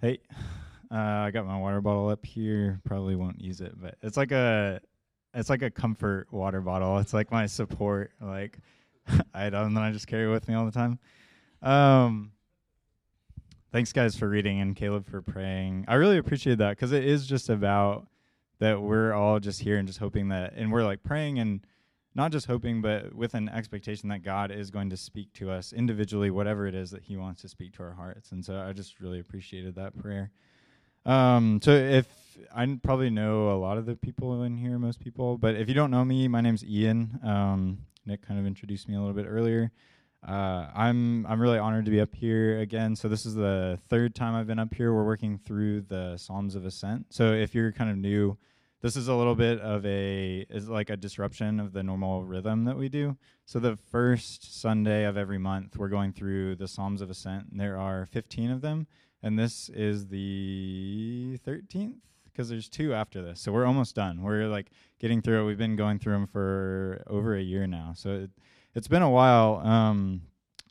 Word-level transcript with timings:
Hey, 0.00 0.20
uh, 0.92 0.94
I 0.94 1.32
got 1.32 1.44
my 1.44 1.58
water 1.58 1.80
bottle 1.80 2.08
up 2.08 2.24
here. 2.24 2.80
Probably 2.84 3.16
won't 3.16 3.40
use 3.40 3.60
it, 3.60 3.72
but 3.80 3.96
it's 4.00 4.16
like 4.16 4.30
a 4.30 4.80
it's 5.34 5.50
like 5.50 5.62
a 5.62 5.70
comfort 5.70 6.32
water 6.32 6.60
bottle. 6.60 6.98
It's 6.98 7.12
like 7.12 7.32
my 7.32 7.46
support 7.46 8.12
like 8.20 8.58
item 9.34 9.74
that 9.74 9.82
I 9.82 9.90
just 9.90 10.06
carry 10.06 10.30
with 10.30 10.46
me 10.46 10.54
all 10.54 10.64
the 10.64 10.70
time. 10.70 11.00
Um, 11.62 12.30
thanks 13.72 13.92
guys 13.92 14.16
for 14.16 14.28
reading 14.28 14.60
and 14.60 14.76
Caleb 14.76 15.04
for 15.04 15.20
praying. 15.20 15.84
I 15.88 15.94
really 15.94 16.18
appreciate 16.18 16.58
that 16.58 16.70
because 16.70 16.92
it 16.92 17.04
is 17.04 17.26
just 17.26 17.48
about 17.48 18.06
that 18.60 18.80
we're 18.80 19.12
all 19.12 19.40
just 19.40 19.60
here 19.60 19.78
and 19.78 19.88
just 19.88 19.98
hoping 19.98 20.28
that, 20.28 20.52
and 20.54 20.70
we're 20.70 20.84
like 20.84 21.02
praying 21.02 21.40
and 21.40 21.60
not 22.14 22.32
just 22.32 22.46
hoping, 22.46 22.82
but 22.82 23.14
with 23.14 23.34
an 23.34 23.48
expectation 23.48 24.08
that 24.08 24.22
God 24.22 24.50
is 24.50 24.70
going 24.70 24.90
to 24.90 24.96
speak 24.96 25.32
to 25.34 25.50
us 25.50 25.72
individually, 25.72 26.30
whatever 26.30 26.66
it 26.66 26.74
is 26.74 26.90
that 26.90 27.02
He 27.02 27.16
wants 27.16 27.42
to 27.42 27.48
speak 27.48 27.74
to 27.74 27.82
our 27.82 27.92
hearts. 27.92 28.32
And 28.32 28.44
so 28.44 28.58
I 28.60 28.72
just 28.72 29.00
really 29.00 29.20
appreciated 29.20 29.74
that 29.76 29.96
prayer. 29.96 30.30
Um, 31.06 31.60
so 31.62 31.70
if 31.72 32.06
I 32.54 32.78
probably 32.82 33.10
know 33.10 33.50
a 33.50 33.58
lot 33.58 33.78
of 33.78 33.86
the 33.86 33.96
people 33.96 34.42
in 34.42 34.56
here, 34.56 34.78
most 34.78 35.00
people, 35.00 35.38
but 35.38 35.54
if 35.54 35.68
you 35.68 35.74
don't 35.74 35.90
know 35.90 36.04
me, 36.04 36.28
my 36.28 36.40
name's 36.40 36.64
Ian. 36.64 37.18
Um, 37.24 37.78
Nick 38.04 38.26
kind 38.26 38.40
of 38.40 38.46
introduced 38.46 38.88
me 38.88 38.94
a 38.94 38.98
little 38.98 39.14
bit 39.14 39.26
earlier. 39.26 39.70
Uh, 40.26 40.66
I'm 40.74 41.24
I'm 41.26 41.40
really 41.40 41.58
honored 41.58 41.84
to 41.84 41.90
be 41.90 42.00
up 42.00 42.14
here 42.14 42.58
again. 42.58 42.96
So 42.96 43.08
this 43.08 43.24
is 43.24 43.34
the 43.34 43.78
third 43.88 44.14
time 44.14 44.34
I've 44.34 44.48
been 44.48 44.58
up 44.58 44.74
here. 44.74 44.92
We're 44.92 45.04
working 45.04 45.38
through 45.38 45.82
the 45.82 46.16
Psalms 46.16 46.56
of 46.56 46.66
Ascent. 46.66 47.06
So 47.10 47.32
if 47.32 47.54
you're 47.54 47.70
kind 47.70 47.90
of 47.90 47.96
new, 47.96 48.36
this 48.80 48.96
is 48.96 49.08
a 49.08 49.14
little 49.14 49.34
bit 49.34 49.60
of 49.60 49.84
a 49.84 50.46
is 50.48 50.68
like 50.68 50.90
a 50.90 50.96
disruption 50.96 51.58
of 51.58 51.72
the 51.72 51.82
normal 51.82 52.24
rhythm 52.24 52.64
that 52.64 52.76
we 52.76 52.88
do. 52.88 53.16
So 53.44 53.58
the 53.58 53.76
first 53.76 54.60
Sunday 54.60 55.04
of 55.04 55.16
every 55.16 55.38
month, 55.38 55.76
we're 55.76 55.88
going 55.88 56.12
through 56.12 56.56
the 56.56 56.68
Psalms 56.68 57.00
of 57.00 57.10
Ascent. 57.10 57.46
And 57.50 57.60
there 57.60 57.76
are 57.76 58.06
15 58.06 58.50
of 58.50 58.60
them, 58.60 58.86
and 59.22 59.38
this 59.38 59.68
is 59.70 60.08
the 60.08 61.38
13th 61.46 61.96
because 62.24 62.50
there's 62.50 62.68
two 62.68 62.94
after 62.94 63.20
this. 63.20 63.40
So 63.40 63.50
we're 63.50 63.66
almost 63.66 63.96
done. 63.96 64.22
We're 64.22 64.46
like 64.46 64.70
getting 65.00 65.22
through 65.22 65.42
it. 65.42 65.46
We've 65.46 65.58
been 65.58 65.74
going 65.74 65.98
through 65.98 66.12
them 66.12 66.26
for 66.28 67.02
over 67.08 67.34
a 67.34 67.42
year 67.42 67.66
now. 67.66 67.94
So 67.96 68.10
it, 68.10 68.30
it's 68.76 68.86
been 68.86 69.02
a 69.02 69.10
while. 69.10 69.56
Um, 69.56 70.22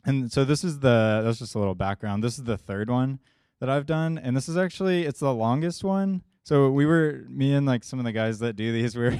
and 0.06 0.32
so 0.32 0.46
this 0.46 0.64
is 0.64 0.78
the 0.78 1.20
that's 1.22 1.40
just 1.40 1.54
a 1.54 1.58
little 1.58 1.74
background. 1.74 2.24
This 2.24 2.38
is 2.38 2.44
the 2.44 2.56
third 2.56 2.88
one 2.88 3.18
that 3.60 3.68
I've 3.68 3.84
done, 3.84 4.16
and 4.16 4.34
this 4.34 4.48
is 4.48 4.56
actually 4.56 5.04
it's 5.04 5.20
the 5.20 5.34
longest 5.34 5.84
one 5.84 6.22
so 6.48 6.70
we 6.70 6.86
were 6.86 7.26
me 7.28 7.52
and 7.52 7.66
like 7.66 7.84
some 7.84 7.98
of 7.98 8.06
the 8.06 8.12
guys 8.12 8.38
that 8.38 8.56
do 8.56 8.72
these 8.72 8.96
we 8.96 9.04
were 9.04 9.18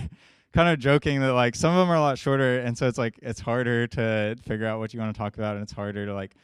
kind 0.54 0.70
of 0.70 0.78
joking 0.78 1.20
that 1.20 1.34
like 1.34 1.54
some 1.54 1.72
of 1.74 1.78
them 1.78 1.90
are 1.90 1.96
a 1.96 2.00
lot 2.00 2.18
shorter 2.18 2.60
and 2.60 2.76
so 2.76 2.88
it's 2.88 2.96
like 2.96 3.18
it's 3.20 3.40
harder 3.40 3.86
to 3.86 4.34
figure 4.46 4.66
out 4.66 4.78
what 4.78 4.94
you 4.94 5.00
want 5.00 5.14
to 5.14 5.18
talk 5.18 5.34
about 5.36 5.54
and 5.54 5.62
it's 5.62 5.72
harder 5.72 6.06
to 6.06 6.14
like 6.14 6.34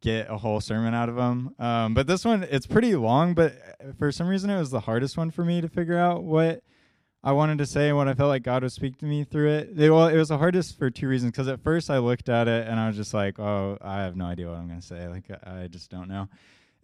get 0.00 0.28
a 0.28 0.36
whole 0.36 0.60
sermon 0.60 0.92
out 0.92 1.08
of 1.08 1.14
them 1.14 1.54
um, 1.60 1.94
but 1.94 2.08
this 2.08 2.24
one 2.24 2.42
it's 2.50 2.66
pretty 2.66 2.96
long 2.96 3.32
but 3.32 3.54
uh, 3.80 3.92
for 3.96 4.10
some 4.10 4.26
reason 4.26 4.50
it 4.50 4.58
was 4.58 4.70
the 4.70 4.80
hardest 4.80 5.16
one 5.16 5.30
for 5.30 5.44
me 5.44 5.60
to 5.60 5.68
figure 5.68 5.96
out 5.96 6.24
what 6.24 6.62
i 7.22 7.30
wanted 7.30 7.56
to 7.56 7.64
say 7.64 7.88
and 7.88 7.96
what 7.96 8.08
i 8.08 8.12
felt 8.12 8.28
like 8.28 8.42
god 8.42 8.62
would 8.64 8.72
speak 8.72 8.98
to 8.98 9.06
me 9.06 9.22
through 9.22 9.48
it, 9.48 9.70
it 9.78 9.90
well 9.90 10.08
it 10.08 10.16
was 10.16 10.28
the 10.28 10.36
hardest 10.36 10.76
for 10.76 10.90
two 10.90 11.06
reasons 11.06 11.30
because 11.30 11.46
at 11.46 11.62
first 11.62 11.88
i 11.88 11.98
looked 11.98 12.28
at 12.28 12.48
it 12.48 12.66
and 12.66 12.80
i 12.80 12.88
was 12.88 12.96
just 12.96 13.14
like 13.14 13.38
oh 13.38 13.78
i 13.80 14.02
have 14.02 14.16
no 14.16 14.24
idea 14.24 14.48
what 14.48 14.58
i'm 14.58 14.66
going 14.66 14.80
to 14.80 14.86
say 14.86 15.06
like 15.06 15.30
i 15.46 15.68
just 15.68 15.90
don't 15.90 16.08
know 16.08 16.28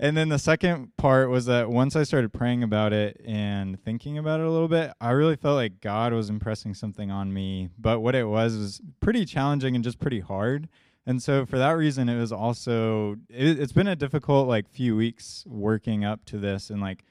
and 0.03 0.17
then 0.17 0.31
the 0.31 0.39
second 0.39 0.97
part 0.97 1.29
was 1.29 1.45
that 1.45 1.69
once 1.69 1.95
I 1.95 2.05
started 2.05 2.33
praying 2.33 2.63
about 2.63 2.95
it 2.95 3.21
and 3.23 3.79
thinking 3.85 4.17
about 4.17 4.41
it 4.41 4.47
a 4.47 4.51
little 4.51 4.67
bit, 4.67 4.95
I 4.99 5.11
really 5.11 5.37
felt 5.37 5.57
like 5.57 5.83
God 5.83 6.15
was 6.15 6.31
impressing 6.31 6.73
something 6.73 7.11
on 7.11 7.35
me. 7.35 7.69
But 7.79 8.01
what 8.01 8.15
it 8.15 8.25
was 8.25 8.57
was 8.57 8.81
pretty 9.01 9.27
challenging 9.27 9.75
and 9.75 9.85
just 9.85 9.99
pretty 9.99 10.21
hard. 10.21 10.71
And 11.05 11.23
so 11.23 11.45
for 11.45 11.59
that 11.59 11.73
reason, 11.73 12.09
it 12.09 12.19
was 12.19 12.33
also 12.33 13.17
it, 13.29 13.59
has 13.59 13.73
been 13.73 13.89
a 13.89 13.95
difficult 13.95 14.49
like 14.49 14.71
few 14.71 14.97
weeks 14.97 15.45
working 15.47 16.03
up 16.03 16.25
to 16.27 16.39
this 16.39 16.71
and 16.71 16.81
like 16.81 17.05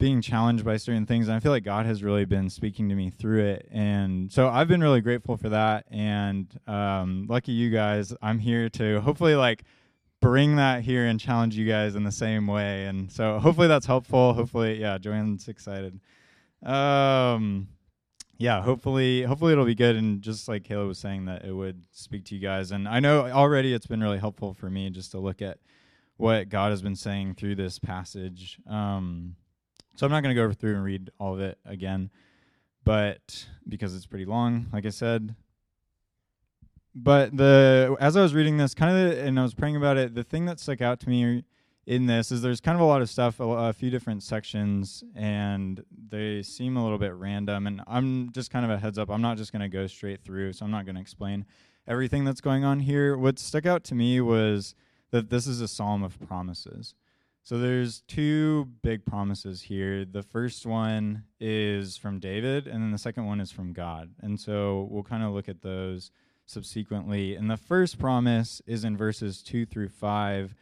being 0.00 0.20
challenged 0.20 0.64
by 0.64 0.78
certain 0.78 1.06
things. 1.06 1.28
And 1.28 1.36
I 1.36 1.38
feel 1.38 1.52
like 1.52 1.62
God 1.62 1.86
has 1.86 2.02
really 2.02 2.24
been 2.24 2.50
speaking 2.50 2.88
to 2.88 2.96
me 2.96 3.10
through 3.10 3.44
it. 3.44 3.68
And 3.70 4.32
so 4.32 4.48
I've 4.48 4.66
been 4.66 4.80
really 4.80 5.02
grateful 5.02 5.36
for 5.36 5.50
that. 5.50 5.84
And 5.88 6.52
um, 6.66 7.26
lucky 7.28 7.52
you 7.52 7.70
guys, 7.70 8.12
I'm 8.20 8.40
here 8.40 8.68
to 8.70 9.00
hopefully 9.02 9.36
like 9.36 9.62
bring 10.22 10.56
that 10.56 10.82
here 10.82 11.04
and 11.04 11.20
challenge 11.20 11.56
you 11.56 11.68
guys 11.68 11.96
in 11.96 12.04
the 12.04 12.12
same 12.12 12.46
way. 12.46 12.86
And 12.86 13.12
so 13.12 13.38
hopefully 13.38 13.68
that's 13.68 13.84
helpful. 13.84 14.32
Hopefully, 14.32 14.80
yeah, 14.80 14.96
Joanne's 14.96 15.48
excited. 15.48 16.00
Um, 16.62 17.68
yeah, 18.38 18.62
hopefully, 18.62 19.22
hopefully 19.24 19.52
it'll 19.52 19.66
be 19.66 19.74
good. 19.74 19.96
And 19.96 20.22
just 20.22 20.48
like 20.48 20.62
Kayla 20.62 20.86
was 20.86 20.98
saying, 20.98 21.26
that 21.26 21.44
it 21.44 21.52
would 21.52 21.84
speak 21.90 22.24
to 22.26 22.34
you 22.34 22.40
guys. 22.40 22.70
And 22.70 22.88
I 22.88 23.00
know 23.00 23.28
already 23.28 23.74
it's 23.74 23.86
been 23.86 24.00
really 24.00 24.18
helpful 24.18 24.54
for 24.54 24.70
me 24.70 24.88
just 24.90 25.10
to 25.10 25.18
look 25.18 25.42
at 25.42 25.58
what 26.16 26.48
God 26.48 26.70
has 26.70 26.82
been 26.82 26.96
saying 26.96 27.34
through 27.34 27.56
this 27.56 27.80
passage. 27.80 28.58
Um, 28.66 29.34
so 29.96 30.06
I'm 30.06 30.12
not 30.12 30.22
going 30.22 30.34
to 30.34 30.40
go 30.40 30.52
through 30.52 30.76
and 30.76 30.84
read 30.84 31.10
all 31.18 31.34
of 31.34 31.40
it 31.40 31.58
again, 31.66 32.10
but 32.84 33.46
because 33.68 33.94
it's 33.94 34.06
pretty 34.06 34.24
long, 34.24 34.68
like 34.72 34.86
I 34.86 34.90
said, 34.90 35.34
but 36.94 37.36
the 37.36 37.96
as 38.00 38.16
I 38.16 38.22
was 38.22 38.34
reading 38.34 38.56
this, 38.56 38.74
kind 38.74 38.96
of, 38.96 39.18
and 39.18 39.38
I 39.38 39.42
was 39.42 39.54
praying 39.54 39.76
about 39.76 39.96
it, 39.96 40.14
the 40.14 40.24
thing 40.24 40.46
that 40.46 40.60
stuck 40.60 40.80
out 40.80 41.00
to 41.00 41.08
me 41.08 41.44
in 41.86 42.06
this 42.06 42.30
is 42.30 42.42
there's 42.42 42.60
kind 42.60 42.76
of 42.76 42.80
a 42.80 42.84
lot 42.84 43.02
of 43.02 43.10
stuff, 43.10 43.40
a, 43.40 43.44
a, 43.44 43.72
few 43.72 43.90
different 43.90 44.22
sections, 44.22 45.02
and 45.16 45.84
they 46.08 46.42
seem 46.42 46.76
a 46.76 46.82
little 46.82 46.98
bit 46.98 47.12
random. 47.14 47.66
And 47.66 47.82
I'm 47.86 48.30
just 48.32 48.50
kind 48.50 48.64
of 48.64 48.70
a 48.70 48.78
heads 48.78 48.98
up. 48.98 49.10
I'm 49.10 49.22
not 49.22 49.36
just 49.36 49.52
going 49.52 49.62
to 49.62 49.68
go 49.68 49.86
straight 49.86 50.22
through, 50.22 50.52
so 50.52 50.64
I'm 50.64 50.70
not 50.70 50.84
going 50.84 50.94
to 50.94 51.00
explain 51.00 51.44
everything 51.88 52.24
that's 52.24 52.40
going 52.40 52.64
on 52.64 52.80
here. 52.80 53.16
What 53.16 53.38
stuck 53.38 53.66
out 53.66 53.82
to 53.84 53.94
me 53.94 54.20
was 54.20 54.74
that 55.10 55.30
this 55.30 55.46
is 55.46 55.60
a 55.60 55.68
psalm 55.68 56.02
of 56.02 56.20
promises. 56.20 56.94
So 57.42 57.58
there's 57.58 58.02
two 58.02 58.68
big 58.82 59.04
promises 59.04 59.62
here. 59.62 60.04
The 60.04 60.22
first 60.22 60.64
one 60.64 61.24
is 61.40 61.96
from 61.96 62.20
David, 62.20 62.68
and 62.68 62.80
then 62.80 62.92
the 62.92 62.98
second 62.98 63.26
one 63.26 63.40
is 63.40 63.50
from 63.50 63.72
God. 63.72 64.10
And 64.20 64.38
so 64.38 64.86
we'll 64.88 65.02
kind 65.02 65.24
of 65.24 65.32
look 65.32 65.48
at 65.48 65.62
those 65.62 66.12
subsequently. 66.52 67.34
And 67.34 67.50
the 67.50 67.56
first 67.56 67.98
promise 67.98 68.62
is 68.66 68.84
in 68.84 68.96
verses 68.96 69.42
2 69.42 69.66
through 69.66 69.88
5. 69.88 70.54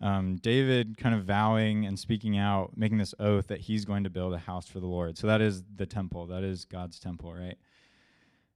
Um, 0.00 0.36
David 0.36 0.96
kind 0.96 1.14
of 1.14 1.24
vowing 1.24 1.84
and 1.84 1.98
speaking 1.98 2.38
out, 2.38 2.76
making 2.76 2.98
this 2.98 3.14
oath 3.18 3.48
that 3.48 3.62
he's 3.62 3.84
going 3.84 4.04
to 4.04 4.10
build 4.10 4.32
a 4.32 4.38
house 4.38 4.68
for 4.68 4.78
the 4.78 4.86
Lord. 4.86 5.18
So 5.18 5.26
that 5.26 5.40
is 5.40 5.64
the 5.74 5.86
temple. 5.86 6.26
That 6.26 6.44
is 6.44 6.64
God's 6.64 7.00
temple, 7.00 7.34
right? 7.34 7.56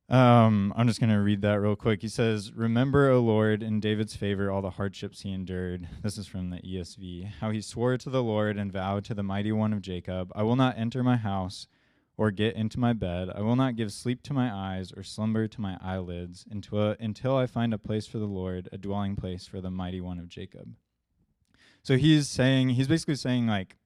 Um, 0.08 0.75
I'm 0.76 0.86
just 0.86 1.00
going 1.00 1.10
to 1.10 1.20
read 1.20 1.41
that 1.42 1.60
real 1.60 1.75
quick. 1.75 2.03
He 2.03 2.08
says, 2.08 2.53
Remember, 2.53 3.09
O 3.09 3.20
Lord, 3.20 3.62
in 3.62 3.80
David's 3.80 4.14
favor, 4.14 4.50
all 4.50 4.60
the 4.60 4.70
hardships 4.70 5.22
he 5.22 5.32
endured. 5.32 5.88
This 6.03 6.19
is 6.19 6.26
from 6.26 6.50
the 6.50 6.59
ESV. 6.59 7.32
How 7.41 7.50
he 7.50 7.62
swore 7.62 7.97
to 7.97 8.10
the 8.10 8.22
Lord 8.22 8.59
and 8.59 8.70
vowed 8.70 9.04
to 9.06 9.14
the 9.14 9.22
mighty 9.22 9.53
one 9.53 9.72
of 9.72 9.80
Jacob, 9.80 10.30
I 10.34 10.42
will 10.42 10.56
not 10.56 10.76
enter 10.76 11.03
my 11.03 11.16
house 11.16 11.66
or 12.17 12.31
get 12.31 12.55
into 12.55 12.78
my 12.78 12.93
bed. 12.93 13.31
I 13.34 13.41
will 13.41 13.56
not 13.56 13.77
give 13.77 13.93
sleep 13.93 14.23
to 14.25 14.33
my 14.33 14.53
eyes 14.53 14.93
or 14.97 15.03
slumber 15.03 15.49
to 15.49 15.61
my 15.61 15.78
eyelids 15.81 16.45
until, 16.50 16.95
until 17.00 17.37
I 17.37 17.47
find 17.47 17.73
a 17.73 17.78
place 17.78 18.06
for 18.06 18.19
the 18.19 18.27
Lord, 18.27 18.69
a 18.73 18.78
dwelling 18.78 19.17
place 19.17 19.47
for 19.47 19.61
the 19.61 19.71
mighty 19.71 20.00
one 20.00 20.19
of 20.19 20.28
Jacob. 20.28 20.75
So 21.83 21.97
he's 21.97 22.28
saying, 22.28 22.71
he's 22.71 22.89
basically 22.89 23.17
saying, 23.17 23.47
like, 23.47 23.77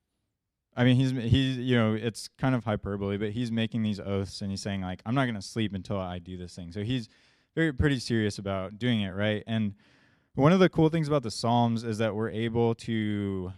I 0.77 0.85
mean, 0.85 0.97
he's, 0.97 1.13
he's, 1.13 1.57
you 1.57 1.77
know, 1.77 1.95
it's 1.95 2.29
kind 2.37 2.55
of 2.55 2.65
hyperbole, 2.65 3.17
but 3.17 3.31
he's 3.31 3.51
making 3.51 3.83
these 3.83 3.99
oaths 3.99 4.43
and 4.43 4.51
he's 4.51 4.61
saying, 4.61 4.83
like, 4.83 5.01
I'm 5.07 5.15
not 5.15 5.25
going 5.25 5.37
to 5.37 5.43
sleep 5.43 5.75
until 5.75 5.99
I 5.99 6.19
do 6.19 6.37
this 6.37 6.55
thing. 6.55 6.73
So 6.73 6.83
he's 6.83 7.09
very, 7.55 7.73
pretty 7.73 7.99
serious 7.99 8.39
about 8.39 8.79
doing 8.79 9.01
it, 9.01 9.15
right? 9.15 9.43
And 9.47 9.75
one 10.35 10.53
of 10.53 10.61
the 10.61 10.69
cool 10.69 10.91
things 10.91 11.09
about 11.09 11.23
the 11.23 11.31
Psalms 11.31 11.83
is 11.83 11.97
that 11.99 12.15
we're 12.15 12.29
able 12.29 12.75
to 12.75 13.53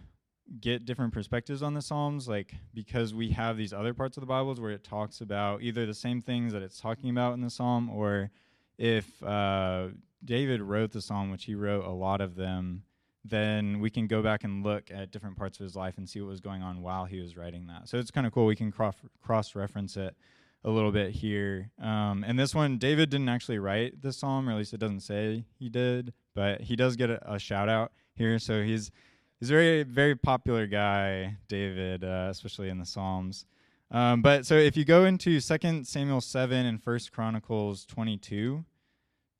get 0.61 0.85
different 0.85 1.13
perspectives 1.13 1.61
on 1.61 1.73
the 1.73 1.81
Psalms, 1.81 2.27
like 2.27 2.53
because 2.73 3.13
we 3.13 3.29
have 3.31 3.57
these 3.57 3.73
other 3.73 3.93
parts 3.93 4.17
of 4.17 4.21
the 4.21 4.27
Bibles 4.27 4.59
where 4.59 4.71
it 4.71 4.83
talks 4.83 5.21
about 5.21 5.61
either 5.61 5.85
the 5.85 5.93
same 5.93 6.21
things 6.21 6.53
that 6.53 6.61
it's 6.61 6.79
talking 6.79 7.09
about 7.09 7.33
in 7.33 7.41
the 7.41 7.49
Psalm, 7.49 7.89
or 7.89 8.31
if 8.77 9.21
uh, 9.23 9.87
David 10.23 10.61
wrote 10.61 10.91
the 10.91 11.01
Psalm, 11.01 11.31
which 11.31 11.45
he 11.45 11.55
wrote 11.55 11.85
a 11.85 11.91
lot 11.91 12.21
of 12.21 12.35
them, 12.35 12.83
then 13.23 13.79
we 13.79 13.89
can 13.89 14.07
go 14.07 14.21
back 14.21 14.43
and 14.43 14.63
look 14.63 14.89
at 14.91 15.11
different 15.11 15.37
parts 15.37 15.59
of 15.59 15.63
his 15.63 15.75
life 15.75 15.97
and 15.97 16.09
see 16.09 16.21
what 16.21 16.29
was 16.29 16.39
going 16.39 16.63
on 16.63 16.81
while 16.81 17.05
he 17.05 17.19
was 17.19 17.37
writing 17.37 17.67
that. 17.67 17.87
So 17.89 17.97
it's 17.97 18.11
kind 18.11 18.25
of 18.25 18.33
cool. 18.33 18.45
We 18.45 18.55
can 18.55 18.71
cross 18.71 19.55
reference 19.55 19.97
it 19.97 20.15
a 20.63 20.69
little 20.69 20.91
bit 20.91 21.11
here. 21.11 21.71
Um, 21.81 22.23
and 22.27 22.37
this 22.37 22.53
one, 22.53 22.77
David 22.77 23.09
didn't 23.09 23.29
actually 23.29 23.59
write 23.59 24.01
the 24.01 24.11
psalm, 24.11 24.49
or 24.49 24.53
at 24.53 24.57
least 24.57 24.73
it 24.73 24.79
doesn't 24.79 25.01
say 25.01 25.45
he 25.57 25.69
did, 25.69 26.13
but 26.33 26.61
he 26.61 26.75
does 26.75 26.95
get 26.95 27.09
a, 27.09 27.33
a 27.33 27.39
shout 27.39 27.69
out 27.69 27.91
here. 28.13 28.39
So 28.39 28.63
he's 28.63 28.91
he's 29.39 29.49
a 29.49 29.53
very 29.53 29.83
very 29.83 30.15
popular 30.15 30.67
guy, 30.67 31.37
David, 31.47 32.03
uh, 32.03 32.27
especially 32.29 32.69
in 32.69 32.77
the 32.79 32.85
Psalms. 32.85 33.45
Um, 33.91 34.21
but 34.21 34.45
so 34.45 34.55
if 34.55 34.77
you 34.77 34.85
go 34.85 35.05
into 35.05 35.39
Second 35.39 35.87
Samuel 35.87 36.21
seven 36.21 36.65
and 36.65 36.81
First 36.81 37.11
Chronicles 37.11 37.85
twenty 37.85 38.17
two, 38.17 38.65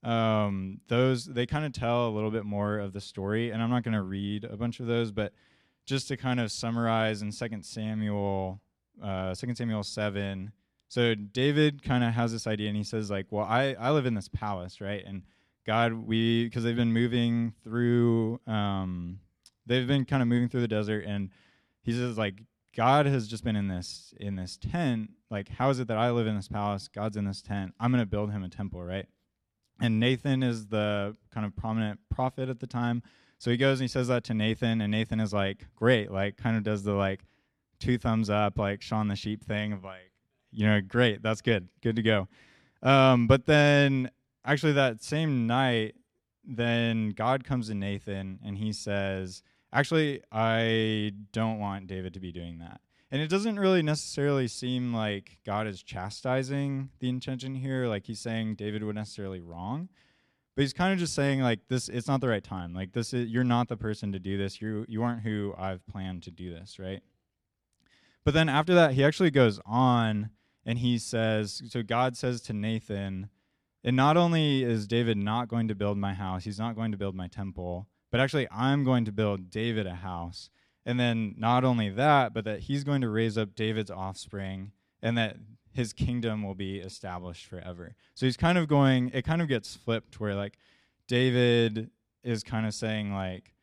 um, 0.02 0.80
those 0.88 1.26
they 1.26 1.46
kind 1.46 1.64
of 1.64 1.72
tell 1.72 2.08
a 2.08 2.10
little 2.10 2.30
bit 2.30 2.44
more 2.44 2.78
of 2.78 2.92
the 2.92 3.00
story, 3.00 3.50
and 3.50 3.62
I'm 3.62 3.70
not 3.70 3.82
going 3.82 3.94
to 3.94 4.02
read 4.02 4.44
a 4.44 4.56
bunch 4.56 4.80
of 4.80 4.86
those, 4.86 5.12
but 5.12 5.32
just 5.86 6.08
to 6.08 6.16
kind 6.16 6.40
of 6.40 6.50
summarize 6.50 7.22
in 7.22 7.32
Second 7.32 7.64
Samuel, 7.64 8.60
uh, 9.02 9.34
Second 9.34 9.56
Samuel 9.56 9.82
seven. 9.82 10.52
So 10.88 11.14
David 11.14 11.84
kind 11.84 12.02
of 12.02 12.12
has 12.14 12.32
this 12.32 12.48
idea, 12.48 12.68
and 12.68 12.76
he 12.76 12.82
says 12.82 13.10
like, 13.10 13.26
"Well, 13.30 13.44
I 13.44 13.76
I 13.78 13.90
live 13.90 14.06
in 14.06 14.14
this 14.14 14.28
palace, 14.28 14.80
right?" 14.80 15.04
And 15.06 15.22
God, 15.64 15.92
we 15.92 16.44
because 16.44 16.64
they've 16.64 16.74
been 16.74 16.92
moving 16.92 17.52
through 17.62 18.40
um, 18.48 19.20
they've 19.70 19.86
been 19.86 20.04
kind 20.04 20.20
of 20.20 20.28
moving 20.28 20.48
through 20.48 20.60
the 20.60 20.68
desert 20.68 21.04
and 21.06 21.30
he 21.82 21.92
says 21.92 22.18
like 22.18 22.42
God 22.74 23.06
has 23.06 23.26
just 23.26 23.44
been 23.44 23.56
in 23.56 23.68
this 23.68 24.14
in 24.18 24.36
this 24.36 24.56
tent. 24.56 25.10
Like, 25.30 25.48
how 25.48 25.70
is 25.70 25.80
it 25.80 25.88
that 25.88 25.96
I 25.96 26.10
live 26.10 26.26
in 26.26 26.36
this 26.36 26.48
palace? 26.48 26.88
God's 26.88 27.16
in 27.16 27.24
this 27.24 27.42
tent. 27.42 27.74
I'm 27.80 27.90
gonna 27.90 28.06
build 28.06 28.30
him 28.30 28.44
a 28.44 28.48
temple, 28.48 28.84
right? 28.84 29.06
And 29.80 29.98
Nathan 29.98 30.42
is 30.42 30.66
the 30.66 31.16
kind 31.32 31.46
of 31.46 31.56
prominent 31.56 32.00
prophet 32.10 32.48
at 32.48 32.60
the 32.60 32.66
time. 32.66 33.02
So 33.38 33.50
he 33.50 33.56
goes 33.56 33.80
and 33.80 33.84
he 33.84 33.88
says 33.88 34.08
that 34.08 34.24
to 34.24 34.34
Nathan, 34.34 34.80
and 34.82 34.90
Nathan 34.90 35.18
is 35.18 35.32
like, 35.32 35.66
great, 35.74 36.10
like 36.10 36.36
kind 36.36 36.56
of 36.56 36.62
does 36.62 36.82
the 36.82 36.92
like 36.92 37.24
two 37.78 37.96
thumbs 37.98 38.28
up, 38.28 38.58
like 38.58 38.82
Shaun 38.82 39.08
the 39.08 39.16
Sheep 39.16 39.44
thing 39.44 39.72
of 39.72 39.82
like, 39.82 40.12
you 40.52 40.66
know, 40.66 40.80
great, 40.80 41.22
that's 41.22 41.40
good, 41.40 41.68
good 41.82 41.96
to 41.96 42.02
go. 42.02 42.28
Um, 42.82 43.26
but 43.26 43.46
then 43.46 44.10
actually 44.44 44.72
that 44.72 45.02
same 45.02 45.46
night, 45.46 45.94
then 46.44 47.10
God 47.10 47.44
comes 47.44 47.68
to 47.68 47.74
Nathan 47.74 48.38
and 48.44 48.58
he 48.58 48.72
says, 48.72 49.42
Actually, 49.72 50.22
I 50.32 51.12
don't 51.32 51.58
want 51.58 51.86
David 51.86 52.14
to 52.14 52.20
be 52.20 52.32
doing 52.32 52.58
that. 52.58 52.80
And 53.12 53.20
it 53.20 53.28
doesn't 53.28 53.58
really 53.58 53.82
necessarily 53.82 54.46
seem 54.46 54.94
like 54.94 55.38
God 55.44 55.66
is 55.66 55.82
chastising 55.82 56.90
the 57.00 57.08
intention 57.08 57.54
here, 57.56 57.86
like 57.86 58.06
he's 58.06 58.20
saying 58.20 58.54
David 58.54 58.84
would 58.84 58.94
necessarily 58.94 59.40
wrong. 59.40 59.88
But 60.54 60.62
he's 60.62 60.72
kind 60.72 60.92
of 60.92 60.98
just 60.98 61.14
saying 61.14 61.40
like 61.40 61.60
this 61.68 61.88
it's 61.88 62.06
not 62.06 62.20
the 62.20 62.28
right 62.28 62.42
time. 62.42 62.74
Like 62.74 62.92
this 62.92 63.14
is 63.14 63.28
you're 63.28 63.44
not 63.44 63.68
the 63.68 63.76
person 63.76 64.12
to 64.12 64.18
do 64.18 64.36
this. 64.36 64.60
You 64.60 64.84
you 64.88 65.02
aren't 65.02 65.22
who 65.22 65.54
I've 65.56 65.86
planned 65.86 66.22
to 66.24 66.30
do 66.30 66.52
this, 66.52 66.78
right? 66.78 67.00
But 68.24 68.34
then 68.34 68.48
after 68.48 68.74
that, 68.74 68.92
he 68.92 69.04
actually 69.04 69.30
goes 69.30 69.60
on 69.64 70.30
and 70.64 70.78
he 70.78 70.98
says, 70.98 71.62
so 71.68 71.82
God 71.82 72.16
says 72.16 72.40
to 72.42 72.52
Nathan, 72.52 73.30
and 73.82 73.96
not 73.96 74.16
only 74.16 74.62
is 74.62 74.86
David 74.86 75.16
not 75.16 75.48
going 75.48 75.68
to 75.68 75.74
build 75.74 75.96
my 75.96 76.12
house, 76.12 76.44
he's 76.44 76.58
not 76.58 76.76
going 76.76 76.92
to 76.92 76.98
build 76.98 77.14
my 77.14 77.28
temple, 77.28 77.88
but 78.10 78.20
actually 78.20 78.48
I'm 78.50 78.84
going 78.84 79.04
to 79.04 79.12
build 79.12 79.50
David 79.50 79.86
a 79.86 79.94
house. 79.94 80.50
And 80.86 80.98
then 80.98 81.34
not 81.36 81.64
only 81.64 81.90
that, 81.90 82.32
but 82.32 82.44
that 82.44 82.60
he's 82.60 82.84
going 82.84 83.02
to 83.02 83.08
raise 83.08 83.36
up 83.36 83.54
David's 83.54 83.90
offspring 83.90 84.72
and 85.02 85.16
that 85.18 85.36
his 85.72 85.92
kingdom 85.92 86.42
will 86.42 86.54
be 86.54 86.78
established 86.78 87.46
forever. 87.46 87.94
So 88.14 88.26
he's 88.26 88.36
kind 88.36 88.58
of 88.58 88.66
going, 88.66 89.10
it 89.14 89.24
kind 89.24 89.42
of 89.42 89.48
gets 89.48 89.76
flipped 89.76 90.18
where 90.18 90.34
like 90.34 90.58
David 91.06 91.90
is 92.24 92.42
kind 92.42 92.66
of 92.66 92.74
saying, 92.74 93.12
like, 93.12 93.54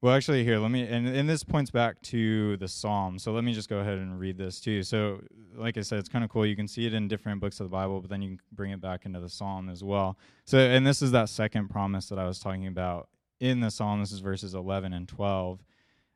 well, 0.00 0.14
actually, 0.14 0.44
here, 0.44 0.58
let 0.58 0.70
me, 0.70 0.86
and, 0.86 1.08
and 1.08 1.28
this 1.28 1.42
points 1.42 1.72
back 1.72 2.00
to 2.02 2.56
the 2.58 2.68
Psalm. 2.68 3.18
So 3.18 3.32
let 3.32 3.42
me 3.42 3.52
just 3.52 3.68
go 3.68 3.78
ahead 3.78 3.98
and 3.98 4.20
read 4.20 4.38
this 4.38 4.60
too. 4.60 4.84
So, 4.84 5.20
like 5.56 5.76
I 5.76 5.80
said, 5.80 5.98
it's 5.98 6.08
kind 6.08 6.24
of 6.24 6.30
cool. 6.30 6.46
You 6.46 6.54
can 6.54 6.68
see 6.68 6.86
it 6.86 6.94
in 6.94 7.08
different 7.08 7.40
books 7.40 7.58
of 7.58 7.64
the 7.64 7.70
Bible, 7.70 8.00
but 8.00 8.08
then 8.08 8.22
you 8.22 8.28
can 8.30 8.40
bring 8.52 8.70
it 8.70 8.80
back 8.80 9.06
into 9.06 9.18
the 9.18 9.28
Psalm 9.28 9.68
as 9.68 9.82
well. 9.82 10.16
So, 10.44 10.58
and 10.58 10.86
this 10.86 11.02
is 11.02 11.10
that 11.12 11.28
second 11.28 11.68
promise 11.68 12.08
that 12.10 12.18
I 12.18 12.26
was 12.28 12.38
talking 12.38 12.68
about 12.68 13.08
in 13.40 13.60
the 13.60 13.70
Psalm. 13.70 14.00
This 14.00 14.12
is 14.12 14.20
verses 14.20 14.54
11 14.54 14.92
and 14.92 15.08
12. 15.08 15.64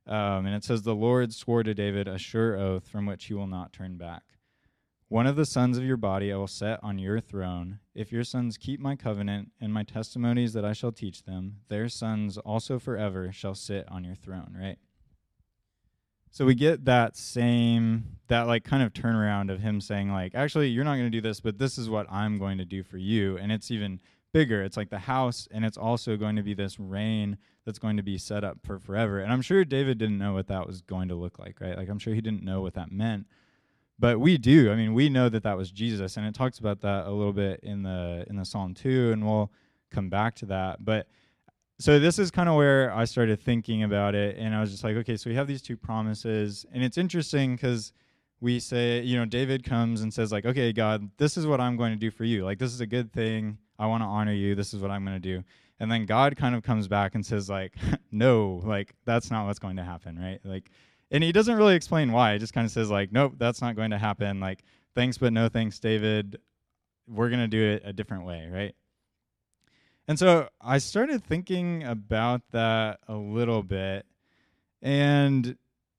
Um, 0.06 0.46
and 0.46 0.54
it 0.54 0.64
says, 0.64 0.82
The 0.82 0.94
Lord 0.94 1.32
swore 1.32 1.62
to 1.62 1.74
David 1.74 2.08
a 2.08 2.18
sure 2.18 2.56
oath 2.56 2.88
from 2.88 3.06
which 3.06 3.26
he 3.26 3.34
will 3.34 3.46
not 3.46 3.72
turn 3.72 3.96
back. 3.96 4.22
One 5.08 5.26
of 5.26 5.36
the 5.36 5.44
sons 5.44 5.76
of 5.76 5.84
your 5.84 5.98
body 5.98 6.32
I 6.32 6.36
will 6.36 6.46
set 6.46 6.80
on 6.82 6.98
your 6.98 7.20
throne. 7.20 7.80
If 7.94 8.12
your 8.12 8.24
sons 8.24 8.56
keep 8.56 8.80
my 8.80 8.96
covenant 8.96 9.50
and 9.60 9.72
my 9.72 9.82
testimonies 9.82 10.54
that 10.54 10.64
I 10.64 10.72
shall 10.72 10.90
teach 10.90 11.24
them, 11.24 11.56
their 11.68 11.88
sons 11.90 12.38
also 12.38 12.78
forever 12.78 13.30
shall 13.30 13.54
sit 13.54 13.86
on 13.90 14.04
your 14.04 14.14
throne, 14.14 14.56
right? 14.58 14.78
So 16.30 16.46
we 16.46 16.54
get 16.54 16.86
that 16.86 17.18
same, 17.18 18.16
that 18.28 18.46
like 18.46 18.64
kind 18.64 18.82
of 18.82 18.94
turnaround 18.94 19.52
of 19.52 19.60
him 19.60 19.82
saying, 19.82 20.10
like, 20.10 20.34
actually, 20.34 20.68
you're 20.68 20.82
not 20.82 20.94
going 20.94 21.04
to 21.04 21.10
do 21.10 21.20
this, 21.20 21.40
but 21.40 21.58
this 21.58 21.76
is 21.76 21.90
what 21.90 22.10
I'm 22.10 22.38
going 22.38 22.56
to 22.56 22.64
do 22.64 22.82
for 22.82 22.96
you. 22.96 23.36
And 23.36 23.52
it's 23.52 23.70
even 23.70 24.00
bigger. 24.32 24.62
It's 24.62 24.76
like 24.76 24.90
the 24.90 24.98
house, 24.98 25.48
and 25.50 25.64
it's 25.64 25.78
also 25.78 26.16
going 26.16 26.36
to 26.36 26.42
be 26.42 26.54
this 26.54 26.78
reign 26.78 27.38
that's 27.64 27.78
going 27.78 27.96
to 27.96 28.02
be 28.02 28.18
set 28.18 28.44
up 28.44 28.58
for 28.62 28.78
forever. 28.78 29.20
And 29.20 29.32
I'm 29.32 29.42
sure 29.42 29.64
David 29.64 29.98
didn't 29.98 30.18
know 30.18 30.32
what 30.32 30.48
that 30.48 30.66
was 30.66 30.82
going 30.82 31.08
to 31.08 31.14
look 31.14 31.38
like, 31.38 31.60
right? 31.60 31.76
Like, 31.76 31.88
I'm 31.88 31.98
sure 31.98 32.14
he 32.14 32.20
didn't 32.20 32.42
know 32.42 32.60
what 32.60 32.74
that 32.74 32.90
meant 32.90 33.26
but 34.02 34.18
we 34.18 34.36
do. 34.36 34.72
I 34.72 34.74
mean, 34.74 34.94
we 34.94 35.08
know 35.08 35.28
that 35.28 35.44
that 35.44 35.56
was 35.56 35.70
Jesus, 35.70 36.16
and 36.16 36.26
it 36.26 36.34
talks 36.34 36.58
about 36.58 36.80
that 36.80 37.06
a 37.06 37.10
little 37.10 37.32
bit 37.32 37.60
in 37.62 37.84
the 37.84 38.24
in 38.28 38.34
the 38.34 38.44
Psalm 38.44 38.74
too, 38.74 39.12
and 39.12 39.24
we'll 39.24 39.52
come 39.92 40.08
back 40.08 40.34
to 40.36 40.46
that. 40.46 40.84
But 40.84 41.06
so 41.78 42.00
this 42.00 42.18
is 42.18 42.32
kind 42.32 42.48
of 42.48 42.56
where 42.56 42.92
I 42.92 43.04
started 43.04 43.40
thinking 43.40 43.84
about 43.84 44.16
it, 44.16 44.36
and 44.38 44.56
I 44.56 44.60
was 44.60 44.72
just 44.72 44.82
like, 44.82 44.96
okay, 44.96 45.16
so 45.16 45.30
we 45.30 45.36
have 45.36 45.46
these 45.46 45.62
two 45.62 45.76
promises, 45.76 46.66
and 46.72 46.82
it's 46.82 46.98
interesting 46.98 47.54
because 47.54 47.92
we 48.40 48.58
say, 48.58 49.02
you 49.02 49.16
know, 49.16 49.24
David 49.24 49.62
comes 49.62 50.00
and 50.00 50.12
says 50.12 50.32
like, 50.32 50.46
okay, 50.46 50.72
God, 50.72 51.08
this 51.18 51.36
is 51.36 51.46
what 51.46 51.60
I'm 51.60 51.76
going 51.76 51.92
to 51.92 51.98
do 51.98 52.10
for 52.10 52.24
you. 52.24 52.44
Like, 52.44 52.58
this 52.58 52.72
is 52.72 52.80
a 52.80 52.86
good 52.86 53.12
thing. 53.12 53.56
I 53.82 53.86
want 53.86 54.02
to 54.02 54.06
honor 54.06 54.32
you. 54.32 54.54
This 54.54 54.72
is 54.72 54.80
what 54.80 54.90
I'm 54.90 55.04
going 55.04 55.20
to 55.20 55.20
do. 55.20 55.42
And 55.80 55.90
then 55.90 56.06
God 56.06 56.36
kind 56.36 56.54
of 56.54 56.62
comes 56.62 56.86
back 56.86 57.14
and 57.14 57.26
says 57.26 57.50
like, 57.50 57.74
no, 58.12 58.60
like 58.64 58.94
that's 59.04 59.30
not 59.30 59.46
what's 59.46 59.58
going 59.58 59.76
to 59.76 59.84
happen, 59.84 60.18
right? 60.18 60.40
Like 60.44 60.70
and 61.12 61.22
he 61.22 61.30
doesn't 61.30 61.56
really 61.56 61.74
explain 61.74 62.10
why. 62.10 62.32
He 62.32 62.38
just 62.38 62.54
kind 62.54 62.64
of 62.64 62.72
says 62.72 62.90
like, 62.90 63.12
nope, 63.12 63.34
that's 63.36 63.60
not 63.60 63.76
going 63.76 63.90
to 63.90 63.98
happen. 63.98 64.40
Like, 64.40 64.64
thanks 64.94 65.18
but 65.18 65.32
no 65.32 65.48
thanks, 65.48 65.78
David. 65.78 66.38
We're 67.06 67.28
gonna 67.28 67.48
do 67.48 67.62
it 67.62 67.82
a 67.84 67.92
different 67.92 68.24
way, 68.24 68.48
right? 68.50 68.74
And 70.08 70.18
so 70.18 70.48
I 70.60 70.78
started 70.78 71.24
thinking 71.24 71.84
about 71.84 72.42
that 72.52 73.00
a 73.08 73.14
little 73.14 73.62
bit, 73.62 74.06
and 74.80 75.56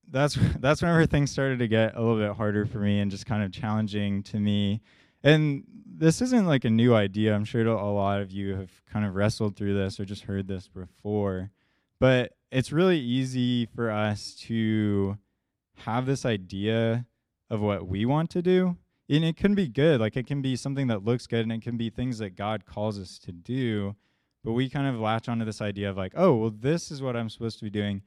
that's 0.10 0.36
that's 0.60 0.82
whenever 0.82 1.06
things 1.06 1.30
started 1.30 1.60
to 1.60 1.68
get 1.68 1.96
a 1.96 2.02
little 2.02 2.18
bit 2.18 2.36
harder 2.36 2.66
for 2.66 2.80
me 2.80 3.00
and 3.00 3.12
just 3.12 3.26
kind 3.26 3.44
of 3.44 3.52
challenging 3.52 4.24
to 4.24 4.40
me. 4.40 4.82
And 5.24 5.64
this 5.86 6.22
isn't 6.22 6.46
like 6.46 6.66
a 6.66 6.70
new 6.70 6.94
idea. 6.94 7.34
I'm 7.34 7.46
sure 7.46 7.66
a 7.66 7.92
lot 7.92 8.22
of 8.22 8.32
you 8.32 8.56
have 8.56 8.72
kind 8.92 9.06
of 9.06 9.16
wrestled 9.16 9.56
through 9.56 9.74
this 9.76 10.00
or 10.00 10.06
just 10.06 10.24
heard 10.24 10.48
this 10.48 10.68
before. 10.68 11.52
But 12.00 12.34
it's 12.52 12.72
really 12.72 13.00
easy 13.00 13.66
for 13.66 13.90
us 13.90 14.36
to 14.48 15.18
have 15.78 16.06
this 16.06 16.26
idea 16.26 17.06
of 17.50 17.62
what 17.62 17.88
we 17.88 18.06
want 18.06 18.30
to 18.32 18.42
do. 18.42 18.78
And 19.10 19.24
it 19.24 19.38
can 19.38 19.54
be 19.54 19.68
good. 19.68 20.00
Like 20.00 20.18
it 20.18 20.28
can 20.28 20.42
be 20.42 20.56
something 20.56 20.88
that 20.88 21.06
looks 21.06 21.28
good 21.28 21.42
and 21.42 21.52
it 21.52 21.62
can 21.62 21.78
be 21.78 21.90
things 21.90 22.18
that 22.18 22.36
God 22.36 22.66
calls 22.66 23.00
us 23.00 23.20
to 23.20 23.32
do. 23.32 23.96
But 24.44 24.54
we 24.54 24.70
kind 24.70 24.88
of 24.88 25.00
latch 25.00 25.30
onto 25.30 25.46
this 25.46 25.62
idea 25.62 25.90
of 25.90 25.98
like, 25.98 26.14
oh, 26.16 26.36
well, 26.36 26.54
this 26.58 26.92
is 26.92 27.02
what 27.02 27.16
I'm 27.16 27.30
supposed 27.30 27.60
to 27.60 27.64
be 27.64 27.70
doing. 27.70 28.02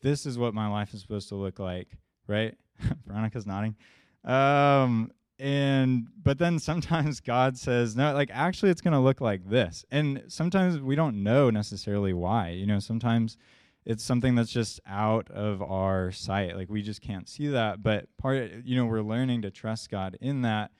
This 0.00 0.26
is 0.26 0.38
what 0.38 0.54
my 0.54 0.68
life 0.68 0.94
is 0.94 1.00
supposed 1.00 1.28
to 1.30 1.34
look 1.34 1.58
like, 1.58 1.88
right? 2.26 2.54
Veronica's 3.06 3.46
nodding. 3.46 3.76
Um, 4.24 5.10
and 5.38 6.08
but 6.22 6.38
then 6.38 6.58
sometimes 6.58 7.20
God 7.22 7.56
says, 7.58 7.96
no, 7.96 8.12
like 8.12 8.30
actually 8.32 8.70
it's 8.70 8.80
going 8.80 8.92
to 8.92 9.00
look 9.00 9.20
like 9.20 9.48
this. 9.48 9.84
And 9.90 10.22
sometimes 10.28 10.80
we 10.80 10.94
don't 10.94 11.22
know 11.22 11.50
necessarily 11.50 12.12
why. 12.12 12.50
You 12.50 12.66
know, 12.66 12.78
sometimes 12.78 13.36
it's 13.84 14.04
something 14.04 14.34
that's 14.34 14.52
just 14.52 14.80
out 14.86 15.30
of 15.30 15.60
our 15.62 16.12
sight. 16.12 16.56
Like 16.56 16.70
we 16.70 16.82
just 16.82 17.00
can't 17.00 17.28
see 17.28 17.48
that. 17.48 17.82
But 17.82 18.06
part, 18.16 18.64
you 18.64 18.76
know, 18.76 18.86
we're 18.86 19.02
learning 19.02 19.42
to 19.42 19.50
trust 19.50 19.90
God 19.90 20.16
in 20.20 20.42
that. 20.42 20.70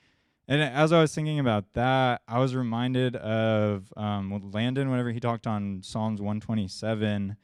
And 0.49 0.62
as 0.62 0.92
I 0.92 1.00
was 1.00 1.14
thinking 1.14 1.38
about 1.38 1.73
that, 1.75 2.23
I 2.28 2.38
was 2.38 2.54
reminded 2.54 3.16
of 3.16 3.92
um, 3.97 4.50
Landon 4.52 4.90
whenever 4.90 5.11
he 5.11 5.21
talked 5.21 5.47
on 5.47 5.82
Psalms 5.82 6.21
127. 6.21 7.37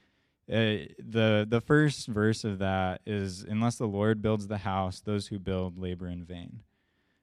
Uh, 0.51 0.53
the 0.99 1.47
the 1.49 1.61
first 1.65 2.09
verse 2.09 2.43
of 2.43 2.59
that 2.59 3.03
is, 3.05 3.45
"Unless 3.45 3.77
the 3.77 3.87
Lord 3.87 4.23
builds 4.23 4.47
the 4.47 4.59
house, 4.59 5.01
those 5.01 5.27
who 5.27 5.39
build 5.39 5.79
labor 5.79 6.09
in 6.09 6.25
vain." 6.25 6.63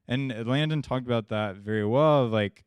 And 0.08 0.48
Landon 0.48 0.82
talked 0.82 1.06
about 1.06 1.30
that 1.30 1.56
very 1.56 1.86
well. 1.86 2.28
Like, 2.28 2.66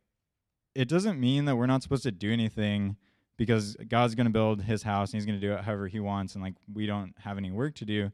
it 0.74 0.88
doesn't 0.88 1.18
mean 1.18 1.44
that 1.46 1.56
we're 1.56 1.66
not 1.66 1.82
supposed 1.82 2.02
to 2.04 2.12
do 2.12 2.32
anything 2.32 2.96
because 3.36 3.76
God's 3.88 4.14
going 4.14 4.26
to 4.26 4.32
build 4.32 4.62
his 4.62 4.82
house 4.82 5.12
and 5.12 5.18
he's 5.18 5.26
going 5.26 5.40
to 5.40 5.46
do 5.46 5.52
it 5.52 5.64
however 5.64 5.86
he 5.88 6.00
wants 6.00 6.34
and 6.34 6.42
like 6.42 6.54
we 6.72 6.86
don't 6.86 7.14
have 7.20 7.38
any 7.38 7.50
work 7.50 7.74
to 7.76 7.84
do. 7.84 8.10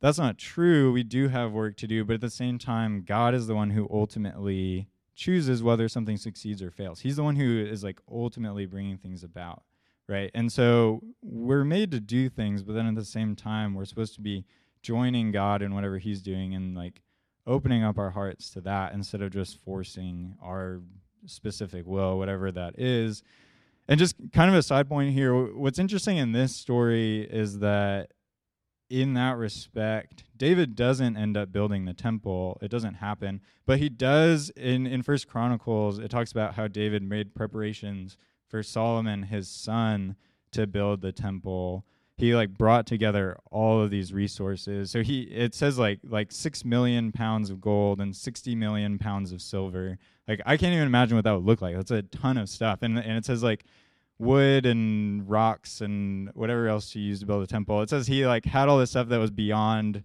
That's 0.00 0.18
not 0.18 0.38
true. 0.38 0.92
We 0.92 1.02
do 1.02 1.28
have 1.28 1.52
work 1.52 1.76
to 1.78 1.86
do, 1.86 2.04
but 2.04 2.14
at 2.14 2.20
the 2.20 2.30
same 2.30 2.58
time, 2.58 3.04
God 3.06 3.34
is 3.34 3.46
the 3.46 3.54
one 3.54 3.70
who 3.70 3.88
ultimately 3.90 4.88
chooses 5.14 5.62
whether 5.62 5.88
something 5.88 6.16
succeeds 6.16 6.62
or 6.62 6.70
fails. 6.70 7.00
He's 7.00 7.16
the 7.16 7.22
one 7.22 7.36
who 7.36 7.64
is 7.64 7.82
like 7.82 8.00
ultimately 8.10 8.66
bringing 8.66 8.98
things 8.98 9.22
about, 9.22 9.62
right? 10.08 10.30
And 10.34 10.52
so 10.52 11.02
we're 11.22 11.64
made 11.64 11.90
to 11.92 12.00
do 12.00 12.28
things, 12.28 12.62
but 12.62 12.74
then 12.74 12.86
at 12.86 12.94
the 12.94 13.04
same 13.04 13.36
time, 13.36 13.74
we're 13.74 13.86
supposed 13.86 14.14
to 14.16 14.20
be 14.20 14.44
joining 14.82 15.32
God 15.32 15.62
in 15.62 15.74
whatever 15.74 15.98
he's 15.98 16.20
doing 16.20 16.54
and 16.54 16.76
like 16.76 17.00
opening 17.46 17.84
up 17.84 17.98
our 17.98 18.10
hearts 18.10 18.50
to 18.50 18.60
that 18.62 18.92
instead 18.92 19.22
of 19.22 19.30
just 19.30 19.62
forcing 19.64 20.36
our 20.42 20.80
specific 21.26 21.86
will, 21.86 22.18
whatever 22.18 22.50
that 22.52 22.78
is. 22.78 23.22
And 23.88 23.98
just 23.98 24.16
kind 24.32 24.50
of 24.50 24.56
a 24.56 24.62
side 24.62 24.88
point 24.88 25.12
here, 25.12 25.34
what's 25.54 25.78
interesting 25.78 26.16
in 26.16 26.32
this 26.32 26.54
story 26.54 27.22
is 27.22 27.60
that 27.60 28.12
in 28.88 29.14
that 29.14 29.36
respect, 29.36 30.24
David 30.36 30.76
doesn't 30.76 31.16
end 31.16 31.36
up 31.36 31.52
building 31.52 31.84
the 31.84 31.94
temple. 31.94 32.58
It 32.62 32.70
doesn't 32.70 32.94
happen. 32.94 33.40
But 33.64 33.78
he 33.78 33.88
does 33.88 34.50
in, 34.50 34.86
in 34.86 35.02
First 35.02 35.28
Chronicles, 35.28 35.98
it 35.98 36.10
talks 36.10 36.32
about 36.32 36.54
how 36.54 36.68
David 36.68 37.02
made 37.02 37.34
preparations 37.34 38.16
for 38.48 38.62
Solomon, 38.62 39.24
his 39.24 39.48
son, 39.48 40.16
to 40.52 40.66
build 40.66 41.00
the 41.00 41.12
temple 41.12 41.84
he 42.16 42.34
like 42.34 42.56
brought 42.56 42.86
together 42.86 43.38
all 43.50 43.80
of 43.80 43.90
these 43.90 44.12
resources. 44.12 44.90
So 44.90 45.02
he 45.02 45.22
it 45.22 45.54
says 45.54 45.78
like 45.78 46.00
like 46.02 46.32
six 46.32 46.64
million 46.64 47.12
pounds 47.12 47.50
of 47.50 47.60
gold 47.60 48.00
and 48.00 48.16
sixty 48.16 48.54
million 48.54 48.98
pounds 48.98 49.32
of 49.32 49.42
silver. 49.42 49.98
Like 50.26 50.40
I 50.46 50.56
can't 50.56 50.72
even 50.72 50.86
imagine 50.86 51.16
what 51.16 51.24
that 51.24 51.32
would 51.32 51.44
look 51.44 51.60
like. 51.60 51.76
That's 51.76 51.90
a 51.90 52.02
ton 52.02 52.38
of 52.38 52.48
stuff. 52.48 52.78
And 52.82 52.98
and 52.98 53.18
it 53.18 53.24
says 53.26 53.42
like 53.42 53.64
wood 54.18 54.64
and 54.64 55.28
rocks 55.28 55.82
and 55.82 56.30
whatever 56.32 56.68
else 56.68 56.90
he 56.90 57.00
used 57.00 57.20
to 57.20 57.26
build 57.26 57.42
a 57.42 57.46
temple. 57.46 57.82
It 57.82 57.90
says 57.90 58.06
he 58.06 58.26
like 58.26 58.46
had 58.46 58.68
all 58.68 58.78
this 58.78 58.90
stuff 58.90 59.08
that 59.08 59.18
was 59.18 59.30
beyond 59.30 60.02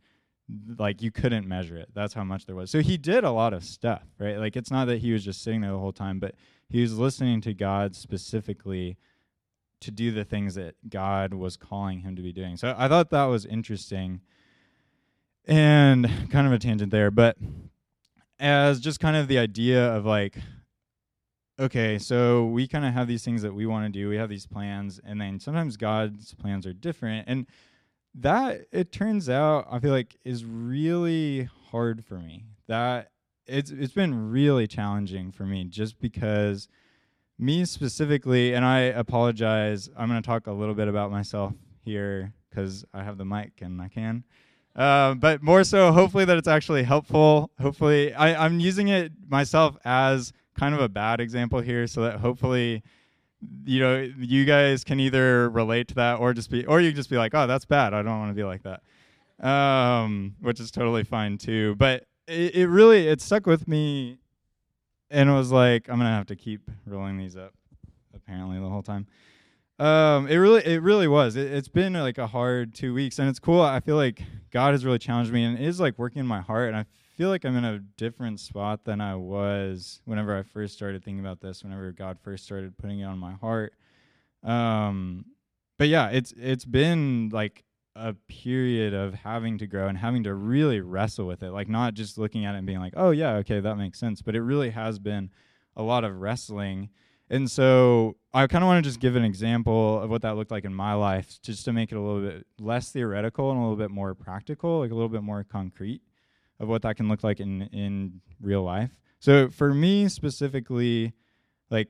like 0.78 1.02
you 1.02 1.12
couldn't 1.12 1.48
measure 1.48 1.78
it. 1.78 1.90
That's 1.94 2.14
how 2.14 2.26
much 2.26 2.46
there 2.46 2.56
was. 2.56 2.70
So 2.70 2.82
he 2.82 2.98
did 2.98 3.24
a 3.24 3.32
lot 3.32 3.54
of 3.54 3.64
stuff, 3.64 4.04
right? 4.20 4.38
Like 4.38 4.58
it's 4.58 4.72
not 4.72 4.86
that 4.88 5.00
he 5.00 5.14
was 5.14 5.24
just 5.24 5.42
sitting 5.42 5.62
there 5.62 5.72
the 5.72 5.80
whole 5.80 5.94
time, 5.94 6.20
but 6.20 6.36
he 6.68 6.82
was 6.82 6.98
listening 6.98 7.40
to 7.42 7.54
God 7.54 7.96
specifically 7.96 8.98
to 9.82 9.92
do 9.92 10.12
the 10.12 10.24
things 10.24 10.56
that 10.56 10.76
God 10.90 11.34
was 11.34 11.58
calling 11.58 12.00
him 12.00 12.16
to 12.16 12.22
be 12.22 12.32
doing. 12.32 12.58
So 12.58 12.74
I 12.78 12.88
thought 12.88 13.10
that 13.12 13.26
was 13.26 13.46
interesting. 13.46 14.22
And 15.46 16.08
kind 16.30 16.46
of 16.46 16.54
a 16.54 16.60
tangent 16.60 16.92
there, 16.92 17.10
but 17.10 17.36
as 18.40 18.80
just 18.80 19.00
kind 19.00 19.16
of 19.16 19.28
the 19.28 19.40
idea 19.40 19.94
of 19.94 20.06
like 20.06 20.38
okay, 21.62 22.00
so 22.00 22.46
we 22.46 22.68
kind 22.68 22.86
of 22.86 22.94
have 22.94 23.08
these 23.08 23.24
things 23.24 23.44
that 23.44 23.54
we 23.54 23.68
want 23.68 23.86
to 23.86 24.00
do. 24.00 24.10
We 24.10 24.18
have 24.18 24.30
these 24.30 24.48
plans, 24.48 25.00
and 25.04 25.22
then 25.22 25.40
sometimes 25.40 25.78
God's 25.78 26.34
plans 26.34 26.66
are 26.66 26.74
different. 26.74 27.28
And 27.28 27.46
that 28.16 28.66
it 28.72 28.92
turns 28.92 29.30
out 29.30 29.68
I 29.72 29.80
feel 29.80 29.92
like 29.92 30.18
is 30.26 30.44
really 30.44 31.50
hard 31.72 32.04
for 32.04 32.16
me. 32.16 32.46
That 32.68 33.12
it's 33.46 33.72
it's 33.72 33.94
been 33.94 34.32
really 34.32 34.68
challenging 34.68 35.32
for 35.32 35.46
me 35.46 35.64
just 35.66 36.00
because 36.00 36.68
me 37.42 37.66
specifically 37.66 38.54
and 38.54 38.64
I 38.64 38.80
apologize. 38.80 39.90
I'm 39.98 40.08
going 40.10 40.22
to 40.22 40.26
talk 40.26 40.48
a 40.48 40.52
little 40.52 40.76
bit 40.76 40.88
about 40.88 41.12
myself 41.12 41.54
here 41.84 42.34
cuz 42.54 42.86
I 42.94 43.04
have 43.04 43.18
the 43.18 43.26
mic 43.26 43.62
and 43.62 43.82
I 43.82 43.88
can. 43.88 44.24
Uh, 44.76 45.16
but 45.16 45.42
more 45.42 45.64
so 45.64 45.92
hopefully 45.92 46.24
that 46.26 46.38
it's 46.38 46.48
actually 46.48 46.84
helpful. 46.84 47.52
Hopefully 47.60 48.14
I 48.14 48.46
I'm 48.46 48.60
using 48.60 48.88
it 48.88 49.12
myself 49.28 49.76
as 49.84 50.32
kind 50.58 50.76
of 50.76 50.82
a 50.82 50.90
bad 50.90 51.20
example 51.20 51.60
here 51.60 51.88
so 51.88 52.04
that 52.04 52.20
hopefully 52.20 52.84
you 53.64 53.80
know 53.80 54.08
you 54.20 54.46
guys 54.46 54.84
can 54.84 55.00
either 55.00 55.50
relate 55.50 55.88
to 55.88 55.96
that 55.96 56.20
or 56.20 56.34
just 56.34 56.50
be 56.50 56.66
or 56.66 56.80
you 56.80 56.92
just 56.92 57.10
be 57.10 57.18
like 57.18 57.34
oh 57.34 57.48
that's 57.48 57.66
bad 57.66 57.94
i 57.94 58.02
don't 58.02 58.20
want 58.20 58.30
to 58.30 58.36
be 58.36 58.44
like 58.44 58.62
that 58.64 58.82
um, 59.44 60.36
which 60.42 60.60
is 60.60 60.70
totally 60.70 61.04
fine 61.04 61.36
too 61.36 61.74
but 61.76 62.06
it, 62.28 62.54
it 62.54 62.68
really 62.68 63.08
it 63.08 63.22
stuck 63.22 63.48
with 63.48 63.68
me 63.68 64.20
and 65.12 65.30
it 65.30 65.34
was 65.34 65.52
like 65.52 65.90
i'm 65.90 65.98
gonna 65.98 66.10
have 66.10 66.28
to 66.28 66.36
keep 66.36 66.70
rolling 66.86 67.18
these 67.18 67.36
up 67.36 67.54
apparently 68.14 68.60
the 68.60 68.70
whole 68.70 68.84
time. 68.84 69.08
Um, 69.80 70.28
it 70.28 70.36
really 70.36 70.64
it 70.66 70.82
really 70.84 71.08
was. 71.08 71.36
It, 71.36 71.52
it's 71.52 71.68
been 71.68 71.94
like 71.94 72.18
a 72.18 72.28
hard 72.28 72.76
two 72.76 72.94
weeks 72.94 73.18
and 73.18 73.28
it's 73.28 73.40
cool. 73.40 73.62
I 73.62 73.80
feel 73.80 73.96
like 73.96 74.22
god 74.52 74.74
has 74.74 74.86
really 74.86 75.00
challenged 75.00 75.32
me 75.32 75.44
and 75.44 75.58
is 75.58 75.80
like 75.80 75.98
working 75.98 76.20
in 76.20 76.28
my 76.28 76.42
heart 76.42 76.68
and 76.68 76.76
i 76.76 76.86
feel 77.22 77.30
like 77.30 77.46
I'm 77.46 77.56
in 77.56 77.66
a 77.66 77.78
different 77.98 78.40
spot 78.40 78.84
than 78.84 79.00
I 79.00 79.16
was 79.16 80.02
whenever 80.06 80.36
I 80.36 80.42
first 80.42 80.74
started 80.74 81.06
thinking 81.06 81.20
about 81.20 81.40
this, 81.40 81.64
whenever 81.64 81.92
God 81.92 82.18
first 82.24 82.44
started 82.44 82.76
putting 82.80 83.02
it 83.02 83.04
on 83.04 83.20
my 83.20 83.34
heart. 83.34 83.74
Um, 84.44 85.26
but 85.78 85.88
yeah, 85.88 86.10
it's 86.10 86.34
it's 86.36 86.66
been 86.66 87.30
like 87.32 87.64
a 87.96 88.14
period 88.28 88.94
of 88.94 89.14
having 89.14 89.58
to 89.58 89.68
grow 89.68 89.88
and 89.88 89.98
having 89.98 90.24
to 90.24 90.34
really 90.34 90.80
wrestle 90.82 91.28
with 91.28 91.44
it, 91.44 91.52
like 91.52 91.70
not 91.70 91.94
just 91.94 92.18
looking 92.18 92.46
at 92.46 92.56
it 92.56 92.60
and 92.60 92.68
being 92.68 92.80
like, 92.80 92.94
"Oh 92.96 93.12
yeah, 93.12 93.34
okay, 93.38 93.60
that 93.60 93.76
makes 93.76 94.00
sense," 94.00 94.22
but 94.22 94.36
it 94.36 94.42
really 94.42 94.70
has 94.72 95.00
been 95.00 95.30
a 95.76 95.84
lot 95.84 96.04
of 96.04 96.20
wrestling. 96.22 96.90
And 97.30 97.50
so 97.50 98.18
I 98.34 98.46
kind 98.48 98.64
of 98.64 98.68
want 98.68 98.84
to 98.84 98.90
just 98.90 99.00
give 99.00 99.16
an 99.16 99.24
example 99.24 100.02
of 100.02 100.10
what 100.10 100.22
that 100.24 100.36
looked 100.36 100.52
like 100.52 100.66
in 100.66 100.74
my 100.74 100.94
life, 100.94 101.40
just 101.42 101.64
to 101.66 101.74
make 101.74 101.92
it 101.92 101.96
a 101.96 102.02
little 102.02 102.22
bit 102.22 102.46
less 102.60 102.92
theoretical 102.92 103.52
and 103.52 103.58
a 103.60 103.62
little 103.62 103.78
bit 103.78 103.92
more 103.92 104.14
practical, 104.16 104.80
like 104.80 104.92
a 104.92 104.96
little 104.96 105.10
bit 105.10 105.24
more 105.24 105.44
concrete 105.44 106.02
of 106.60 106.68
what 106.68 106.82
that 106.84 106.98
can 106.98 107.10
look 107.10 107.24
like 107.24 107.40
in 107.40 107.64
in 107.74 108.22
real 108.42 108.64
life. 108.64 109.00
So 109.20 109.50
for 109.50 109.74
me 109.74 110.08
specifically, 110.10 111.14
like 111.70 111.90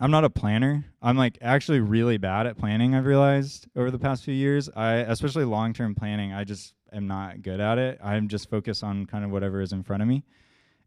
I'm 0.00 0.10
not 0.10 0.24
a 0.24 0.30
planner. 0.30 0.84
I'm 1.02 1.16
like 1.16 1.38
actually 1.40 1.80
really 1.80 2.18
bad 2.18 2.46
at 2.46 2.56
planning. 2.56 2.94
I've 2.94 3.06
realized 3.06 3.66
over 3.74 3.90
the 3.90 3.98
past 3.98 4.24
few 4.24 4.34
years. 4.34 4.70
I 4.76 4.94
especially 4.94 5.44
long 5.44 5.72
term 5.72 5.94
planning. 5.94 6.32
I 6.32 6.44
just 6.44 6.74
am 6.92 7.06
not 7.06 7.42
good 7.42 7.60
at 7.60 7.78
it. 7.78 7.98
I'm 8.02 8.28
just 8.28 8.48
focused 8.48 8.84
on 8.84 9.06
kind 9.06 9.24
of 9.24 9.30
whatever 9.30 9.60
is 9.60 9.72
in 9.72 9.82
front 9.82 10.02
of 10.02 10.08
me. 10.08 10.24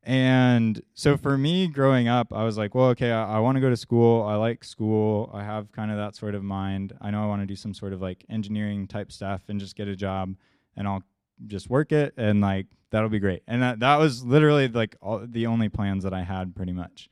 And 0.03 0.82
so 0.96 1.15
for 1.15 1.38
me 1.38 1.68
growing 1.68 2.08
up, 2.08 2.34
I 2.34 2.44
was 2.44 2.58
like, 2.58 2.74
well, 2.74 2.88
okay, 2.88 3.12
I, 3.12 3.36
I 3.36 3.39
want 3.39 3.58
to 3.58 3.62
go 3.62 3.70
to 3.70 3.77
school. 3.77 4.24
I 4.24 4.36
like 4.36 4.63
school. 4.63 5.30
I 5.32 5.44
have 5.44 5.72
kind 5.72 5.91
of 5.91 5.98
that 5.98 6.15
sort 6.15 6.34
of 6.34 6.44
mind. 6.44 6.94
I 7.01 7.12
know 7.12 7.22
I 7.22 7.27
want 7.27 7.41
to 7.44 7.46
do 7.46 7.56
some 7.56 7.74
sort 7.74 7.94
of 7.94 8.01
like 8.01 8.25
engineering 8.30 8.88
type 8.88 9.12
stuff 9.12 9.41
and 9.48 9.60
just 9.60 9.75
get 9.75 9.88
a 9.88 9.96
job 9.96 10.34
and 10.75 10.88
I'll 10.88 11.03
just 11.48 11.70
work 11.70 11.91
it 11.91 12.13
and 12.18 12.41
like 12.41 12.68
that'll 12.91 13.10
be 13.10 13.20
great. 13.20 13.44
And 13.48 13.62
that 13.62 13.80
that 13.82 13.98
was 13.98 14.24
literally 14.24 14.70
like 14.70 14.96
all, 15.01 15.22
the 15.24 15.48
only 15.48 15.70
plans 15.70 16.03
that 16.03 16.13
I 16.13 16.24
had 16.24 16.56
pretty 16.56 16.74
much 16.74 17.10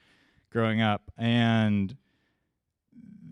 growing 0.52 0.82
up. 0.82 1.12
And 1.18 1.96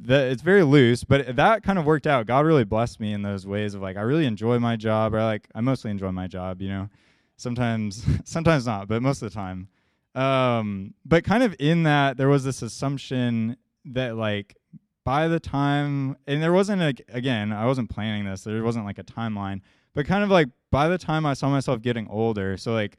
it's 0.09 0.41
very 0.41 0.63
loose, 0.63 1.03
but 1.03 1.35
that 1.35 1.63
kind 1.63 1.79
of 1.79 1.85
worked 1.85 2.07
out. 2.07 2.25
God 2.25 2.45
really 2.45 2.63
blessed 2.63 2.99
me 2.99 3.13
in 3.13 3.21
those 3.21 3.45
ways 3.45 3.73
of 3.73 3.81
like 3.81 3.97
I 3.97 4.01
really 4.01 4.25
enjoy 4.25 4.59
my 4.59 4.75
job 4.75 5.13
or 5.13 5.21
like 5.21 5.47
I 5.53 5.61
mostly 5.61 5.91
enjoy 5.91 6.11
my 6.11 6.27
job, 6.27 6.61
you 6.61 6.69
know. 6.69 6.89
Sometimes 7.37 8.05
sometimes 8.23 8.65
not, 8.65 8.87
but 8.87 9.01
most 9.01 9.21
of 9.21 9.29
the 9.29 9.35
time. 9.35 9.67
Um 10.15 10.93
but 11.05 11.23
kind 11.23 11.43
of 11.43 11.55
in 11.59 11.83
that 11.83 12.17
there 12.17 12.29
was 12.29 12.43
this 12.43 12.61
assumption 12.61 13.57
that 13.85 14.15
like 14.15 14.55
by 15.03 15.27
the 15.27 15.39
time 15.39 16.17
and 16.27 16.41
there 16.41 16.53
wasn't 16.53 16.81
like 16.81 17.01
again, 17.09 17.51
I 17.51 17.65
wasn't 17.65 17.89
planning 17.89 18.25
this. 18.25 18.43
There 18.43 18.63
wasn't 18.63 18.85
like 18.85 18.99
a 18.99 19.03
timeline, 19.03 19.61
but 19.93 20.05
kind 20.05 20.23
of 20.23 20.29
like 20.29 20.47
by 20.71 20.87
the 20.87 20.97
time 20.97 21.25
I 21.25 21.33
saw 21.33 21.49
myself 21.49 21.81
getting 21.81 22.07
older, 22.07 22.57
so 22.57 22.73
like 22.73 22.97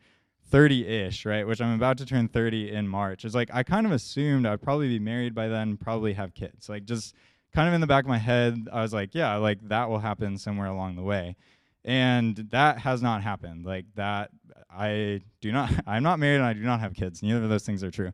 30 0.51 0.87
ish, 0.87 1.27
right? 1.27 1.47
Which 1.47 1.61
I'm 1.61 1.75
about 1.75 1.99
to 1.99 2.07
turn 2.07 2.29
30 2.29 2.71
in 2.71 2.89
March. 2.89 3.25
It's 3.25 3.35
like 3.35 3.51
I 3.53 3.63
kind 3.63 3.87
of 3.87 3.93
assumed 3.93 4.47
I'd 4.47 4.63
probably 4.63 4.89
be 4.89 4.99
married 4.99 5.35
by 5.35 5.49
then, 5.49 5.77
probably 5.77 6.15
have 6.15 6.35
kids. 6.35 6.69
Like 6.69 6.85
just 6.85 7.15
kind 7.55 7.69
of 7.69 7.75
in 7.75 7.81
the 7.81 7.87
back 7.87 8.05
of 8.05 8.09
my 8.09 8.19
head, 8.19 8.69
I 8.73 8.83
was 8.83 8.93
like, 8.93 9.15
yeah, 9.15 9.37
like 9.37 9.59
that 9.69 9.89
will 9.89 9.99
happen 9.99 10.39
somewhere 10.39 10.69
along 10.69 10.97
the 10.97 11.03
way. 11.03 11.37
And 11.85 12.37
that 12.51 12.79
has 12.79 13.03
not 13.03 13.23
happened. 13.23 13.65
Like 13.65 13.87
that, 13.95 14.31
I 14.71 15.21
do 15.41 15.53
not, 15.53 15.73
I'm 15.87 16.03
not 16.03 16.19
married 16.19 16.37
and 16.37 16.45
I 16.45 16.53
do 16.53 16.61
not 16.61 16.81
have 16.81 16.95
kids. 16.95 17.23
Neither 17.23 17.43
of 17.43 17.49
those 17.49 17.65
things 17.65 17.83
are 17.85 17.91
true. 17.91 18.13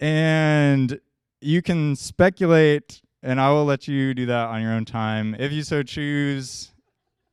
And 0.00 1.00
you 1.40 1.62
can 1.62 1.96
speculate, 1.96 3.00
and 3.22 3.40
I 3.40 3.50
will 3.50 3.64
let 3.64 3.88
you 3.88 4.14
do 4.14 4.26
that 4.26 4.48
on 4.48 4.62
your 4.62 4.72
own 4.72 4.84
time. 4.84 5.34
If 5.38 5.52
you 5.52 5.62
so 5.62 5.82
choose, 5.82 6.72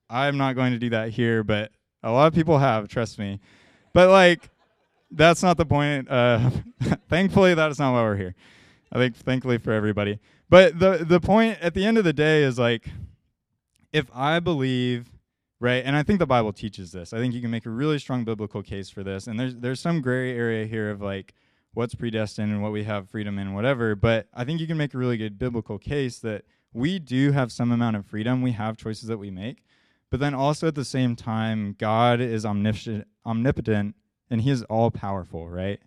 I'm 0.10 0.38
not 0.38 0.56
going 0.56 0.74
to 0.74 0.80
do 0.80 0.90
that 0.92 1.10
here, 1.10 1.44
but 1.44 1.72
a 2.04 2.12
lot 2.12 2.28
of 2.28 2.34
people 2.34 2.58
have, 2.58 2.88
trust 2.88 3.20
me. 3.20 3.40
But 3.96 4.10
like, 4.10 4.50
that's 5.10 5.42
not 5.42 5.56
the 5.56 5.66
point. 5.66 6.12
Uh, 6.12 6.50
thankfully, 7.10 7.54
that 7.54 7.72
is 7.72 7.80
not 7.80 7.94
why 7.94 8.02
we're 8.02 8.18
here. 8.18 8.36
I 8.92 8.98
think, 8.98 9.16
thankfully 9.16 9.58
for 9.58 9.72
everybody. 9.72 10.20
But 10.50 10.80
the 10.80 11.06
the 11.08 11.22
point 11.22 11.60
at 11.62 11.74
the 11.74 11.86
end 11.86 11.98
of 11.98 12.04
the 12.04 12.12
day 12.12 12.44
is 12.44 12.60
like, 12.60 12.90
if 13.94 14.08
I 14.14 14.42
believe, 14.42 15.10
right, 15.62 15.82
and 15.86 15.96
I 15.96 16.04
think 16.04 16.20
the 16.20 16.26
Bible 16.26 16.52
teaches 16.52 16.92
this. 16.92 17.14
I 17.14 17.20
think 17.20 17.34
you 17.34 17.40
can 17.40 17.50
make 17.50 17.66
a 17.66 17.70
really 17.70 17.98
strong 17.98 18.26
biblical 18.26 18.62
case 18.62 18.90
for 18.90 19.02
this. 19.02 19.28
And 19.28 19.40
there's 19.40 19.56
there's 19.56 19.80
some 19.80 20.02
gray 20.02 20.38
area 20.38 20.66
here 20.66 20.90
of 20.90 21.02
like 21.02 21.34
what's 21.74 21.96
predestined 21.96 22.52
and 22.52 22.62
what 22.62 22.74
we 22.74 22.84
have 22.84 23.10
freedom 23.10 23.40
in, 23.40 23.54
whatever. 23.54 23.96
But 23.96 24.28
I 24.34 24.44
think 24.44 24.60
you 24.60 24.68
can 24.68 24.76
make 24.78 24.94
a 24.94 24.98
really 24.98 25.16
good 25.16 25.40
biblical 25.40 25.78
case 25.78 26.20
that 26.20 26.44
we 26.74 27.00
do 27.00 27.32
have 27.32 27.50
some 27.50 27.72
amount 27.72 27.96
of 27.96 28.06
freedom. 28.06 28.42
We 28.42 28.52
have 28.52 28.76
choices 28.76 29.08
that 29.08 29.20
we 29.20 29.32
make. 29.32 29.64
But 30.16 30.22
then 30.22 30.34
also 30.34 30.70
at 30.70 30.76
the 30.76 30.86
same 30.86 31.18
time, 31.18 31.76
God 31.78 32.22
is 32.22 32.46
omniscient, 32.46 33.06
omnipotent 33.26 33.96
and 34.30 34.40
he 34.40 34.50
is 34.50 34.64
all 34.64 34.90
powerful, 34.90 35.50
right? 35.50 35.82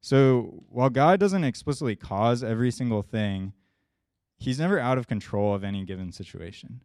So 0.00 0.64
while 0.68 0.90
God 0.90 1.20
doesn't 1.20 1.44
explicitly 1.44 1.94
cause 1.94 2.42
every 2.42 2.72
single 2.72 3.02
thing, 3.02 3.52
he's 4.36 4.58
never 4.58 4.80
out 4.80 4.98
of 4.98 5.06
control 5.06 5.54
of 5.54 5.62
any 5.62 5.84
given 5.84 6.10
situation, 6.10 6.80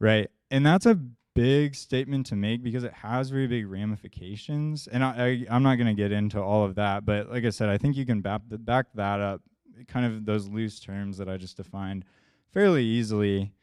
right? 0.00 0.30
And 0.50 0.66
that's 0.66 0.84
a 0.84 1.00
big 1.34 1.74
statement 1.74 2.26
to 2.26 2.36
make 2.36 2.62
because 2.62 2.84
it 2.84 2.92
has 2.92 3.30
very 3.30 3.46
big 3.46 3.66
ramifications. 3.66 4.88
And 4.88 5.02
I, 5.02 5.46
I, 5.48 5.56
am 5.56 5.62
not 5.62 5.76
going 5.76 5.86
to 5.86 5.94
get 5.94 6.12
into 6.12 6.42
all 6.42 6.62
of 6.62 6.74
that, 6.74 7.06
but 7.06 7.30
like 7.30 7.46
I 7.46 7.48
said, 7.48 7.70
I 7.70 7.78
think 7.78 7.96
you 7.96 8.04
can 8.04 8.20
back, 8.20 8.42
back 8.46 8.88
that 8.96 9.18
up, 9.18 9.40
kind 9.88 10.04
of 10.04 10.26
those 10.26 10.46
loose 10.46 10.78
terms 10.78 11.16
that 11.16 11.30
I 11.30 11.38
just 11.38 11.56
defined 11.56 12.04
fairly 12.52 12.84
easily 12.84 13.54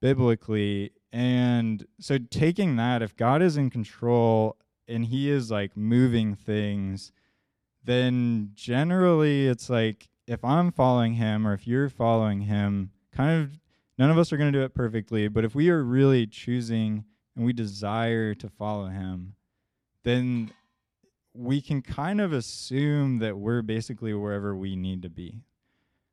biblically 0.00 0.92
and 1.16 1.86
so 1.98 2.18
taking 2.18 2.76
that, 2.76 3.00
if 3.00 3.16
God 3.16 3.40
is 3.40 3.56
in 3.56 3.70
control 3.70 4.58
and 4.86 5.06
he 5.06 5.30
is 5.30 5.50
like 5.50 5.74
moving 5.74 6.34
things, 6.34 7.10
then 7.82 8.50
generally 8.52 9.46
it's 9.46 9.70
like 9.70 10.10
if 10.26 10.44
I'm 10.44 10.70
following 10.70 11.14
him 11.14 11.48
or 11.48 11.54
if 11.54 11.66
you're 11.66 11.88
following 11.88 12.42
him, 12.42 12.90
kind 13.12 13.42
of 13.42 13.58
none 13.96 14.10
of 14.10 14.18
us 14.18 14.30
are 14.30 14.36
going 14.36 14.52
to 14.52 14.58
do 14.58 14.62
it 14.62 14.74
perfectly, 14.74 15.26
but 15.28 15.42
if 15.42 15.54
we 15.54 15.70
are 15.70 15.82
really 15.82 16.26
choosing 16.26 17.06
and 17.34 17.46
we 17.46 17.54
desire 17.54 18.34
to 18.34 18.50
follow 18.50 18.88
him, 18.88 19.36
then 20.02 20.52
we 21.32 21.62
can 21.62 21.80
kind 21.80 22.20
of 22.20 22.34
assume 22.34 23.20
that 23.20 23.38
we're 23.38 23.62
basically 23.62 24.12
wherever 24.12 24.54
we 24.54 24.76
need 24.76 25.00
to 25.00 25.08
be. 25.08 25.40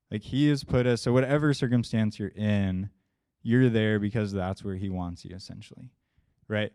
Like 0.10 0.22
he 0.22 0.48
has 0.48 0.63
put 0.63 0.88
us, 0.88 1.01
so 1.01 1.12
whatever 1.12 1.53
circumstance 1.53 2.19
you're 2.19 2.29
in, 2.29 2.89
you're 3.43 3.69
there 3.69 4.00
because 4.00 4.31
that's 4.31 4.63
where 4.63 4.75
he 4.75 4.89
wants 4.89 5.23
you 5.23 5.35
essentially 5.35 5.89
right 6.47 6.71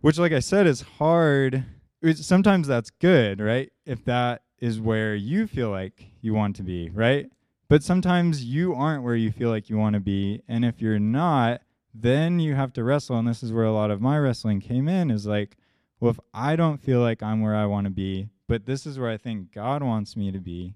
which 0.00 0.18
like 0.18 0.32
i 0.32 0.40
said 0.40 0.66
is 0.66 0.80
hard 0.98 1.64
it's, 2.02 2.26
sometimes 2.26 2.66
that's 2.66 2.90
good 2.90 3.40
right 3.40 3.72
if 3.86 4.04
that 4.04 4.42
is 4.58 4.80
where 4.80 5.14
you 5.14 5.46
feel 5.46 5.70
like 5.70 6.06
you 6.20 6.34
want 6.34 6.56
to 6.56 6.62
be 6.62 6.90
right 6.90 7.30
But 7.68 7.82
sometimes 7.82 8.44
you 8.44 8.74
aren't 8.74 9.02
where 9.02 9.16
you 9.16 9.32
feel 9.32 9.50
like 9.50 9.70
you 9.70 9.78
want 9.78 9.94
to 9.94 10.00
be. 10.00 10.42
And 10.46 10.64
if 10.64 10.80
you're 10.80 10.98
not, 10.98 11.62
then 11.94 12.38
you 12.38 12.54
have 12.54 12.72
to 12.74 12.84
wrestle. 12.84 13.18
And 13.18 13.26
this 13.26 13.42
is 13.42 13.52
where 13.52 13.64
a 13.64 13.72
lot 13.72 13.90
of 13.90 14.00
my 14.00 14.18
wrestling 14.18 14.60
came 14.60 14.86
in 14.86 15.10
is 15.10 15.26
like, 15.26 15.56
well, 15.98 16.10
if 16.10 16.20
I 16.32 16.56
don't 16.56 16.80
feel 16.80 17.00
like 17.00 17.22
I'm 17.22 17.40
where 17.40 17.56
I 17.56 17.66
want 17.66 17.86
to 17.86 17.90
be, 17.90 18.28
but 18.46 18.66
this 18.66 18.86
is 18.86 18.98
where 18.98 19.10
I 19.10 19.16
think 19.16 19.52
God 19.52 19.82
wants 19.82 20.16
me 20.16 20.30
to 20.30 20.38
be, 20.38 20.74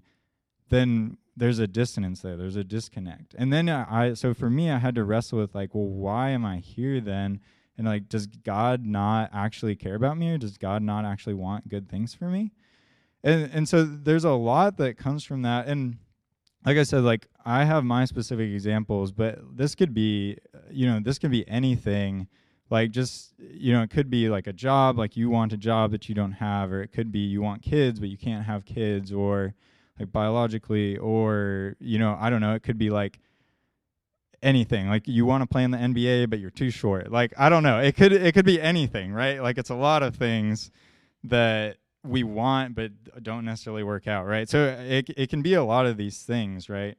then 0.69 1.17
there's 1.39 1.59
a 1.59 1.67
dissonance 1.67 2.21
there. 2.21 2.35
There's 2.35 2.57
a 2.57 2.63
disconnect. 2.63 3.33
And 3.37 3.51
then 3.51 3.69
I, 3.69 4.13
so 4.13 4.33
for 4.33 4.49
me, 4.49 4.69
I 4.69 4.77
had 4.77 4.95
to 4.95 5.03
wrestle 5.03 5.39
with 5.39 5.55
like, 5.55 5.73
well, 5.73 5.87
why 5.87 6.29
am 6.29 6.45
I 6.45 6.57
here 6.57 6.99
then? 6.99 7.39
And 7.77 7.87
like, 7.87 8.09
does 8.09 8.27
God 8.27 8.85
not 8.85 9.29
actually 9.33 9.75
care 9.75 9.95
about 9.95 10.17
me 10.17 10.31
or 10.31 10.37
does 10.37 10.57
God 10.57 10.81
not 10.81 11.05
actually 11.05 11.35
want 11.35 11.69
good 11.69 11.89
things 11.89 12.13
for 12.13 12.25
me? 12.25 12.51
And, 13.23 13.49
and 13.53 13.69
so 13.69 13.83
there's 13.83 14.25
a 14.25 14.31
lot 14.31 14.77
that 14.77 14.97
comes 14.97 15.23
from 15.23 15.41
that. 15.43 15.67
And 15.67 15.97
like 16.65 16.77
I 16.77 16.83
said, 16.83 17.03
like 17.03 17.27
I 17.45 17.63
have 17.63 17.85
my 17.85 18.03
specific 18.03 18.51
examples, 18.51 19.13
but 19.13 19.39
this 19.55 19.75
could 19.75 19.93
be, 19.93 20.37
you 20.69 20.87
know, 20.87 20.99
this 20.99 21.17
could 21.17 21.31
be 21.31 21.47
anything. 21.47 22.27
Like 22.69 22.91
just, 22.91 23.33
you 23.39 23.71
know, 23.73 23.81
it 23.81 23.89
could 23.89 24.09
be 24.09 24.29
like 24.29 24.45
a 24.45 24.53
job, 24.53 24.97
like 24.97 25.15
you 25.15 25.29
want 25.29 25.53
a 25.53 25.57
job 25.57 25.91
that 25.91 26.09
you 26.09 26.15
don't 26.15 26.33
have, 26.33 26.71
or 26.71 26.83
it 26.83 26.91
could 26.91 27.11
be 27.11 27.19
you 27.19 27.41
want 27.41 27.61
kids, 27.61 27.99
but 27.99 28.09
you 28.09 28.17
can't 28.17 28.45
have 28.45 28.65
kids, 28.65 29.11
or 29.11 29.55
like 29.99 30.11
biologically, 30.11 30.97
or, 30.97 31.75
you 31.79 31.99
know, 31.99 32.17
I 32.19 32.29
don't 32.29 32.41
know, 32.41 32.55
it 32.55 32.63
could 32.63 32.77
be 32.77 32.89
like 32.89 33.19
anything. 34.41 34.87
Like 34.87 35.07
you 35.07 35.25
want 35.25 35.43
to 35.43 35.47
play 35.47 35.63
in 35.63 35.71
the 35.71 35.77
NBA, 35.77 36.29
but 36.29 36.39
you're 36.39 36.49
too 36.49 36.69
short. 36.69 37.11
Like, 37.11 37.33
I 37.37 37.49
don't 37.49 37.63
know. 37.63 37.79
It 37.79 37.95
could 37.95 38.13
it 38.13 38.33
could 38.33 38.45
be 38.45 38.61
anything, 38.61 39.11
right? 39.13 39.41
Like 39.41 39.57
it's 39.57 39.69
a 39.69 39.75
lot 39.75 40.03
of 40.03 40.15
things 40.15 40.71
that 41.25 41.77
we 42.03 42.23
want 42.23 42.75
but 42.75 42.91
don't 43.21 43.45
necessarily 43.45 43.83
work 43.83 44.07
out, 44.07 44.25
right? 44.25 44.47
So 44.47 44.77
it 44.79 45.09
it 45.17 45.29
can 45.29 45.41
be 45.41 45.53
a 45.53 45.63
lot 45.63 45.85
of 45.85 45.97
these 45.97 46.23
things, 46.23 46.69
right? 46.69 46.97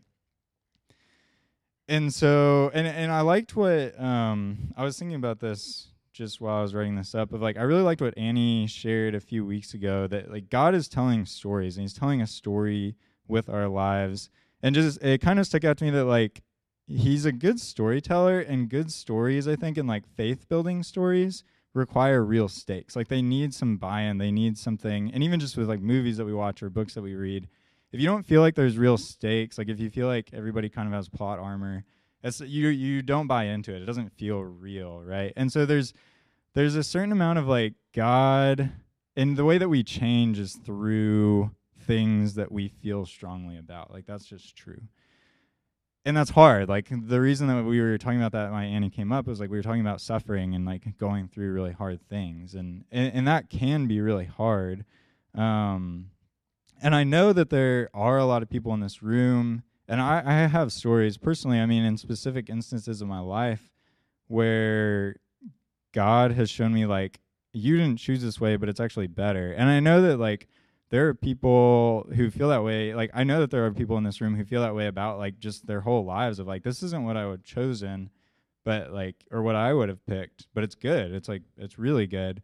And 1.89 2.13
so 2.13 2.71
and 2.75 2.87
and 2.87 3.11
I 3.11 3.23
liked 3.23 3.57
what 3.57 3.99
um 4.01 4.73
I 4.77 4.85
was 4.85 4.99
thinking 4.99 5.17
about 5.17 5.41
this 5.41 5.89
just 6.13 6.41
while 6.41 6.59
I 6.59 6.63
was 6.63 6.75
writing 6.75 6.97
this 6.97 7.15
up 7.15 7.33
of 7.33 7.41
like 7.41 7.57
I 7.57 7.63
really 7.63 7.83
liked 7.83 8.01
what 8.01 8.17
Annie 8.17 8.67
shared 8.67 9.15
a 9.15 9.21
few 9.21 9.45
weeks 9.45 9.75
ago 9.75 10.07
that 10.07 10.31
like 10.31 10.51
God 10.51 10.75
is 10.75 10.89
telling 10.89 11.25
stories 11.27 11.77
and 11.77 11.83
he's 11.83 11.95
telling 11.95 12.21
a 12.21 12.27
story 12.27 12.97
with 13.29 13.49
our 13.49 13.69
lives 13.69 14.29
and 14.63 14.75
just 14.75 15.03
it 15.03 15.21
kind 15.21 15.39
of 15.39 15.47
stuck 15.47 15.65
out 15.65 15.77
to 15.79 15.85
me 15.85 15.91
that 15.91 16.05
like 16.05 16.43
he's 16.87 17.25
a 17.25 17.33
good 17.33 17.61
storyteller 17.61 18.41
and 18.41 18.69
good 18.69 18.91
stories 18.91 19.47
I 19.47 19.57
think 19.57 19.79
and 19.79 19.89
like 19.89 20.07
faith 20.17 20.49
building 20.49 20.83
stories 20.83 21.45
require 21.75 22.25
real 22.25 22.49
stakes. 22.49 22.97
Like 22.97 23.09
they 23.09 23.23
need 23.23 23.55
some 23.55 23.77
buy-in, 23.77 24.19
they 24.19 24.31
need 24.31 24.59
something, 24.59 25.11
and 25.13 25.23
even 25.23 25.41
just 25.41 25.57
with 25.57 25.69
like 25.69 25.81
movies 25.81 26.17
that 26.17 26.25
we 26.25 26.35
watch 26.35 26.63
or 26.63 26.71
books 26.71 26.95
that 26.95 27.03
we 27.03 27.15
read, 27.15 27.49
if 27.93 28.01
you 28.01 28.07
don't 28.07 28.27
feel 28.27 28.41
like 28.41 28.55
there's 28.55 28.79
real 28.79 28.97
stakes, 28.97 29.59
like 29.59 29.69
if 29.69 29.81
you 29.81 29.91
feel 29.91 30.07
like 30.07 30.31
everybody 30.33 30.69
kind 30.69 30.89
of 30.89 30.95
has 30.95 31.09
plot 31.09 31.39
armor, 31.39 31.85
you 32.23 32.69
you 32.69 33.03
don't 33.03 33.27
buy 33.27 33.45
into 33.45 33.75
it. 33.75 33.83
It 33.83 33.87
doesn't 33.87 34.13
feel 34.13 34.43
real, 34.43 35.01
right? 35.01 35.33
And 35.37 35.53
so 35.53 35.67
there's 35.67 35.93
there's 36.55 36.75
a 36.75 36.83
certain 36.83 37.13
amount 37.13 37.39
of 37.39 37.47
like 37.47 37.75
God 37.95 38.73
and 39.17 39.37
the 39.37 39.45
way 39.45 39.59
that 39.59 39.69
we 39.69 39.83
change 39.83 40.39
is 40.39 40.55
through 40.55 41.51
things 41.79 42.35
that 42.35 42.53
we 42.53 42.69
feel 42.69 43.07
strongly 43.07 43.57
about. 43.57 43.91
Like 43.93 44.07
that's 44.07 44.27
just 44.27 44.57
true 44.57 44.83
and 46.05 46.17
that's 46.17 46.31
hard. 46.31 46.69
Like 46.69 46.89
the 46.91 47.21
reason 47.21 47.49
that 47.49 47.63
we 47.65 47.81
were 47.81 47.99
talking 47.99 48.21
about 48.21 48.33
that, 48.33 48.51
my 48.51 48.65
Annie 48.65 48.91
came 48.91 49.13
up 49.13 49.27
was 49.27 49.41
like 49.41 49.51
we 49.51 49.59
were 49.59 49.63
talking 49.63 49.81
about 49.81 50.01
suffering 50.01 50.55
and 50.55 50.65
like 50.65 50.97
going 50.99 51.29
through 51.29 51.53
really 51.53 51.73
hard 51.73 52.01
things, 52.09 52.55
and 52.55 52.85
and, 52.91 53.13
and 53.15 53.29
that 53.29 53.51
can 53.51 53.87
be 53.87 54.01
really 54.01 54.25
hard. 54.25 54.85
Um, 55.35 56.11
and 56.83 56.95
I 56.95 57.05
know 57.05 57.33
that 57.33 57.51
there 57.51 57.91
are 57.93 58.19
a 58.19 58.25
lot 58.25 58.43
of 58.43 58.49
people 58.49 58.73
in 58.73 58.81
this 58.81 59.03
room, 59.03 59.63
and 59.91 60.01
I, 60.01 60.23
I 60.25 60.33
have 60.47 60.73
stories 60.73 61.17
personally. 61.17 61.59
I 61.59 61.67
mean, 61.67 61.85
in 61.85 61.99
specific 61.99 62.49
instances 62.49 63.03
of 63.03 63.09
my 63.09 63.19
life 63.19 63.73
where 64.29 65.17
God 65.93 66.31
has 66.31 66.49
shown 66.49 66.73
me 66.73 66.87
like 66.87 67.19
you 67.53 67.77
didn't 67.77 67.99
choose 67.99 68.23
this 68.23 68.41
way, 68.41 68.55
but 68.55 68.69
it's 68.69 68.79
actually 68.79 69.09
better. 69.09 69.53
And 69.53 69.69
I 69.69 69.81
know 69.81 70.01
that 70.03 70.19
like 70.19 70.47
there 70.91 71.09
are 71.09 71.15
people 71.15 72.07
who 72.15 72.31
feel 72.31 72.51
that 72.51 72.63
way. 72.63 72.95
Like 72.95 73.11
I 73.15 73.25
know 73.25 73.41
that 73.41 73.51
there 73.51 73.67
are 73.67 73.73
people 73.73 73.99
in 73.99 74.05
this 74.05 74.21
room 74.21 74.37
who 74.37 74.45
feel 74.45 74.63
that 74.63 74.77
way 74.77 74.87
about 74.87 75.19
like 75.19 75.41
just 75.41 75.67
their 75.67 75.81
whole 75.81 76.05
lives 76.05 76.39
of 76.39 76.47
like 76.47 76.63
this 76.63 76.85
isn't 76.85 77.05
what 77.05 77.17
I 77.17 77.27
would 77.27 77.41
have 77.41 77.45
chosen, 77.45 78.11
but 78.65 78.93
like 78.93 79.17
or 79.33 79.43
what 79.43 79.57
I 79.57 79.75
would 79.75 79.89
have 79.89 80.07
picked, 80.07 80.47
but 80.55 80.63
it's 80.63 80.77
good. 80.77 81.13
It's 81.13 81.29
like 81.29 81.43
it's 81.57 81.81
really 81.81 82.07
good. 82.07 82.43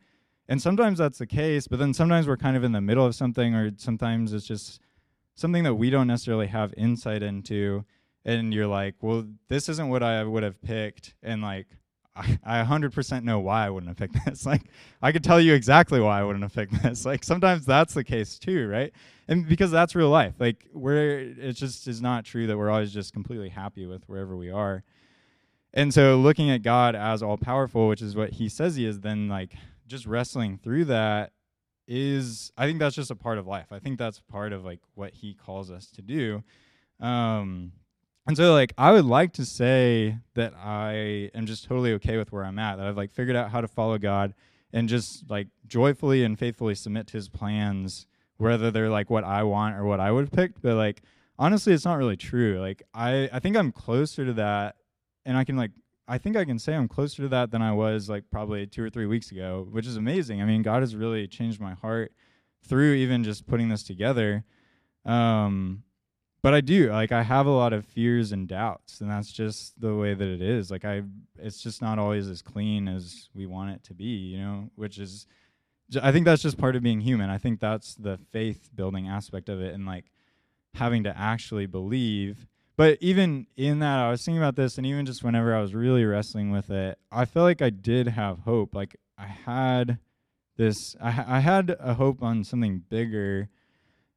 And 0.48 0.60
sometimes 0.60 0.98
that's 0.98 1.18
the 1.18 1.26
case, 1.28 1.68
but 1.68 1.78
then 1.78 1.94
sometimes 1.94 2.26
we're 2.26 2.36
kind 2.36 2.56
of 2.56 2.64
in 2.64 2.72
the 2.72 2.80
middle 2.80 3.06
of 3.06 3.14
something 3.14 3.54
or 3.54 3.70
sometimes 3.76 4.32
it's 4.32 4.46
just 4.46 4.80
something 5.36 5.62
that 5.62 5.74
we 5.74 5.90
don't 5.90 6.08
necessarily 6.08 6.48
have 6.48 6.74
insight 6.76 7.22
into 7.22 7.84
and 8.24 8.52
you're 8.52 8.66
like, 8.66 8.96
"Well, 9.00 9.24
this 9.48 9.68
isn't 9.68 9.88
what 9.88 10.02
I 10.02 10.24
would 10.24 10.42
have 10.42 10.60
picked." 10.60 11.14
And 11.22 11.42
like 11.42 11.68
I, 12.44 12.62
100% 12.64 13.24
know 13.24 13.40
why 13.40 13.66
I 13.66 13.70
wouldn't 13.70 13.88
have 13.88 13.96
picked 13.96 14.24
this. 14.26 14.46
Like, 14.46 14.62
I 15.02 15.12
could 15.12 15.24
tell 15.24 15.40
you 15.40 15.54
exactly 15.54 16.00
why 16.00 16.20
I 16.20 16.24
wouldn't 16.24 16.42
have 16.42 16.54
picked 16.54 16.82
this. 16.82 17.04
Like, 17.04 17.24
sometimes 17.24 17.66
that's 17.66 17.94
the 17.94 18.04
case 18.04 18.38
too, 18.38 18.66
right? 18.68 18.92
And 19.28 19.46
because 19.48 19.70
that's 19.70 19.94
real 19.94 20.10
life. 20.10 20.34
Like, 20.38 20.66
where 20.72 21.18
it 21.18 21.52
just 21.52 21.86
is 21.88 22.00
not 22.00 22.24
true 22.24 22.46
that 22.46 22.56
we're 22.56 22.70
always 22.70 22.92
just 22.92 23.12
completely 23.12 23.48
happy 23.48 23.86
with 23.86 24.08
wherever 24.08 24.36
we 24.36 24.50
are. 24.50 24.82
And 25.74 25.92
so, 25.92 26.16
looking 26.16 26.48
at 26.50 26.62
God 26.62 26.94
as 26.94 27.22
all 27.22 27.36
powerful, 27.36 27.88
which 27.88 28.00
is 28.00 28.16
what 28.16 28.30
He 28.30 28.48
says 28.48 28.76
He 28.76 28.86
is, 28.86 29.00
then 29.00 29.28
like 29.28 29.54
just 29.86 30.06
wrestling 30.06 30.58
through 30.62 30.86
that 30.86 31.32
is, 31.86 32.52
I 32.56 32.66
think 32.66 32.78
that's 32.78 32.96
just 32.96 33.10
a 33.10 33.16
part 33.16 33.38
of 33.38 33.46
life. 33.46 33.66
I 33.70 33.78
think 33.78 33.98
that's 33.98 34.20
part 34.20 34.52
of 34.52 34.64
like 34.64 34.80
what 34.94 35.12
He 35.14 35.34
calls 35.34 35.70
us 35.70 35.86
to 35.92 36.02
do. 36.02 36.42
Um, 37.00 37.72
and 38.26 38.36
so 38.36 38.52
like 38.52 38.72
I 38.76 38.92
would 38.92 39.04
like 39.04 39.32
to 39.34 39.44
say 39.44 40.18
that 40.34 40.54
I 40.54 41.30
am 41.34 41.46
just 41.46 41.64
totally 41.64 41.92
okay 41.94 42.16
with 42.16 42.32
where 42.32 42.44
I'm 42.44 42.58
at, 42.58 42.76
that 42.76 42.86
I've 42.86 42.96
like 42.96 43.12
figured 43.12 43.36
out 43.36 43.50
how 43.50 43.60
to 43.60 43.68
follow 43.68 43.98
God 43.98 44.34
and 44.72 44.88
just 44.88 45.30
like 45.30 45.48
joyfully 45.66 46.24
and 46.24 46.38
faithfully 46.38 46.74
submit 46.74 47.06
to 47.08 47.12
his 47.14 47.28
plans, 47.28 48.06
whether 48.36 48.70
they're 48.70 48.90
like 48.90 49.10
what 49.10 49.24
I 49.24 49.44
want 49.44 49.76
or 49.76 49.84
what 49.84 50.00
I 50.00 50.10
would 50.10 50.22
have 50.22 50.32
picked. 50.32 50.60
But 50.60 50.74
like 50.74 51.02
honestly 51.38 51.72
it's 51.72 51.84
not 51.84 51.98
really 51.98 52.16
true. 52.16 52.58
Like 52.58 52.82
I, 52.92 53.28
I 53.32 53.38
think 53.38 53.56
I'm 53.56 53.70
closer 53.70 54.24
to 54.24 54.32
that 54.34 54.76
and 55.24 55.36
I 55.36 55.44
can 55.44 55.56
like 55.56 55.70
I 56.08 56.18
think 56.18 56.36
I 56.36 56.44
can 56.44 56.58
say 56.58 56.74
I'm 56.74 56.88
closer 56.88 57.22
to 57.22 57.28
that 57.28 57.50
than 57.50 57.62
I 57.62 57.72
was 57.72 58.08
like 58.08 58.24
probably 58.30 58.66
two 58.66 58.84
or 58.84 58.90
three 58.90 59.06
weeks 59.06 59.32
ago, 59.32 59.66
which 59.70 59.86
is 59.86 59.96
amazing. 59.96 60.40
I 60.40 60.44
mean, 60.44 60.62
God 60.62 60.82
has 60.82 60.94
really 60.94 61.26
changed 61.26 61.60
my 61.60 61.74
heart 61.74 62.12
through 62.64 62.94
even 62.94 63.24
just 63.24 63.46
putting 63.46 63.68
this 63.68 63.82
together. 63.82 64.44
Um, 65.04 65.82
but 66.42 66.54
I 66.54 66.60
do 66.60 66.92
like 66.92 67.10
I 67.10 67.22
have 67.22 67.46
a 67.46 67.50
lot 67.50 67.72
of 67.72 67.84
fears 67.84 68.30
and 68.30 68.46
doubts, 68.46 69.00
and 69.00 69.10
that's 69.10 69.32
just 69.32 69.80
the 69.80 69.96
way 69.96 70.14
that 70.14 70.28
it 70.28 70.40
is. 70.40 70.70
Like 70.70 70.84
I, 70.84 71.02
it's 71.38 71.60
just 71.60 71.82
not 71.82 71.98
always 71.98 72.28
as 72.28 72.40
clean 72.40 72.86
as 72.86 73.28
we 73.34 73.46
want 73.46 73.72
it 73.72 73.82
to 73.84 73.94
be, 73.94 74.04
you 74.04 74.38
know. 74.38 74.70
Which 74.76 74.98
is, 74.98 75.26
I 76.00 76.12
think 76.12 76.24
that's 76.24 76.42
just 76.42 76.56
part 76.56 76.76
of 76.76 76.84
being 76.84 77.00
human. 77.00 77.30
I 77.30 77.38
think 77.38 77.58
that's 77.58 77.96
the 77.96 78.18
faith 78.30 78.70
building 78.72 79.08
aspect 79.08 79.48
of 79.48 79.60
it, 79.60 79.74
and 79.74 79.86
like 79.86 80.12
having 80.74 81.02
to 81.02 81.18
actually 81.18 81.66
believe. 81.66 82.46
But 82.76 82.98
even 83.00 83.46
in 83.56 83.78
that, 83.78 83.98
I 83.98 84.10
was 84.10 84.24
thinking 84.24 84.42
about 84.42 84.56
this, 84.56 84.76
and 84.76 84.86
even 84.86 85.06
just 85.06 85.24
whenever 85.24 85.54
I 85.54 85.60
was 85.60 85.74
really 85.74 86.04
wrestling 86.04 86.50
with 86.50 86.70
it, 86.70 86.98
I 87.10 87.24
felt 87.24 87.44
like 87.44 87.62
I 87.62 87.70
did 87.70 88.08
have 88.08 88.40
hope. 88.40 88.74
Like 88.74 88.96
I 89.16 89.26
had 89.26 89.98
this, 90.56 90.94
I, 91.00 91.36
I 91.36 91.40
had 91.40 91.74
a 91.80 91.94
hope 91.94 92.22
on 92.22 92.44
something 92.44 92.82
bigger, 92.88 93.48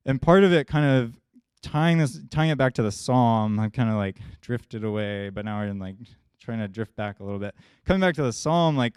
and 0.06 0.22
part 0.22 0.44
of 0.44 0.52
it 0.52 0.68
kind 0.68 0.86
of 0.86 1.16
tying 1.62 1.98
this 1.98 2.20
tying 2.30 2.50
it 2.50 2.58
back 2.58 2.74
to 2.74 2.82
the 2.82 2.90
psalm 2.90 3.60
i've 3.60 3.74
kind 3.74 3.90
of 3.90 3.98
like 3.98 4.16
drifted 4.40 4.82
away 4.82 5.30
but 5.30 5.44
now 5.44 5.58
i'm 5.58 5.78
like 5.78 5.98
trying 6.40 6.60
to 6.60 6.68
drift 6.68 6.96
back 6.96 7.20
a 7.20 7.24
little 7.24 7.40
bit. 7.40 7.54
Coming 7.86 8.02
back 8.02 8.16
to 8.16 8.24
the 8.24 8.34
psalm 8.34 8.76
like 8.76 8.96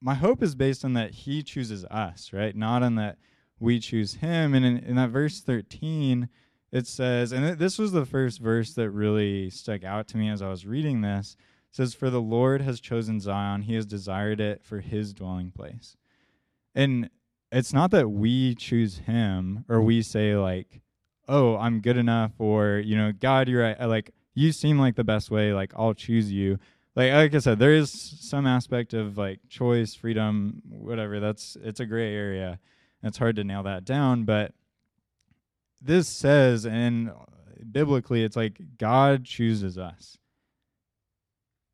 my 0.00 0.14
hope 0.14 0.42
is 0.42 0.54
based 0.54 0.84
on 0.84 0.94
that 0.94 1.12
he 1.12 1.42
chooses 1.42 1.84
us 1.86 2.32
right? 2.32 2.56
Not 2.56 2.82
on 2.82 2.96
that 2.96 3.18
we 3.58 3.78
choose 3.78 4.14
him. 4.14 4.54
And 4.54 4.66
in, 4.66 4.78
in 4.78 4.96
that 4.96 5.10
verse 5.10 5.40
13 5.40 6.28
it 6.76 6.86
says 6.86 7.32
and 7.32 7.58
this 7.58 7.78
was 7.78 7.92
the 7.92 8.06
first 8.06 8.40
verse 8.40 8.74
that 8.74 8.90
really 8.90 9.50
stuck 9.50 9.84
out 9.84 10.06
to 10.08 10.16
me 10.16 10.28
as 10.28 10.42
i 10.42 10.48
was 10.48 10.66
reading 10.66 11.00
this 11.00 11.36
it 11.70 11.76
says 11.76 11.94
for 11.94 12.10
the 12.10 12.20
lord 12.20 12.60
has 12.60 12.80
chosen 12.80 13.20
zion 13.20 13.62
he 13.62 13.74
has 13.74 13.86
desired 13.86 14.40
it 14.40 14.64
for 14.64 14.80
his 14.80 15.12
dwelling 15.12 15.50
place 15.50 15.96
and 16.74 17.10
it's 17.52 17.72
not 17.72 17.90
that 17.90 18.08
we 18.10 18.54
choose 18.54 18.98
him 18.98 19.64
or 19.68 19.80
we 19.80 20.02
say 20.02 20.36
like 20.36 20.80
oh, 21.28 21.56
I'm 21.56 21.80
good 21.80 21.96
enough, 21.96 22.32
or 22.38 22.78
you 22.78 22.96
know, 22.96 23.12
God, 23.12 23.48
you're 23.48 23.62
right. 23.62 23.80
Uh, 23.80 23.88
like 23.88 24.10
you 24.34 24.52
seem 24.52 24.78
like 24.78 24.96
the 24.96 25.04
best 25.04 25.30
way. 25.30 25.52
Like 25.52 25.72
I'll 25.76 25.94
choose 25.94 26.32
you. 26.32 26.58
Like 26.94 27.12
like 27.12 27.34
I 27.34 27.38
said, 27.38 27.58
there 27.58 27.74
is 27.74 27.90
some 28.20 28.46
aspect 28.46 28.94
of 28.94 29.18
like 29.18 29.40
choice, 29.48 29.94
freedom, 29.94 30.62
whatever. 30.68 31.20
That's 31.20 31.56
it's 31.62 31.80
a 31.80 31.86
gray 31.86 32.14
area. 32.14 32.58
It's 33.02 33.18
hard 33.18 33.36
to 33.36 33.44
nail 33.44 33.62
that 33.64 33.84
down, 33.84 34.24
but 34.24 34.52
this 35.80 36.08
says, 36.08 36.66
and 36.66 37.12
biblically, 37.70 38.22
it's 38.24 38.36
like 38.36 38.60
God 38.78 39.24
chooses 39.24 39.78
us 39.78 40.18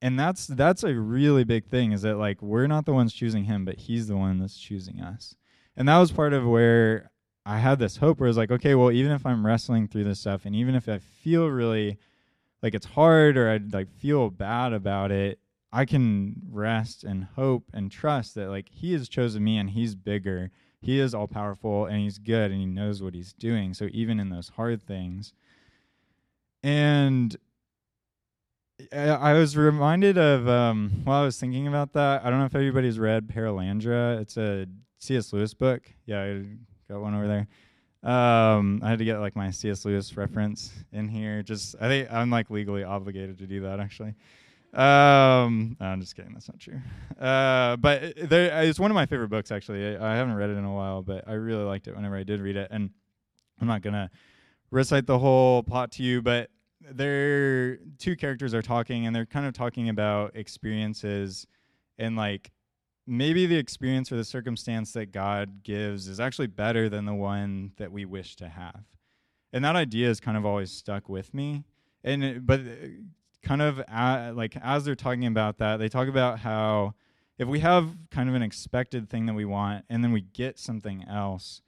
and 0.01 0.19
that's 0.19 0.49
that's 0.49 0.83
a 0.83 0.95
really 0.95 1.45
big 1.45 1.65
thing 1.65 1.93
is 1.93 2.03
that 2.03 2.17
like 2.17 2.43
we're 2.43 2.67
not 2.67 2.85
the 2.87 2.93
ones 2.93 3.15
choosing 3.15 3.45
him 3.45 3.65
but 3.65 3.77
he's 3.77 4.09
the 4.09 4.17
one 4.17 4.41
that's 4.41 4.59
choosing 4.59 5.01
us 5.01 5.37
and 5.77 5.89
that 5.89 5.99
was 5.99 6.11
part 6.11 6.33
of 6.33 6.45
where 6.45 7.13
I 7.45 7.59
had 7.59 7.79
this 7.79 7.97
hope 7.97 8.21
where 8.21 8.29
it's 8.29 8.39
like, 8.39 8.53
okay, 8.53 8.75
well, 8.75 8.93
even 8.93 9.13
if 9.13 9.27
I'm 9.27 9.45
wrestling 9.45 9.89
through 9.89 10.05
this 10.05 10.21
stuff, 10.21 10.45
and 10.45 10.55
even 10.55 10.75
if 10.75 10.89
I 10.89 10.99
feel 10.99 11.49
really 11.49 11.99
like 12.63 12.75
it's 12.75 12.87
hard 12.87 13.37
or 13.37 13.51
I 13.51 13.59
like 13.73 13.91
feel 13.91 14.31
bad 14.31 14.73
about 14.73 15.11
it, 15.11 15.41
I 15.73 15.85
can 15.85 16.43
rest 16.51 17.03
and 17.03 17.25
hope 17.35 17.65
and 17.73 17.91
trust 17.91 18.35
that 18.37 18.51
like 18.51 18.69
He 18.71 18.93
has 18.93 19.09
chosen 19.09 19.43
me 19.43 19.59
and 19.59 19.71
He's 19.71 19.95
bigger. 19.95 20.51
He 20.83 20.99
is 20.99 21.15
all 21.15 21.29
powerful 21.29 21.87
and 21.87 22.01
He's 22.01 22.19
good 22.19 22.51
and 22.51 22.61
He 22.61 22.67
knows 22.67 23.03
what 23.03 23.15
He's 23.15 23.33
doing. 23.33 23.73
So 23.73 23.89
even 23.93 24.21
in 24.21 24.29
those 24.29 24.51
hard 24.51 24.83
things, 24.83 25.33
and 26.63 27.37
I 28.93 29.35
was 29.35 29.57
reminded 29.57 30.19
of 30.19 30.49
um, 30.49 31.03
while 31.05 31.23
I 31.23 31.25
was 31.25 31.39
thinking 31.39 31.69
about 31.69 31.93
that. 31.93 32.25
I 32.25 32.31
don't 32.31 32.39
know 32.41 32.47
if 32.47 32.55
everybody's 32.55 32.99
read 32.99 33.29
Perelandra. 33.29 34.21
It's 34.21 34.37
a 34.37 34.67
C.S. 34.99 35.33
Lewis 35.33 35.55
book. 35.55 35.83
Yeah, 36.07 36.23
I 36.23 36.45
got 36.91 37.01
one 37.01 37.15
over 37.15 37.29
there. 37.29 37.49
Um, 38.11 38.81
I 38.83 38.91
had 38.91 38.99
to 38.99 39.05
get 39.05 39.19
like 39.19 39.37
my 39.37 39.51
C.S. 39.51 39.85
Lewis 39.85 40.17
reference 40.17 40.73
in 40.93 41.09
here. 41.09 41.43
Just 41.43 41.77
I 41.81 41.89
think 41.89 42.13
I'm 42.13 42.31
like 42.31 42.51
legally 42.51 42.83
obligated 42.83 43.39
to 43.39 43.47
do 43.47 43.61
that 43.63 43.79
actually. 43.79 44.15
Um, 44.73 45.77
I'm 45.81 46.01
just 46.01 46.17
kidding. 46.17 46.33
That's 46.33 46.49
not 46.49 46.59
true. 46.59 46.81
Uh, 47.21 47.77
but 47.77 48.15
there, 48.17 48.63
it's 48.65 48.81
one 48.81 48.91
of 48.91 48.95
my 48.95 49.07
favorite 49.07 49.29
books 49.29 49.53
actually. 49.53 49.97
I, 49.97 50.13
I 50.13 50.17
haven't 50.17 50.35
read 50.35 50.51
it 50.51 50.57
in 50.57 50.65
a 50.65 50.73
while, 50.73 51.03
but 51.03 51.29
I 51.29 51.35
really 51.35 51.65
liked 51.65 51.89
it 51.89 51.95
whenever 51.95 52.17
I 52.17 52.23
did 52.23 52.41
read 52.41 52.57
it. 52.57 52.69
And 52.71 52.91
I'm 53.61 53.67
not 53.67 53.83
gonna 53.83 54.11
recite 54.71 55.07
the 55.07 55.19
whole 55.19 55.63
plot 55.63 55.93
to 55.93 56.03
you, 56.03 56.23
but 56.23 56.51
there 56.81 57.77
two 57.99 58.17
characters 58.17 58.55
are 58.55 58.63
talking 58.63 59.07
and 59.07 59.15
they're 59.15 59.27
kind 59.27 59.47
of 59.47 59.53
talking 59.53 59.89
about 59.89 60.35
experiences 60.35 61.47
and 61.99 62.17
like 62.17 62.51
maybe 63.07 63.47
the 63.47 63.57
experience 63.57 64.11
or 64.11 64.17
the 64.17 64.25
circumstance 64.25 64.93
that 64.93 65.13
God 65.13 65.63
gives 65.63 66.09
is 66.09 66.19
actually 66.19 66.47
better 66.47 66.89
than 66.89 67.05
the 67.05 67.15
one 67.15 67.73
that 67.77 67.93
we 67.93 68.05
wish 68.05 68.37
to 68.37 68.49
have. 68.49 68.85
And 69.53 69.65
that 69.65 69.77
idea 69.77 70.09
has 70.09 70.19
kind 70.19 70.37
of 70.37 70.47
always 70.47 70.71
stuck 70.71 71.09
with 71.09 71.35
me. 71.35 71.65
And 72.05 72.47
but 72.47 72.61
kind 73.43 73.63
of 73.63 73.81
at, 73.81 74.33
like 74.33 74.57
as 74.63 74.85
they're 74.85 74.95
talking 74.95 75.27
about 75.27 75.59
that, 75.59 75.79
they 75.79 75.89
talk 75.89 76.09
about 76.09 76.41
how 76.41 76.95
if 77.39 77.49
we 77.49 77.61
have 77.61 77.97
kind 78.11 78.29
of 78.29 78.35
an 78.35 78.43
expected 78.43 79.09
thing 79.09 79.27
that 79.27 79.35
we 79.35 79.45
want 79.45 79.85
and 79.89 80.03
then 80.03 80.13
we 80.13 80.21
get 80.21 80.59
something 80.59 81.05
else, 81.09 81.63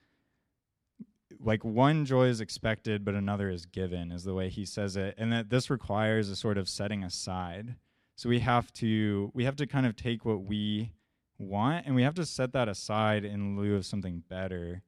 like 1.40 1.64
one 1.64 2.04
joy 2.04 2.26
is 2.26 2.40
expected 2.40 3.04
but 3.04 3.14
another 3.14 3.50
is 3.50 3.66
given 3.66 4.12
is 4.12 4.24
the 4.24 4.34
way 4.34 4.48
he 4.48 4.64
says 4.64 4.96
it. 4.96 5.14
And 5.18 5.32
that 5.32 5.50
this 5.50 5.70
requires 5.70 6.28
a 6.30 6.36
sort 6.36 6.58
of 6.58 6.68
setting 6.68 7.02
aside. 7.02 7.76
So 8.16 8.28
we 8.28 8.38
have 8.40 8.72
to 8.74 9.30
we 9.34 9.44
have 9.44 9.56
to 9.56 9.66
kind 9.66 9.86
of 9.86 9.96
take 9.96 10.24
what 10.24 10.44
we 10.44 10.92
want 11.38 11.86
and 11.86 11.94
we 11.94 12.02
have 12.02 12.14
to 12.14 12.26
set 12.26 12.52
that 12.52 12.68
aside 12.68 13.24
in 13.24 13.58
lieu 13.58 13.74
of 13.74 13.84
something 13.84 14.22
better. 14.28 14.82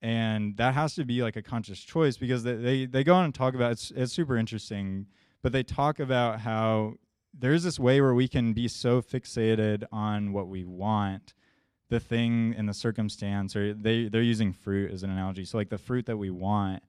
And 0.00 0.56
that 0.58 0.74
has 0.74 0.94
to 0.94 1.04
be 1.04 1.22
like 1.22 1.36
a 1.36 1.42
conscious 1.42 1.80
choice 1.80 2.16
because 2.16 2.42
they 2.42 2.54
they, 2.54 2.86
they 2.86 3.04
go 3.04 3.14
on 3.14 3.24
and 3.24 3.34
talk 3.34 3.54
about 3.54 3.72
it's 3.72 3.90
it's 3.92 4.12
super 4.12 4.36
interesting 4.36 5.06
but 5.42 5.52
they 5.52 5.62
talk 5.62 6.00
about 6.00 6.40
how 6.40 6.94
there's 7.36 7.62
this 7.62 7.78
way 7.78 8.00
where 8.00 8.14
we 8.14 8.28
can 8.28 8.52
be 8.52 8.68
so 8.68 9.00
fixated 9.00 9.84
on 9.92 10.32
what 10.32 10.48
we 10.48 10.64
want 10.64 11.34
the 11.90 12.00
thing 12.00 12.54
and 12.56 12.68
the 12.68 12.74
circumstance 12.74 13.56
or 13.56 13.72
they 13.72 14.08
they're 14.08 14.20
using 14.20 14.52
fruit 14.52 14.90
as 14.90 15.02
an 15.02 15.10
analogy. 15.10 15.44
So 15.44 15.56
like 15.56 15.70
the 15.70 15.78
fruit 15.78 16.06
that 16.06 16.16
we 16.16 16.30
want 16.30 16.82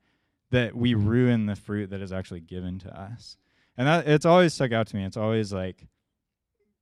that 0.51 0.75
we 0.75 0.93
mm-hmm. 0.93 1.07
ruin 1.07 1.45
the 1.45 1.55
fruit 1.55 1.89
that 1.91 2.01
is 2.01 2.11
actually 2.11 2.41
given 2.41 2.79
to 2.79 2.99
us. 2.99 3.37
And 3.77 3.87
that 3.87 4.07
it's 4.07 4.25
always 4.25 4.53
stuck 4.53 4.73
out 4.73 4.87
to 4.87 4.95
me. 4.95 5.05
It's 5.05 5.15
always 5.15 5.53
like 5.53 5.87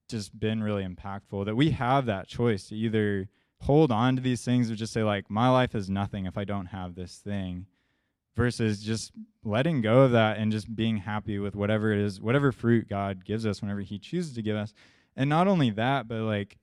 just 0.10 0.40
been 0.40 0.64
really 0.64 0.86
impactful 0.86 1.46
that 1.46 1.56
we 1.56 1.72
have 1.72 2.06
that 2.06 2.28
choice 2.28 2.70
to 2.70 2.76
either 2.76 3.30
hold 3.62 3.92
on 3.92 4.16
to 4.16 4.22
these 4.22 4.44
things 4.44 4.72
or 4.72 4.76
just 4.76 4.94
say 4.94 5.04
like 5.04 5.30
my 5.30 5.50
life 5.50 5.76
is 5.76 5.90
nothing 5.90 6.26
if 6.26 6.38
i 6.38 6.44
don't 6.44 6.68
have 6.68 6.96
this 6.96 7.18
thing 7.18 7.66
versus 8.38 8.80
just 8.80 9.12
letting 9.44 9.82
go 9.82 10.02
of 10.02 10.12
that 10.12 10.38
and 10.38 10.52
just 10.52 10.74
being 10.76 10.98
happy 10.98 11.40
with 11.40 11.56
whatever 11.56 11.92
it 11.92 12.00
is 12.00 12.22
whatever 12.22 12.52
fruit 12.52 12.88
god 12.88 13.26
gives 13.26 13.46
us 13.46 13.62
whenever 13.62 13.82
he 13.82 14.00
chooses 14.00 14.34
to 14.36 14.42
give 14.42 14.56
us. 14.56 14.74
And 15.18 15.30
not 15.30 15.48
only 15.48 15.72
that 15.72 16.08
but 16.08 16.22
like 16.22 16.58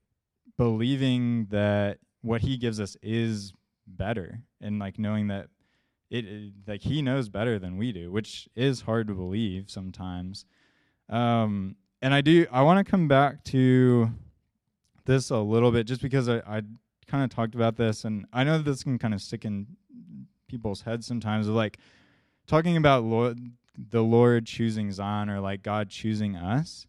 believing 0.56 1.48
that 1.50 1.98
what 2.22 2.40
he 2.40 2.56
gives 2.56 2.80
us 2.80 2.96
is 3.02 3.52
better 3.86 4.40
and 4.60 4.78
like 4.78 4.98
knowing 4.98 5.26
that 5.28 5.48
it, 6.08 6.24
it, 6.24 6.52
like 6.66 6.82
he 6.82 7.02
knows 7.02 7.28
better 7.28 7.58
than 7.58 7.76
we 7.76 7.92
do 7.92 8.10
which 8.12 8.48
is 8.54 8.82
hard 8.82 9.08
to 9.08 9.14
believe 9.14 9.68
sometimes. 9.68 10.46
Um 11.10 11.76
and 12.00 12.14
i 12.14 12.20
do 12.20 12.46
i 12.52 12.62
want 12.62 12.84
to 12.84 12.88
come 12.88 13.08
back 13.08 13.42
to 13.44 14.10
this 15.06 15.30
a 15.30 15.38
little 15.38 15.72
bit 15.72 15.86
just 15.86 16.02
because 16.02 16.28
i, 16.28 16.36
I 16.46 16.62
kind 17.06 17.24
of 17.24 17.30
talked 17.30 17.54
about 17.54 17.76
this 17.76 18.04
and 18.04 18.26
i 18.32 18.44
know 18.44 18.58
this 18.58 18.84
can 18.84 18.98
kind 18.98 19.14
of 19.14 19.20
stick 19.22 19.44
in 19.44 19.66
people's 20.48 20.82
heads 20.82 21.06
sometimes 21.06 21.48
of 21.48 21.54
like 21.54 21.78
talking 22.46 22.76
about 22.76 23.04
lord 23.04 23.38
the 23.76 24.02
lord 24.02 24.46
choosing 24.46 24.92
zion 24.92 25.28
or 25.28 25.40
like 25.40 25.62
god 25.62 25.88
choosing 25.88 26.36
us 26.36 26.86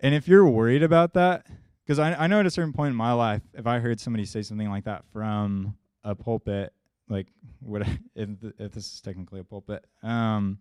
and 0.00 0.14
if 0.14 0.26
you're 0.26 0.46
worried 0.46 0.82
about 0.82 1.14
that 1.14 1.46
because 1.90 1.98
I, 1.98 2.14
I 2.14 2.26
know 2.28 2.38
at 2.38 2.46
a 2.46 2.50
certain 2.50 2.72
point 2.72 2.90
in 2.90 2.96
my 2.96 3.12
life, 3.12 3.42
if 3.52 3.66
I 3.66 3.80
heard 3.80 3.98
somebody 3.98 4.24
say 4.24 4.42
something 4.42 4.70
like 4.70 4.84
that 4.84 5.04
from 5.12 5.76
a 6.04 6.14
pulpit, 6.14 6.72
like 7.08 7.26
what 7.58 7.82
if, 8.14 8.28
if 8.60 8.70
this 8.70 8.94
is 8.94 9.00
technically 9.00 9.40
a 9.40 9.44
pulpit, 9.44 9.84
um, 10.04 10.60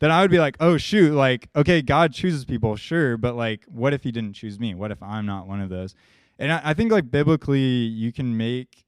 then 0.00 0.10
I 0.10 0.20
would 0.20 0.30
be 0.30 0.38
like, 0.38 0.58
oh 0.60 0.76
shoot, 0.76 1.14
like 1.14 1.48
okay, 1.56 1.80
God 1.80 2.12
chooses 2.12 2.44
people, 2.44 2.76
sure, 2.76 3.16
but 3.16 3.36
like, 3.36 3.64
what 3.68 3.94
if 3.94 4.02
He 4.02 4.12
didn't 4.12 4.34
choose 4.34 4.60
me? 4.60 4.74
What 4.74 4.90
if 4.90 5.02
I'm 5.02 5.24
not 5.24 5.48
one 5.48 5.62
of 5.62 5.70
those? 5.70 5.94
And 6.38 6.52
I, 6.52 6.60
I 6.62 6.74
think 6.74 6.92
like 6.92 7.10
biblically, 7.10 7.60
you 7.60 8.12
can 8.12 8.36
make 8.36 8.84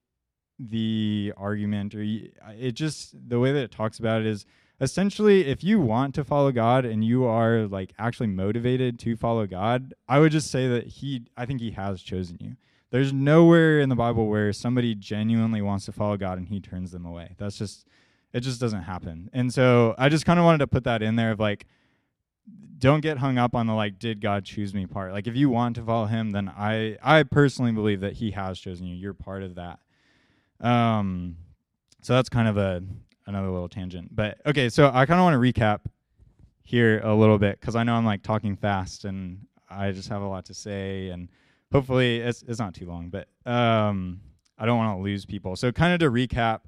the 0.58 1.32
argument, 1.36 1.94
or 1.94 2.02
you, 2.02 2.30
uh, 2.46 2.52
it 2.58 2.72
just 2.72 3.14
the 3.28 3.38
way 3.38 3.52
that 3.52 3.62
it 3.62 3.70
talks 3.70 3.98
about 3.98 4.20
it 4.20 4.26
is 4.26 4.44
essentially 4.80 5.46
if 5.46 5.64
you 5.64 5.80
want 5.80 6.14
to 6.14 6.24
follow 6.24 6.52
God 6.52 6.84
and 6.84 7.04
you 7.04 7.24
are 7.24 7.66
like 7.66 7.92
actually 7.98 8.28
motivated 8.28 8.98
to 9.00 9.16
follow 9.16 9.46
God, 9.46 9.94
I 10.08 10.18
would 10.18 10.32
just 10.32 10.50
say 10.50 10.68
that 10.68 10.86
he 10.86 11.24
I 11.36 11.46
think 11.46 11.60
he 11.60 11.72
has 11.72 12.02
chosen 12.02 12.38
you. 12.40 12.56
There's 12.90 13.12
nowhere 13.12 13.80
in 13.80 13.88
the 13.88 13.96
Bible 13.96 14.28
where 14.28 14.52
somebody 14.52 14.94
genuinely 14.94 15.60
wants 15.60 15.84
to 15.86 15.92
follow 15.92 16.16
God 16.16 16.38
and 16.38 16.48
he 16.48 16.60
turns 16.60 16.90
them 16.90 17.04
away. 17.04 17.34
That's 17.38 17.58
just 17.58 17.86
it 18.32 18.40
just 18.40 18.60
doesn't 18.60 18.82
happen. 18.82 19.30
And 19.32 19.52
so 19.52 19.94
I 19.98 20.08
just 20.08 20.26
kind 20.26 20.38
of 20.38 20.44
wanted 20.44 20.58
to 20.58 20.66
put 20.66 20.84
that 20.84 21.02
in 21.02 21.16
there 21.16 21.32
of 21.32 21.40
like 21.40 21.66
don't 22.78 23.00
get 23.00 23.18
hung 23.18 23.38
up 23.38 23.54
on 23.54 23.66
the 23.66 23.74
like 23.74 23.98
did 23.98 24.20
God 24.20 24.44
choose 24.44 24.72
me 24.72 24.86
part. 24.86 25.12
Like 25.12 25.26
if 25.26 25.36
you 25.36 25.50
want 25.50 25.76
to 25.76 25.82
follow 25.82 26.06
him 26.06 26.30
then 26.30 26.48
I 26.48 26.96
I 27.02 27.24
personally 27.24 27.72
believe 27.72 28.00
that 28.00 28.14
he 28.14 28.30
has 28.32 28.58
chosen 28.58 28.86
you. 28.86 28.94
You're 28.94 29.14
part 29.14 29.42
of 29.42 29.56
that. 29.56 29.80
Um 30.60 31.36
so 32.02 32.14
that's 32.14 32.28
kind 32.28 32.48
of 32.48 32.56
a 32.56 32.82
another 33.26 33.50
little 33.50 33.68
tangent. 33.68 34.14
But 34.14 34.38
okay, 34.46 34.68
so 34.68 34.90
I 34.92 35.06
kind 35.06 35.20
of 35.20 35.24
want 35.24 35.34
to 35.34 35.60
recap 35.60 35.80
here 36.62 37.00
a 37.02 37.14
little 37.14 37.38
bit 37.38 37.60
because 37.60 37.76
I 37.76 37.82
know 37.82 37.94
I'm 37.94 38.04
like 38.04 38.22
talking 38.22 38.56
fast 38.56 39.04
and 39.04 39.46
I 39.70 39.92
just 39.92 40.08
have 40.08 40.22
a 40.22 40.26
lot 40.26 40.46
to 40.46 40.54
say 40.54 41.08
and 41.08 41.28
hopefully 41.72 42.18
it's 42.18 42.42
it's 42.46 42.58
not 42.58 42.74
too 42.74 42.86
long, 42.86 43.10
but 43.10 43.28
um, 43.50 44.20
I 44.56 44.66
don't 44.66 44.78
want 44.78 44.98
to 44.98 45.02
lose 45.02 45.24
people. 45.24 45.56
So 45.56 45.70
kind 45.72 45.92
of 45.92 46.00
to 46.00 46.10
recap, 46.10 46.60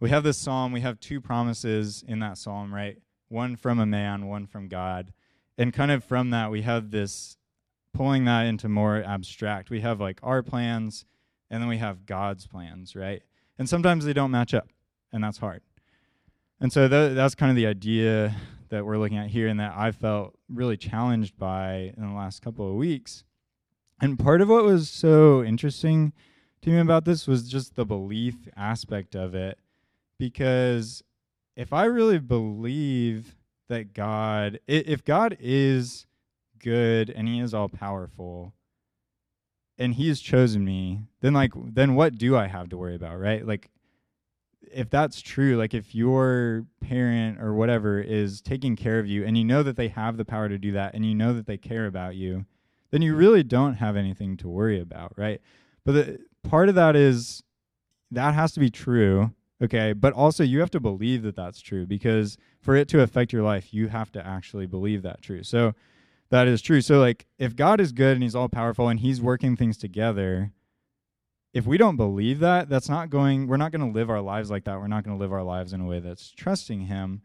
we 0.00 0.10
have 0.10 0.22
this 0.22 0.36
psalm, 0.36 0.72
we 0.72 0.80
have 0.80 1.00
two 1.00 1.20
promises 1.20 2.04
in 2.06 2.18
that 2.20 2.38
psalm, 2.38 2.74
right? 2.74 2.98
One 3.28 3.56
from 3.56 3.78
a 3.78 3.86
man, 3.86 4.26
one 4.26 4.46
from 4.46 4.68
God. 4.68 5.12
And 5.56 5.72
kind 5.72 5.90
of 5.90 6.04
from 6.04 6.30
that 6.30 6.50
we 6.50 6.62
have 6.62 6.90
this 6.90 7.36
pulling 7.92 8.24
that 8.26 8.46
into 8.46 8.68
more 8.68 9.02
abstract. 9.02 9.70
We 9.70 9.80
have 9.80 10.00
like 10.00 10.20
our 10.22 10.42
plans 10.42 11.04
and 11.50 11.62
then 11.62 11.68
we 11.68 11.78
have 11.78 12.06
God's 12.06 12.46
plans, 12.46 12.94
right? 12.94 13.22
And 13.58 13.68
sometimes 13.68 14.04
they 14.04 14.12
don't 14.12 14.30
match 14.30 14.54
up, 14.54 14.68
and 15.12 15.22
that's 15.22 15.38
hard. 15.38 15.62
And 16.60 16.72
so 16.72 16.88
th- 16.88 17.14
that's 17.14 17.34
kind 17.34 17.50
of 17.50 17.56
the 17.56 17.66
idea 17.66 18.34
that 18.68 18.84
we're 18.84 18.98
looking 18.98 19.18
at 19.18 19.28
here, 19.28 19.48
and 19.48 19.58
that 19.60 19.74
I 19.76 19.90
felt 19.92 20.38
really 20.48 20.76
challenged 20.76 21.36
by 21.36 21.92
in 21.96 22.06
the 22.06 22.14
last 22.14 22.42
couple 22.42 22.68
of 22.68 22.76
weeks. 22.76 23.24
And 24.00 24.18
part 24.18 24.40
of 24.40 24.48
what 24.48 24.64
was 24.64 24.88
so 24.88 25.42
interesting 25.42 26.12
to 26.62 26.70
me 26.70 26.78
about 26.78 27.04
this 27.04 27.26
was 27.26 27.48
just 27.48 27.74
the 27.74 27.84
belief 27.84 28.36
aspect 28.56 29.16
of 29.16 29.34
it. 29.34 29.58
Because 30.18 31.02
if 31.56 31.72
I 31.72 31.84
really 31.84 32.18
believe 32.18 33.36
that 33.68 33.92
God, 33.92 34.60
if 34.66 35.04
God 35.04 35.36
is 35.40 36.06
good 36.58 37.10
and 37.10 37.28
He 37.28 37.40
is 37.40 37.54
all 37.54 37.68
powerful, 37.68 38.52
and 39.78 39.94
He 39.94 40.08
has 40.08 40.20
chosen 40.20 40.64
me, 40.64 41.02
then 41.20 41.32
like, 41.34 41.52
then 41.54 41.94
what 41.94 42.16
do 42.16 42.36
I 42.36 42.46
have 42.46 42.68
to 42.70 42.76
worry 42.76 42.94
about, 42.94 43.18
right? 43.18 43.46
Like, 43.46 43.70
if 44.72 44.90
that's 44.90 45.20
true, 45.20 45.56
like 45.56 45.74
if 45.74 45.94
your 45.94 46.66
parent 46.80 47.40
or 47.40 47.54
whatever 47.54 48.00
is 48.00 48.40
taking 48.40 48.76
care 48.76 48.98
of 48.98 49.06
you 49.06 49.24
and 49.24 49.36
you 49.36 49.44
know 49.44 49.62
that 49.62 49.76
they 49.76 49.88
have 49.88 50.16
the 50.16 50.24
power 50.24 50.48
to 50.48 50.58
do 50.58 50.72
that 50.72 50.94
and 50.94 51.06
you 51.06 51.14
know 51.14 51.32
that 51.32 51.46
they 51.46 51.56
care 51.56 51.86
about 51.86 52.16
you, 52.16 52.44
then 52.90 53.02
you 53.02 53.14
really 53.14 53.42
don't 53.42 53.74
have 53.74 53.96
anything 53.96 54.36
to 54.38 54.48
worry 54.48 54.80
about, 54.80 55.12
right? 55.16 55.40
But 55.84 55.92
the 55.92 56.18
part 56.42 56.68
of 56.68 56.74
that 56.74 56.96
is 56.96 57.42
that 58.10 58.34
has 58.34 58.52
to 58.52 58.60
be 58.60 58.70
true, 58.70 59.32
okay? 59.62 59.92
But 59.92 60.12
also 60.12 60.42
you 60.42 60.60
have 60.60 60.70
to 60.70 60.80
believe 60.80 61.22
that 61.22 61.36
that's 61.36 61.60
true 61.60 61.86
because 61.86 62.36
for 62.60 62.76
it 62.76 62.88
to 62.88 63.02
affect 63.02 63.32
your 63.32 63.42
life, 63.42 63.72
you 63.72 63.88
have 63.88 64.12
to 64.12 64.26
actually 64.26 64.66
believe 64.66 65.02
that 65.02 65.22
true. 65.22 65.42
So 65.42 65.74
that 66.30 66.48
is 66.48 66.62
true. 66.62 66.80
So 66.80 66.98
like 66.98 67.26
if 67.38 67.56
God 67.56 67.80
is 67.80 67.92
good 67.92 68.14
and 68.14 68.22
he's 68.22 68.34
all 68.34 68.48
powerful 68.48 68.88
and 68.88 69.00
he's 69.00 69.20
working 69.20 69.56
things 69.56 69.76
together, 69.76 70.52
if 71.54 71.66
we 71.66 71.78
don't 71.78 71.96
believe 71.96 72.40
that, 72.40 72.68
that's 72.68 72.88
not 72.88 73.10
going, 73.10 73.46
we're 73.46 73.56
not 73.56 73.72
going 73.72 73.86
to 73.86 73.98
live 73.98 74.10
our 74.10 74.20
lives 74.20 74.50
like 74.50 74.64
that. 74.64 74.78
We're 74.78 74.86
not 74.86 75.04
going 75.04 75.16
to 75.16 75.20
live 75.20 75.32
our 75.32 75.42
lives 75.42 75.72
in 75.72 75.80
a 75.80 75.86
way 75.86 76.00
that's 76.00 76.30
trusting 76.30 76.82
Him. 76.82 77.22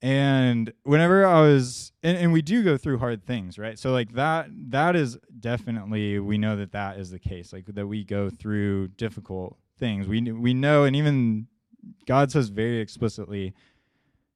And 0.00 0.72
whenever 0.84 1.26
I 1.26 1.40
was, 1.40 1.92
and, 2.02 2.16
and 2.16 2.32
we 2.32 2.40
do 2.40 2.62
go 2.62 2.76
through 2.76 2.98
hard 2.98 3.24
things, 3.24 3.58
right? 3.58 3.76
So, 3.76 3.90
like 3.90 4.12
that, 4.12 4.48
that 4.68 4.94
is 4.94 5.18
definitely, 5.40 6.20
we 6.20 6.38
know 6.38 6.54
that 6.56 6.70
that 6.72 6.98
is 6.98 7.10
the 7.10 7.18
case, 7.18 7.52
like 7.52 7.66
that 7.66 7.86
we 7.86 8.04
go 8.04 8.30
through 8.30 8.88
difficult 8.88 9.58
things. 9.76 10.06
We, 10.06 10.20
we 10.30 10.54
know, 10.54 10.84
and 10.84 10.94
even 10.94 11.48
God 12.06 12.30
says 12.30 12.48
very 12.48 12.80
explicitly, 12.80 13.54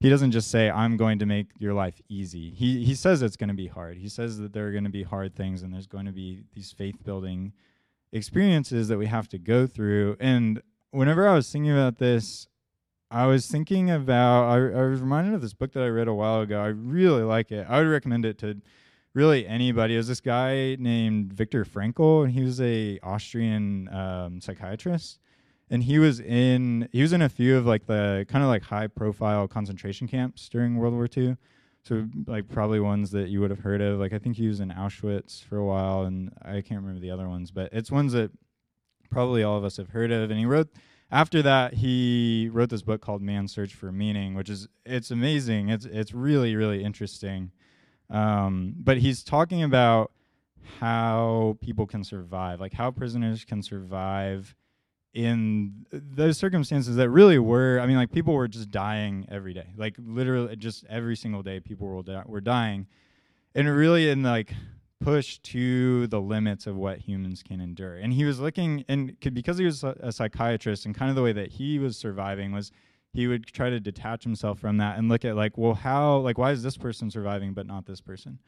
he 0.03 0.09
doesn't 0.09 0.31
just 0.31 0.51
say 0.51 0.69
i'm 0.69 0.97
going 0.97 1.17
to 1.17 1.25
make 1.25 1.47
your 1.57 1.73
life 1.73 2.01
easy. 2.09 2.49
He 2.49 2.83
he 2.83 2.93
says 2.93 3.21
it's 3.21 3.37
going 3.37 3.47
to 3.47 3.55
be 3.55 3.67
hard. 3.67 3.97
He 3.97 4.09
says 4.09 4.37
that 4.39 4.51
there 4.51 4.67
are 4.67 4.71
going 4.71 4.83
to 4.83 4.89
be 4.89 5.03
hard 5.03 5.33
things 5.33 5.63
and 5.63 5.73
there's 5.73 5.87
going 5.87 6.05
to 6.05 6.11
be 6.11 6.43
these 6.53 6.73
faith 6.73 6.97
building 7.05 7.53
experiences 8.11 8.89
that 8.89 8.97
we 8.97 9.05
have 9.05 9.29
to 9.29 9.39
go 9.39 9.65
through. 9.65 10.17
And 10.19 10.61
whenever 10.91 11.27
i 11.27 11.33
was 11.33 11.49
thinking 11.49 11.71
about 11.71 11.97
this 11.97 12.47
i 13.09 13.25
was 13.25 13.47
thinking 13.47 13.89
about 13.89 14.43
I, 14.49 14.57
I 14.57 14.85
was 14.85 15.01
reminded 15.01 15.33
of 15.33 15.41
this 15.41 15.55
book 15.55 15.71
that 15.71 15.81
i 15.81 15.87
read 15.87 16.09
a 16.09 16.13
while 16.13 16.41
ago. 16.41 16.61
I 16.61 16.67
really 16.67 17.23
like 17.23 17.51
it. 17.51 17.65
I 17.69 17.79
would 17.79 17.87
recommend 17.87 18.25
it 18.25 18.37
to 18.39 18.61
really 19.13 19.47
anybody. 19.47 19.93
There's 19.93 20.07
this 20.07 20.21
guy 20.21 20.75
named 20.79 21.31
Viktor 21.31 21.63
Frankl, 21.63 22.25
and 22.25 22.33
he 22.33 22.43
was 22.43 22.59
a 22.59 22.99
Austrian 23.03 23.87
um, 23.93 24.41
psychiatrist, 24.41 25.19
and 25.73 25.81
he 25.81 25.97
was 25.97 26.19
in 26.19 26.87
he 26.91 27.01
was 27.01 27.13
in 27.13 27.23
a 27.23 27.27
few 27.27 27.57
of 27.57 27.65
like 27.65 27.87
the 27.87 28.27
kind 28.29 28.43
of 28.43 28.47
like 28.47 28.61
high 28.61 28.85
profile 28.85 29.47
concentration 29.47 30.07
camps 30.07 30.47
during 30.47 30.77
World 30.77 30.93
War 30.93 31.07
II. 31.17 31.35
So 31.81 32.07
like 32.27 32.47
probably 32.47 32.79
ones 32.79 33.09
that 33.09 33.29
you 33.29 33.41
would 33.41 33.49
have 33.49 33.61
heard 33.61 33.81
of. 33.81 33.99
Like 33.99 34.13
I 34.13 34.19
think 34.19 34.37
he 34.37 34.47
was 34.47 34.59
in 34.59 34.69
Auschwitz 34.69 35.43
for 35.43 35.57
a 35.57 35.65
while, 35.65 36.03
and 36.03 36.31
I 36.43 36.61
can't 36.61 36.79
remember 36.79 36.99
the 36.99 37.09
other 37.09 37.27
ones, 37.27 37.49
but 37.49 37.73
it's 37.73 37.89
ones 37.89 38.13
that 38.13 38.29
probably 39.09 39.41
all 39.41 39.57
of 39.57 39.63
us 39.63 39.77
have 39.77 39.89
heard 39.89 40.11
of. 40.11 40.29
And 40.29 40.39
he 40.39 40.45
wrote 40.45 40.69
after 41.09 41.41
that 41.41 41.73
he 41.73 42.51
wrote 42.53 42.69
this 42.69 42.83
book 42.83 43.01
called 43.01 43.23
Man's 43.23 43.51
Search 43.51 43.73
for 43.73 43.91
Meaning, 43.91 44.35
which 44.35 44.51
is 44.51 44.67
it's 44.85 45.09
amazing. 45.09 45.69
It's 45.69 45.85
it's 45.85 46.13
really 46.13 46.55
really 46.55 46.83
interesting. 46.83 47.51
Um, 48.11 48.75
but 48.77 48.97
he's 48.97 49.23
talking 49.23 49.63
about 49.63 50.11
how 50.79 51.57
people 51.61 51.87
can 51.87 52.03
survive, 52.03 52.61
like 52.61 52.73
how 52.73 52.91
prisoners 52.91 53.43
can 53.43 53.63
survive 53.63 54.55
in 55.13 55.85
those 55.91 56.37
circumstances 56.37 56.95
that 56.95 57.07
really 57.09 57.37
were 57.37 57.79
i 57.79 57.85
mean 57.85 57.97
like 57.97 58.11
people 58.11 58.33
were 58.33 58.47
just 58.47 58.71
dying 58.71 59.25
every 59.29 59.53
day. 59.53 59.67
Like 59.77 59.95
literally 59.97 60.55
just 60.55 60.85
every 60.89 61.15
single 61.15 61.43
day 61.43 61.59
people 61.59 61.87
were, 61.87 62.01
di- 62.03 62.23
were 62.25 62.41
dying. 62.41 62.87
And 63.55 63.67
really 63.69 64.09
in 64.09 64.23
like 64.23 64.53
push 64.99 65.37
to 65.39 66.07
the 66.07 66.19
limits 66.21 66.65
of 66.65 66.75
what 66.75 66.99
humans 66.99 67.43
can 67.43 67.59
endure. 67.59 67.95
And 67.95 68.13
he 68.13 68.25
was 68.25 68.39
looking 68.39 68.85
and 68.87 69.19
could, 69.21 69.33
because 69.33 69.57
he 69.57 69.65
was 69.65 69.83
a, 69.83 69.95
a 69.99 70.11
psychiatrist 70.11 70.85
and 70.85 70.95
kind 70.95 71.09
of 71.09 71.15
the 71.15 71.21
way 71.21 71.33
that 71.33 71.51
he 71.51 71.77
was 71.77 71.97
surviving 71.97 72.51
was 72.51 72.71
he 73.11 73.27
would 73.27 73.45
try 73.45 73.69
to 73.69 73.79
detach 73.79 74.23
himself 74.23 74.59
from 74.59 74.77
that 74.77 74.97
and 74.97 75.09
look 75.09 75.23
at 75.23 75.35
like 75.35 75.57
well 75.57 75.75
how 75.75 76.17
like 76.17 76.37
why 76.37 76.51
is 76.51 76.63
this 76.63 76.77
person 76.77 77.11
surviving 77.11 77.53
but 77.53 77.67
not 77.67 77.85
this 77.85 78.01
person? 78.01 78.39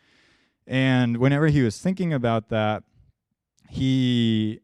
And 0.66 1.18
whenever 1.18 1.48
he 1.48 1.62
was 1.62 1.78
thinking 1.80 2.14
about 2.14 2.50
that 2.50 2.84
he 3.70 4.62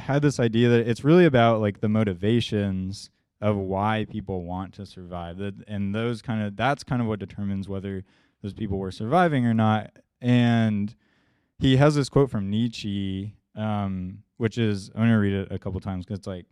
had 0.00 0.22
this 0.22 0.40
idea 0.40 0.68
that 0.70 0.88
it's 0.88 1.04
really 1.04 1.24
about 1.24 1.60
like 1.60 1.80
the 1.80 1.88
motivations 1.88 3.10
of 3.40 3.56
why 3.56 4.06
people 4.10 4.44
want 4.44 4.74
to 4.74 4.84
survive 4.84 5.40
and 5.66 5.94
those 5.94 6.20
kind 6.20 6.42
of 6.42 6.56
that's 6.56 6.84
kind 6.84 7.00
of 7.00 7.08
what 7.08 7.18
determines 7.18 7.68
whether 7.68 8.04
those 8.42 8.52
people 8.52 8.78
were 8.78 8.90
surviving 8.90 9.46
or 9.46 9.54
not. 9.54 9.90
And 10.20 10.94
he 11.58 11.76
has 11.76 11.94
this 11.94 12.08
quote 12.08 12.30
from 12.30 12.50
nietzsche 12.50 13.34
um, 13.56 14.18
which 14.36 14.58
is 14.58 14.90
i'm 14.94 15.02
going 15.02 15.10
to 15.10 15.16
read 15.16 15.34
it 15.34 15.48
a 15.50 15.58
couple 15.58 15.80
times 15.80 16.04
because 16.04 16.18
it's 16.18 16.26
like 16.26 16.46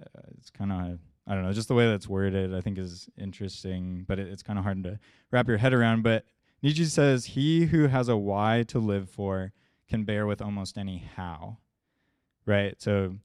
uh, 0.00 0.20
it's 0.38 0.50
kind 0.50 0.72
of 0.72 0.98
i 1.26 1.34
don't 1.34 1.44
know 1.44 1.52
just 1.52 1.68
the 1.68 1.74
way 1.74 1.86
that's 1.88 2.08
worded 2.08 2.54
i 2.54 2.60
think 2.60 2.76
is 2.76 3.08
interesting 3.16 4.04
but 4.06 4.18
it, 4.18 4.28
it's 4.28 4.42
kind 4.42 4.58
of 4.58 4.64
hard 4.64 4.82
to 4.82 4.98
wrap 5.34 5.48
your 5.48 5.58
head 5.58 5.74
around. 5.74 6.02
But 6.02 6.24
nietzsche 6.62 6.84
says 6.84 7.26
he 7.26 7.66
who 7.66 7.88
has 7.88 8.08
a 8.08 8.16
why 8.16 8.64
to 8.68 8.78
live 8.78 9.10
for 9.10 9.52
can 9.88 10.04
bear 10.04 10.26
with 10.26 10.40
almost 10.40 10.78
any 10.78 11.04
how 11.16 11.58
right? 12.46 12.80
So 12.80 13.16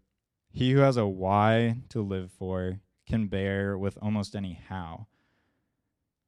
he 0.51 0.71
who 0.71 0.79
has 0.79 0.97
a 0.97 1.07
why 1.07 1.77
to 1.89 2.01
live 2.01 2.31
for 2.31 2.79
can 3.07 3.27
bear 3.27 3.77
with 3.77 3.97
almost 4.01 4.35
any 4.35 4.59
how. 4.67 5.07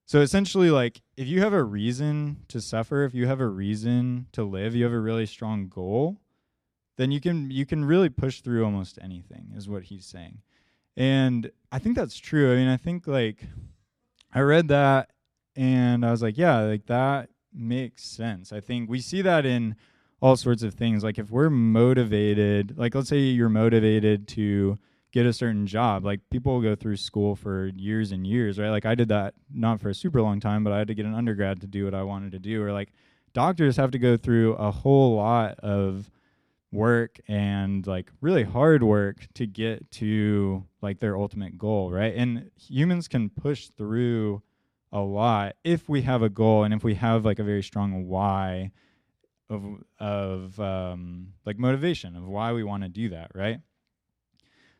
So 0.05 0.19
essentially, 0.19 0.69
like 0.69 1.01
if 1.15 1.27
you 1.27 1.39
have 1.41 1.53
a 1.53 1.63
reason 1.63 2.43
to 2.49 2.59
suffer, 2.59 3.05
if 3.05 3.13
you 3.13 3.27
have 3.27 3.39
a 3.39 3.47
reason 3.47 4.27
to 4.33 4.43
live, 4.43 4.75
you 4.75 4.83
have 4.83 4.93
a 4.93 4.99
really 4.99 5.25
strong 5.25 5.69
goal, 5.69 6.17
then 6.97 7.11
you 7.11 7.21
can 7.21 7.49
you 7.49 7.65
can 7.65 7.85
really 7.85 8.09
push 8.09 8.41
through 8.41 8.65
almost 8.65 8.99
anything, 9.01 9.53
is 9.55 9.69
what 9.69 9.83
he's 9.83 10.05
saying. 10.05 10.39
And 10.97 11.49
I 11.71 11.79
think 11.79 11.95
that's 11.95 12.17
true. 12.17 12.51
I 12.51 12.55
mean, 12.55 12.67
I 12.67 12.77
think 12.77 13.07
like 13.07 13.45
I 14.33 14.41
read 14.41 14.67
that 14.67 15.11
and 15.55 16.05
I 16.05 16.11
was 16.11 16.21
like, 16.21 16.37
yeah, 16.37 16.59
like 16.59 16.87
that 16.87 17.29
makes 17.53 18.03
sense. 18.03 18.51
I 18.51 18.59
think 18.59 18.89
we 18.89 18.99
see 18.99 19.21
that 19.21 19.45
in 19.45 19.75
all 20.21 20.35
sorts 20.35 20.63
of 20.63 20.75
things. 20.75 21.03
Like 21.03 21.17
if 21.17 21.31
we're 21.31 21.49
motivated, 21.49 22.77
like 22.77 22.93
let's 22.95 23.09
say 23.09 23.19
you're 23.19 23.49
motivated 23.49 24.27
to 24.29 24.77
get 25.11 25.25
a 25.25 25.33
certain 25.33 25.67
job, 25.67 26.05
like 26.05 26.21
people 26.29 26.61
go 26.61 26.75
through 26.75 26.97
school 26.97 27.35
for 27.35 27.67
years 27.75 28.11
and 28.11 28.25
years, 28.25 28.59
right? 28.59 28.69
Like 28.69 28.85
I 28.85 28.95
did 28.95 29.09
that 29.09 29.33
not 29.53 29.81
for 29.81 29.89
a 29.89 29.95
super 29.95 30.21
long 30.21 30.39
time, 30.39 30.63
but 30.63 30.71
I 30.71 30.77
had 30.77 30.87
to 30.87 30.95
get 30.95 31.05
an 31.05 31.15
undergrad 31.15 31.59
to 31.61 31.67
do 31.67 31.85
what 31.85 31.93
I 31.93 32.03
wanted 32.03 32.31
to 32.33 32.39
do. 32.39 32.63
Or 32.63 32.71
like 32.71 32.93
doctors 33.33 33.77
have 33.77 33.91
to 33.91 33.99
go 33.99 34.15
through 34.15 34.53
a 34.53 34.71
whole 34.71 35.15
lot 35.15 35.59
of 35.59 36.09
work 36.71 37.19
and 37.27 37.85
like 37.85 38.11
really 38.21 38.43
hard 38.43 38.83
work 38.83 39.27
to 39.33 39.45
get 39.45 39.89
to 39.91 40.63
like 40.81 40.99
their 40.99 41.17
ultimate 41.17 41.57
goal, 41.57 41.91
right? 41.91 42.13
And 42.15 42.51
humans 42.55 43.07
can 43.07 43.29
push 43.29 43.67
through 43.67 44.41
a 44.93 44.99
lot 44.99 45.55
if 45.63 45.89
we 45.89 46.03
have 46.03 46.21
a 46.21 46.29
goal 46.29 46.63
and 46.63 46.73
if 46.73 46.83
we 46.83 46.95
have 46.95 47.25
like 47.25 47.39
a 47.39 47.43
very 47.43 47.63
strong 47.63 48.07
why 48.07 48.71
of 49.51 49.63
of 49.99 50.59
um, 50.59 51.33
like 51.45 51.57
motivation 51.59 52.15
of 52.15 52.27
why 52.27 52.53
we 52.53 52.63
want 52.63 52.83
to 52.83 52.89
do 52.89 53.09
that, 53.09 53.31
right? 53.35 53.59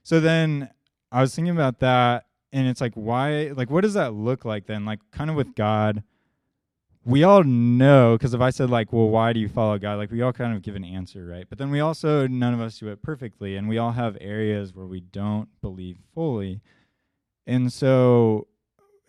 So 0.04 0.20
then 0.20 0.70
I 1.12 1.22
was 1.22 1.36
thinking 1.36 1.54
about 1.54 1.80
that, 1.80 2.26
and 2.52 2.68
it's 2.68 2.82
like, 2.82 2.94
why? 2.96 3.52
Like, 3.56 3.70
what 3.70 3.82
does 3.82 3.94
that 3.94 4.14
look 4.14 4.46
like 4.46 4.66
then? 4.66 4.86
Like, 4.86 5.00
kind 5.12 5.30
of 5.30 5.36
with 5.36 5.54
God, 5.56 6.04
we 7.04 7.24
all 7.24 7.44
know 7.44 8.18
because 8.18 8.34
if 8.34 8.42
I 8.42 8.50
said 8.50 8.70
like, 8.70 8.94
well, 8.94 9.10
why 9.10 9.34
do 9.34 9.40
you 9.40 9.50
follow 9.50 9.78
God? 9.78 9.96
Like, 9.96 10.12
we 10.12 10.22
all 10.22 10.34
kind 10.34 10.56
of 10.56 10.62
give 10.62 10.76
an 10.76 10.86
answer, 10.86 11.26
right? 11.26 11.46
But 11.48 11.58
then 11.58 11.72
we 11.72 11.80
also 11.80 12.28
none 12.28 12.54
of 12.54 12.62
us 12.62 12.80
do 12.80 12.88
it 12.88 13.02
perfectly, 13.02 13.56
and 13.56 13.68
we 13.68 13.78
all 13.78 13.92
have 13.92 14.18
areas 14.22 14.74
where 14.74 14.88
we 14.88 15.02
don't 15.02 15.50
believe 15.62 15.98
fully, 16.14 16.62
and 17.46 17.72
so 17.72 18.48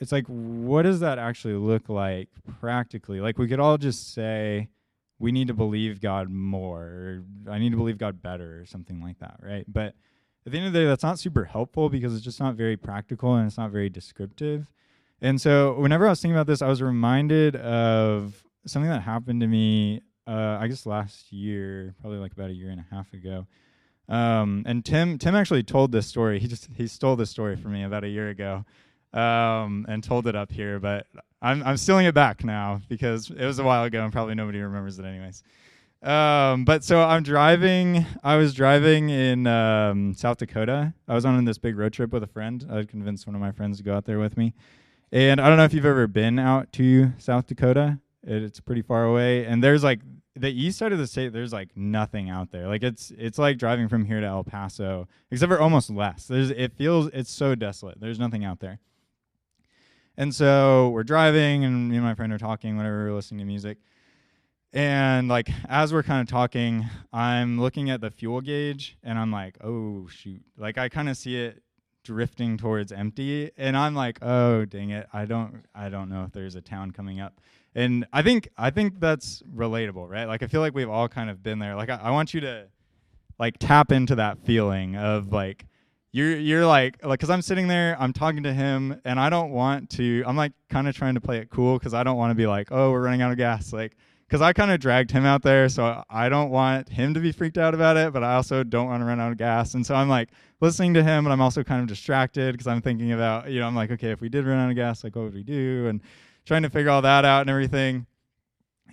it's 0.01 0.11
like, 0.11 0.27
what 0.27 0.83
does 0.83 0.98
that 1.01 1.18
actually 1.18 1.55
look 1.55 1.88
like 1.88 2.29
practically? 2.61 3.20
Like, 3.20 3.38
we 3.38 3.46
could 3.46 3.61
all 3.61 3.79
just 3.79 4.12
say 4.12 4.68
we 5.23 5.31
need 5.31 5.47
to 5.47 5.55
believe 5.55 6.01
God 6.01 6.29
more, 6.29 6.83
or 6.83 7.25
I 7.49 7.59
need 7.61 7.71
to 7.71 7.77
believe 7.77 7.97
God 7.97 8.21
better, 8.21 8.61
or 8.61 8.67
something 8.67 9.01
like 9.01 9.21
that, 9.21 9.37
right? 9.41 9.65
But 9.69 9.95
at 10.45 10.51
the 10.51 10.59
end 10.59 10.67
of 10.67 10.73
the 10.73 10.81
day, 10.81 10.87
that's 10.87 11.05
not 11.05 11.21
super 11.21 11.45
helpful 11.45 11.89
because 11.89 12.13
it's 12.13 12.25
just 12.25 12.41
not 12.41 12.57
very 12.57 12.77
practical 12.77 13.37
and 13.37 13.47
it's 13.47 13.57
not 13.57 13.71
very 13.71 13.89
descriptive. 13.89 14.69
And 15.21 15.41
so, 15.41 15.75
whenever 15.75 16.07
I 16.07 16.11
was 16.11 16.21
thinking 16.21 16.35
about 16.35 16.49
this, 16.49 16.61
I 16.61 16.67
was 16.67 16.83
reminded 16.83 17.55
of 17.55 18.43
something 18.67 18.91
that 18.91 19.03
happened 19.03 19.43
to 19.43 19.47
me, 19.47 20.01
uh, 20.27 20.59
I 20.61 20.67
guess 20.67 20.87
last 20.87 21.33
year, 21.33 21.95
probably 22.01 22.19
like 22.19 22.33
about 22.33 22.51
a 22.51 22.55
year 22.55 22.71
and 22.71 22.81
a 22.81 22.95
half 22.95 23.13
ago. 23.13 23.47
Um, 24.09 24.65
and 24.67 24.85
Tim, 24.85 25.19
Tim 25.19 25.37
actually 25.37 25.63
told 25.63 25.93
this 25.93 26.09
story. 26.09 26.41
He 26.41 26.49
just 26.49 26.69
he 26.75 26.89
stole 26.89 27.15
this 27.15 27.31
story 27.31 27.55
from 27.55 27.75
me 27.75 27.85
about 27.85 28.03
a 28.03 28.09
year 28.09 28.29
ago, 28.29 28.65
um, 29.12 29.87
and 29.88 30.03
told 30.03 30.27
it 30.27 30.37
up 30.37 30.51
here. 30.51 30.79
But 30.79 31.07
I'm 31.40 31.62
I'm 31.62 31.77
stealing 31.77 32.07
it 32.07 32.14
back 32.14 32.44
now 32.44 32.81
because 32.88 33.31
it 33.31 33.44
was 33.44 33.59
a 33.59 33.64
while 33.64 33.85
ago 33.85 34.03
and 34.03 34.12
probably 34.12 34.35
nobody 34.35 34.61
remembers 34.61 34.98
it 34.98 35.05
anyways. 35.05 35.42
Um, 36.03 36.64
but 36.64 36.83
so 36.83 37.01
I'm 37.01 37.22
driving. 37.22 38.05
I 38.25 38.37
was 38.37 38.55
driving 38.55 39.11
in 39.11 39.46
um, 39.46 40.14
South 40.14 40.38
Dakota. 40.38 40.94
I 41.07 41.14
was 41.14 41.25
on 41.25 41.44
this 41.44 41.59
big 41.59 41.79
road 41.79 41.92
trip 41.92 42.12
with 42.12 42.25
a 42.25 42.29
friend. 42.29 42.66
I 42.70 42.83
convinced 42.83 43.27
one 43.27 43.37
of 43.37 43.40
my 43.40 43.53
friends 43.53 43.79
to 43.79 43.85
go 43.85 43.94
out 43.94 44.05
there 44.05 44.18
with 44.18 44.37
me. 44.37 44.55
And 45.12 45.40
I 45.40 45.48
don't 45.48 45.59
know 45.59 45.64
if 45.64 45.75
you've 45.75 45.87
ever 45.87 46.07
been 46.07 46.38
out 46.38 46.72
to 46.72 47.12
South 47.18 47.46
Dakota. 47.46 48.01
It, 48.25 48.42
it's 48.42 48.61
pretty 48.61 48.83
far 48.83 49.05
away, 49.05 49.44
and 49.44 49.62
there's 49.62 49.85
like 49.85 50.01
the 50.35 50.51
east 50.51 50.79
side 50.79 50.92
of 50.92 50.98
the 50.98 51.07
state. 51.07 51.33
There's 51.33 51.53
like 51.53 51.77
nothing 51.77 52.31
out 52.31 52.51
there. 52.51 52.66
Like 52.66 52.83
it's 52.83 53.12
it's 53.18 53.38
like 53.38 53.59
driving 53.59 53.88
from 53.88 54.05
here 54.05 54.20
to 54.20 54.27
El 54.27 54.44
Paso, 54.44 55.09
except 55.31 55.51
for 55.51 55.61
almost 55.61 55.90
less. 55.90 56.27
There's 56.27 56.51
it 56.51 56.72
feels 56.72 57.09
it's 57.09 57.31
so 57.31 57.55
desolate. 57.55 58.01
There's 58.01 58.18
nothing 58.18 58.44
out 58.44 58.61
there. 58.61 58.79
And 60.16 60.35
so 60.35 60.90
we're 60.90 61.05
driving, 61.05 61.64
and 61.64 61.88
me 61.88 61.96
and 61.96 62.05
my 62.05 62.14
friend 62.14 62.33
are 62.33 62.38
talking 62.38 62.77
whenever 62.77 63.05
we're 63.05 63.14
listening 63.14 63.38
to 63.38 63.44
music. 63.44 63.79
And 64.72 65.29
like 65.29 65.51
as 65.68 65.92
we're 65.92 66.03
kind 66.03 66.20
of 66.20 66.31
talking, 66.31 66.87
I'm 67.12 67.61
looking 67.61 67.90
at 67.90 68.01
the 68.01 68.11
fuel 68.11 68.40
gauge, 68.40 68.96
and 69.03 69.18
I'm 69.18 69.31
like, 69.31 69.57
oh 69.62 70.09
shoot! 70.09 70.42
Like 70.57 70.79
I 70.79 70.88
kind 70.88 71.09
of 71.09 71.16
see 71.16 71.37
it 71.37 71.62
drifting 72.05 72.57
towards 72.57 72.92
empty, 72.92 73.51
and 73.57 73.77
I'm 73.77 73.94
like, 73.94 74.18
oh 74.22 74.64
dang 74.64 74.90
it! 74.90 75.07
I 75.12 75.25
don't, 75.25 75.64
I 75.75 75.88
don't 75.88 76.09
know 76.09 76.25
if 76.25 76.33
there's 76.33 76.55
a 76.55 76.62
town 76.62 76.90
coming 76.90 77.20
up. 77.20 77.40
And 77.75 78.07
I 78.12 78.22
think, 78.22 78.48
I 78.59 78.70
think 78.70 79.01
that's 79.01 79.42
relatable, 79.55 80.09
right? 80.09 80.27
Like 80.27 80.42
I 80.42 80.46
feel 80.46 80.61
like 80.61 80.75
we've 80.75 80.90
all 80.90 81.09
kind 81.09 81.31
of 81.31 81.42
been 81.42 81.59
there. 81.59 81.75
Like 81.75 81.88
I, 81.88 81.96
I 81.96 82.11
want 82.11 82.35
you 82.35 82.40
to 82.42 82.66
like 83.38 83.57
tap 83.59 83.92
into 83.92 84.14
that 84.16 84.38
feeling 84.44 84.96
of 84.96 85.33
like 85.33 85.66
you're 86.12 86.37
you're 86.37 86.66
like 86.66 87.05
like 87.05 87.18
because 87.18 87.31
I'm 87.31 87.42
sitting 87.42 87.68
there, 87.68 87.96
I'm 87.98 88.12
talking 88.12 88.42
to 88.44 88.53
him, 88.53 89.01
and 89.05 89.18
I 89.18 89.31
don't 89.31 89.51
want 89.51 89.90
to. 89.90 90.22
I'm 90.27 90.37
like 90.37 90.53
kind 90.68 90.87
of 90.87 90.94
trying 90.94 91.14
to 91.14 91.20
play 91.20 91.38
it 91.38 91.51
cool 91.51 91.79
because 91.79 91.94
I 91.94 92.03
don't 92.03 92.16
want 92.16 92.31
to 92.31 92.35
be 92.35 92.46
like, 92.46 92.68
oh, 92.70 92.90
we're 92.90 93.03
running 93.03 93.22
out 93.22 93.33
of 93.33 93.38
gas, 93.38 93.72
like 93.72 93.96
because 94.29 94.40
I 94.40 94.53
kind 94.53 94.70
of 94.70 94.81
dragged 94.81 95.11
him 95.11 95.27
out 95.27 95.42
there, 95.42 95.68
so 95.68 96.05
I 96.09 96.29
don't 96.29 96.51
want 96.51 96.88
him 96.88 97.14
to 97.14 97.20
be 97.20 97.33
freaked 97.33 97.59
out 97.59 97.75
about 97.75 97.96
it, 97.96 98.12
but 98.12 98.22
I 98.22 98.35
also 98.37 98.62
don't 98.62 98.87
want 98.87 99.03
to 99.03 99.05
run 99.07 99.20
out 99.20 99.33
of 99.33 99.38
gas, 99.38 99.75
and 99.75 99.85
so 99.85 99.94
I'm 99.94 100.09
like 100.09 100.29
listening 100.61 100.94
to 100.94 101.03
him, 101.03 101.25
but 101.25 101.31
I'm 101.31 101.40
also 101.40 101.64
kind 101.64 101.83
of 101.83 101.88
distracted 101.88 102.53
because 102.53 102.66
I'm 102.66 102.83
thinking 102.83 103.12
about 103.12 103.51
you 103.51 103.61
know 103.61 103.66
I'm 103.66 103.75
like, 103.77 103.90
okay, 103.90 104.11
if 104.11 104.20
we 104.20 104.29
did 104.29 104.46
run 104.46 104.59
out 104.59 104.70
of 104.70 104.77
gas, 104.77 105.05
like 105.05 105.16
what 105.16 105.25
would 105.25 105.35
we 105.35 105.42
do, 105.42 105.87
and 105.88 106.01
trying 106.44 106.62
to 106.62 106.70
figure 106.70 106.90
all 106.90 107.03
that 107.03 107.25
out 107.25 107.42
and 107.42 107.51
everything. 107.51 108.07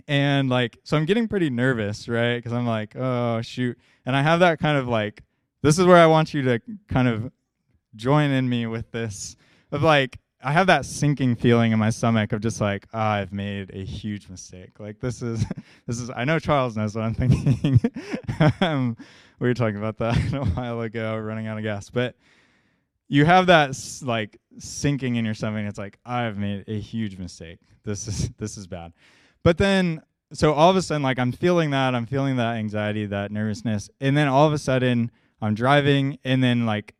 And 0.07 0.49
like, 0.49 0.79
so 0.83 0.97
I'm 0.97 1.05
getting 1.05 1.27
pretty 1.27 1.49
nervous, 1.49 2.07
right? 2.07 2.37
Because 2.37 2.53
I'm 2.53 2.65
like, 2.65 2.95
oh, 2.95 3.41
shoot. 3.41 3.77
And 4.05 4.15
I 4.15 4.21
have 4.21 4.39
that 4.39 4.59
kind 4.59 4.77
of 4.77 4.87
like, 4.87 5.23
this 5.61 5.79
is 5.79 5.85
where 5.85 5.97
I 5.97 6.05
want 6.05 6.33
you 6.33 6.41
to 6.43 6.59
kind 6.87 7.07
of 7.07 7.31
join 7.95 8.31
in 8.31 8.47
me 8.47 8.65
with 8.65 8.91
this 8.91 9.35
of 9.71 9.83
like, 9.83 10.19
I 10.41 10.53
have 10.53 10.67
that 10.67 10.85
sinking 10.85 11.35
feeling 11.35 11.73
in 11.73 11.79
my 11.79 11.89
stomach 11.89 12.31
of 12.31 12.41
just 12.41 12.61
like, 12.61 12.87
oh, 12.93 12.99
I've 12.99 13.33
made 13.33 13.71
a 13.73 13.83
huge 13.83 14.29
mistake. 14.29 14.79
Like 14.79 14.99
this 14.99 15.21
is, 15.21 15.45
this 15.87 15.99
is. 15.99 16.09
I 16.15 16.23
know 16.23 16.39
Charles 16.39 16.77
knows 16.77 16.95
what 16.95 17.03
I'm 17.03 17.13
thinking. 17.13 17.79
um, 18.61 18.95
we 19.39 19.47
were 19.47 19.53
talking 19.53 19.77
about 19.77 19.97
that 19.97 20.17
a 20.33 20.45
while 20.45 20.81
ago, 20.81 21.17
running 21.17 21.47
out 21.47 21.57
of 21.57 21.63
gas. 21.63 21.89
But 21.89 22.15
you 23.09 23.25
have 23.25 23.47
that 23.47 23.75
like 24.01 24.39
sinking 24.59 25.15
in 25.15 25.25
your 25.25 25.33
stomach. 25.33 25.65
it's 25.67 25.79
like 25.79 25.99
I've 26.05 26.37
made 26.37 26.63
a 26.67 26.79
huge 26.79 27.17
mistake. 27.17 27.59
This 27.83 28.07
is 28.07 28.29
this 28.37 28.57
is 28.57 28.65
bad. 28.65 28.93
But 29.43 29.57
then, 29.57 30.01
so 30.31 30.53
all 30.53 30.69
of 30.69 30.75
a 30.75 30.81
sudden, 30.81 31.01
like 31.01 31.19
I'm 31.19 31.31
feeling 31.31 31.71
that, 31.71 31.95
I'm 31.95 32.05
feeling 32.05 32.37
that 32.37 32.55
anxiety, 32.55 33.05
that 33.07 33.31
nervousness, 33.31 33.89
and 33.99 34.15
then 34.15 34.27
all 34.27 34.47
of 34.47 34.53
a 34.53 34.57
sudden, 34.57 35.11
I'm 35.41 35.55
driving, 35.55 36.19
and 36.23 36.43
then 36.43 36.65
like 36.65 36.95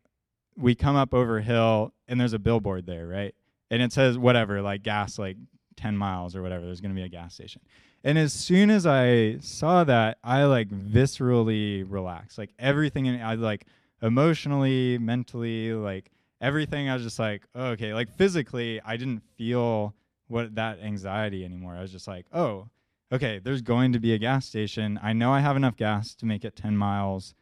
we 0.56 0.74
come 0.74 0.96
up 0.96 1.14
over 1.14 1.38
a 1.38 1.42
hill, 1.42 1.92
and 2.08 2.20
there's 2.20 2.32
a 2.32 2.38
billboard 2.38 2.86
there, 2.86 3.06
right? 3.06 3.34
And 3.70 3.82
it 3.82 3.92
says 3.92 4.18
whatever, 4.18 4.62
like 4.62 4.82
gas, 4.82 5.18
like 5.18 5.36
10 5.76 5.96
miles 5.96 6.36
or 6.36 6.42
whatever. 6.42 6.64
There's 6.66 6.80
to 6.80 6.88
be 6.88 7.02
a 7.02 7.08
gas 7.08 7.34
station. 7.34 7.62
And 8.02 8.18
as 8.18 8.32
soon 8.32 8.70
as 8.70 8.86
I 8.86 9.38
saw 9.40 9.84
that, 9.84 10.18
I 10.24 10.44
like 10.44 10.68
viscerally 10.68 11.84
relaxed. 11.86 12.38
Like 12.38 12.50
everything, 12.58 13.06
in, 13.06 13.20
I 13.20 13.34
like 13.34 13.66
emotionally, 14.02 14.98
mentally, 14.98 15.72
like 15.72 16.10
everything. 16.40 16.88
I 16.88 16.94
was 16.94 17.02
just 17.02 17.18
like, 17.18 17.46
oh, 17.54 17.68
okay. 17.68 17.92
Like 17.92 18.10
physically, 18.16 18.80
I 18.84 18.96
didn't 18.96 19.22
feel 19.36 19.94
what 20.28 20.54
that 20.54 20.80
anxiety 20.80 21.44
anymore. 21.44 21.74
I 21.74 21.82
was 21.82 21.92
just 21.92 22.08
like, 22.08 22.26
oh, 22.32 22.68
okay, 23.12 23.38
there's 23.38 23.62
going 23.62 23.92
to 23.92 24.00
be 24.00 24.14
a 24.14 24.18
gas 24.18 24.46
station. 24.46 24.98
I 25.02 25.12
know 25.12 25.32
I 25.32 25.40
have 25.40 25.56
enough 25.56 25.76
gas 25.76 26.14
to 26.16 26.26
make 26.26 26.44
it 26.44 26.56
10 26.56 26.76
miles. 26.76 27.34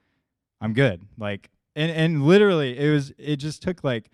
I'm 0.61 0.73
good. 0.73 1.03
Like, 1.17 1.51
and, 1.77 1.91
and 1.91 2.25
literally, 2.25 2.79
it 2.79 2.91
was, 2.91 3.13
it 3.19 3.37
just 3.37 3.63
took 3.63 3.85
like 3.85 4.11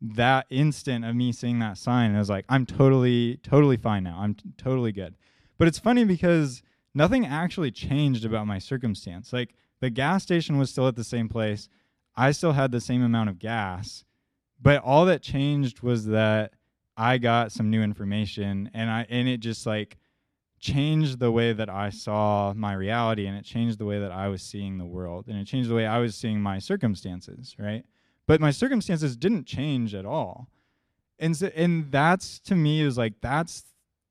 that 0.00 0.46
instant 0.50 1.04
of 1.04 1.14
me 1.14 1.32
seeing 1.32 1.58
that 1.60 1.78
sign. 1.78 2.08
and 2.08 2.16
I 2.16 2.18
was 2.18 2.30
like, 2.30 2.44
I'm 2.48 2.66
totally, 2.66 3.38
totally 3.42 3.76
fine 3.76 4.04
now. 4.04 4.18
I'm 4.18 4.34
t- 4.34 4.44
totally 4.56 4.92
good. 4.92 5.14
But 5.58 5.68
it's 5.68 5.78
funny 5.78 6.04
because 6.04 6.62
nothing 6.94 7.24
actually 7.24 7.70
changed 7.70 8.24
about 8.24 8.46
my 8.46 8.58
circumstance. 8.58 9.32
Like, 9.32 9.54
the 9.80 9.90
gas 9.90 10.22
station 10.22 10.58
was 10.58 10.70
still 10.70 10.88
at 10.88 10.96
the 10.96 11.04
same 11.04 11.28
place. 11.28 11.68
I 12.16 12.30
still 12.32 12.52
had 12.52 12.70
the 12.70 12.80
same 12.80 13.02
amount 13.02 13.28
of 13.28 13.38
gas, 13.38 14.04
but 14.60 14.82
all 14.82 15.04
that 15.06 15.22
changed 15.22 15.80
was 15.82 16.06
that 16.06 16.52
I 16.96 17.18
got 17.18 17.52
some 17.52 17.70
new 17.70 17.82
information 17.82 18.70
and 18.72 18.88
I 18.88 19.06
and 19.10 19.28
it 19.28 19.40
just 19.40 19.66
like 19.66 19.98
changed 20.64 21.18
the 21.18 21.30
way 21.30 21.52
that 21.52 21.68
I 21.68 21.90
saw 21.90 22.54
my 22.56 22.72
reality 22.72 23.26
and 23.26 23.36
it 23.36 23.44
changed 23.44 23.78
the 23.78 23.84
way 23.84 24.00
that 24.00 24.10
I 24.10 24.28
was 24.28 24.42
seeing 24.42 24.78
the 24.78 24.86
world 24.86 25.26
and 25.28 25.38
it 25.38 25.46
changed 25.46 25.68
the 25.68 25.74
way 25.74 25.86
I 25.86 25.98
was 25.98 26.16
seeing 26.16 26.40
my 26.40 26.58
circumstances, 26.58 27.54
right? 27.58 27.84
But 28.26 28.40
my 28.40 28.50
circumstances 28.50 29.14
didn't 29.14 29.44
change 29.44 29.94
at 29.94 30.06
all. 30.06 30.48
And 31.18 31.36
so, 31.36 31.50
and 31.54 31.92
that's 31.92 32.38
to 32.40 32.56
me 32.56 32.80
is 32.80 32.96
like 32.96 33.20
that's 33.20 33.64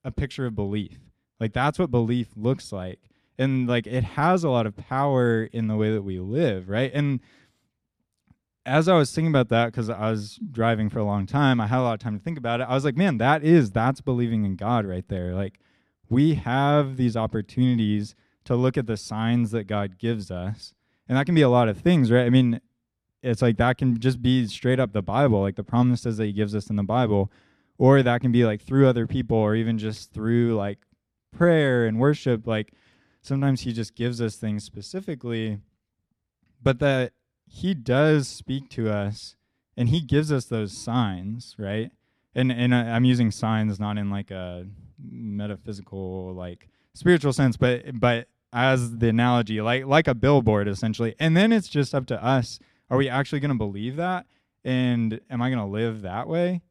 a 0.03 0.11
picture 0.11 0.45
of 0.45 0.53
belief. 0.53 0.99
Like 1.39 1.53
that's 1.53 1.79
what 1.79 1.89
belief 1.89 2.27
looks 2.35 2.71
like. 2.71 2.99
And 3.39 3.67
like 3.67 3.87
it 3.87 4.03
has 4.03 4.43
a 4.43 4.49
lot 4.49 4.67
of 4.67 4.77
power 4.77 5.45
in 5.45 5.67
the 5.67 5.75
way 5.75 5.91
that 5.91 6.03
we 6.03 6.19
live, 6.19 6.69
right? 6.69 6.91
And 6.93 7.19
as 8.63 8.87
I 8.87 8.95
was 8.95 9.11
thinking 9.11 9.31
about 9.31 9.49
that, 9.49 9.65
because 9.65 9.89
I 9.89 10.11
was 10.11 10.39
driving 10.51 10.89
for 10.89 10.99
a 10.99 11.03
long 11.03 11.25
time, 11.25 11.59
I 11.59 11.65
had 11.65 11.79
a 11.79 11.81
lot 11.81 11.95
of 11.95 11.99
time 11.99 12.17
to 12.17 12.23
think 12.23 12.37
about 12.37 12.61
it. 12.61 12.67
I 12.69 12.75
was 12.75 12.85
like, 12.85 12.95
man, 12.95 13.17
that 13.17 13.43
is 13.43 13.71
that's 13.71 14.01
believing 14.01 14.45
in 14.45 14.55
God 14.55 14.85
right 14.85 15.07
there. 15.07 15.33
Like 15.33 15.59
we 16.09 16.35
have 16.35 16.97
these 16.97 17.15
opportunities 17.17 18.15
to 18.45 18.55
look 18.55 18.77
at 18.77 18.87
the 18.87 18.97
signs 18.97 19.51
that 19.51 19.65
God 19.65 19.97
gives 19.97 20.29
us. 20.29 20.73
And 21.07 21.17
that 21.17 21.25
can 21.25 21.35
be 21.35 21.41
a 21.41 21.49
lot 21.49 21.69
of 21.69 21.77
things, 21.77 22.11
right? 22.11 22.25
I 22.25 22.29
mean, 22.29 22.59
it's 23.21 23.41
like 23.41 23.57
that 23.57 23.77
can 23.77 23.99
just 23.99 24.21
be 24.21 24.45
straight 24.47 24.79
up 24.79 24.93
the 24.93 25.01
Bible, 25.01 25.41
like 25.41 25.55
the 25.55 25.63
promises 25.63 26.17
that 26.17 26.25
he 26.25 26.33
gives 26.33 26.55
us 26.55 26.69
in 26.69 26.75
the 26.75 26.83
Bible, 26.83 27.31
or 27.77 28.03
that 28.03 28.21
can 28.21 28.31
be 28.31 28.45
like 28.45 28.61
through 28.61 28.87
other 28.87 29.07
people 29.07 29.37
or 29.37 29.55
even 29.55 29.77
just 29.77 30.13
through 30.13 30.55
like 30.55 30.79
prayer 31.31 31.85
and 31.85 31.99
worship. 31.99 32.45
Like 32.45 32.73
sometimes 33.21 33.61
he 33.61 33.73
just 33.73 33.95
gives 33.95 34.21
us 34.21 34.35
things 34.35 34.63
specifically, 34.63 35.59
but 36.61 36.79
that 36.79 37.13
he 37.47 37.73
does 37.73 38.27
speak 38.27 38.69
to 38.71 38.89
us 38.89 39.35
and 39.75 39.89
he 39.89 40.01
gives 40.01 40.31
us 40.31 40.45
those 40.45 40.75
signs, 40.75 41.55
right? 41.57 41.91
And 42.36 42.52
and 42.52 42.74
I'm 42.74 43.06
using 43.06 43.32
signs 43.32 43.80
not 43.80 43.98
in 43.98 44.10
like 44.10 44.32
a 44.32 44.65
metaphysical 45.00 46.34
like 46.34 46.67
spiritual 46.93 47.34
sense, 47.34 47.58
but 47.58 48.00
but 48.00 48.28
as 48.52 48.98
the 48.98 49.10
analogy, 49.10 49.62
like 49.62 49.86
like 49.86 50.08
a 50.08 50.15
billboard 50.15 50.67
essentially. 50.67 51.15
And 51.19 51.38
then 51.38 51.52
it's 51.52 51.67
just 51.67 51.93
up 51.93 52.06
to 52.08 52.24
us. 52.24 52.60
Are 52.89 52.98
we 52.98 53.10
actually 53.10 53.39
going 53.39 53.50
to 53.52 53.58
believe 53.58 53.96
that? 53.96 54.26
And 54.63 55.19
am 55.30 55.41
I 55.41 55.50
going 55.50 55.60
to 55.60 55.65
live 55.65 56.02
that 56.04 56.28
way? 56.28 56.62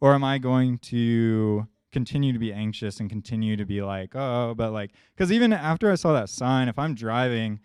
Or 0.00 0.14
am 0.14 0.24
I 0.24 0.38
going 0.38 0.78
to 0.78 1.66
continue 1.92 2.32
to 2.32 2.38
be 2.38 2.52
anxious 2.52 3.00
and 3.00 3.08
continue 3.08 3.56
to 3.56 3.64
be 3.64 3.82
like, 3.82 4.14
oh, 4.14 4.54
but 4.54 4.72
like, 4.72 4.92
because 5.14 5.32
even 5.32 5.52
after 5.52 5.90
I 5.90 5.94
saw 5.94 6.12
that 6.12 6.28
sign, 6.28 6.68
if 6.68 6.78
I'm 6.78 6.94
driving 6.94 7.60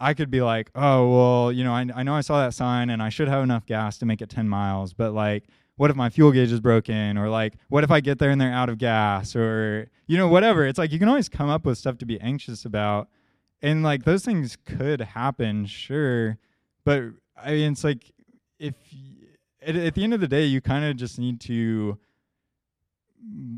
I 0.00 0.14
could 0.14 0.30
be 0.30 0.42
like, 0.42 0.70
oh, 0.74 1.08
well, 1.08 1.52
you 1.52 1.64
know, 1.64 1.72
I, 1.72 1.86
I 1.94 2.02
know 2.02 2.14
I 2.14 2.20
saw 2.20 2.44
that 2.44 2.52
sign 2.52 2.90
and 2.90 3.02
I 3.02 3.08
should 3.08 3.28
have 3.28 3.42
enough 3.42 3.64
gas 3.64 3.98
to 3.98 4.06
make 4.06 4.20
it 4.20 4.28
10 4.28 4.48
miles, 4.48 4.92
but 4.92 5.12
like, 5.12 5.44
what 5.76 5.90
if 5.90 5.96
my 5.96 6.08
fuel 6.08 6.32
gauge 6.32 6.52
is 6.52 6.60
broken? 6.60 7.18
Or 7.18 7.28
like, 7.28 7.54
what 7.68 7.84
if 7.84 7.90
I 7.90 8.00
get 8.00 8.18
there 8.18 8.30
and 8.30 8.40
they're 8.40 8.52
out 8.52 8.68
of 8.68 8.78
gas? 8.78 9.34
Or, 9.34 9.88
you 10.06 10.16
know, 10.16 10.28
whatever. 10.28 10.66
It's 10.66 10.78
like 10.78 10.92
you 10.92 10.98
can 10.98 11.08
always 11.08 11.28
come 11.28 11.48
up 11.48 11.64
with 11.66 11.78
stuff 11.78 11.98
to 11.98 12.06
be 12.06 12.20
anxious 12.20 12.64
about. 12.64 13.08
And 13.62 13.82
like 13.82 14.04
those 14.04 14.24
things 14.24 14.56
could 14.64 15.00
happen, 15.00 15.66
sure. 15.66 16.38
But 16.84 17.02
I 17.36 17.52
mean, 17.52 17.72
it's 17.72 17.84
like 17.84 18.12
if 18.58 18.74
at, 19.62 19.76
at 19.76 19.94
the 19.94 20.04
end 20.04 20.14
of 20.14 20.20
the 20.20 20.28
day, 20.28 20.44
you 20.44 20.60
kind 20.60 20.84
of 20.84 20.96
just 20.96 21.18
need 21.18 21.40
to 21.42 21.98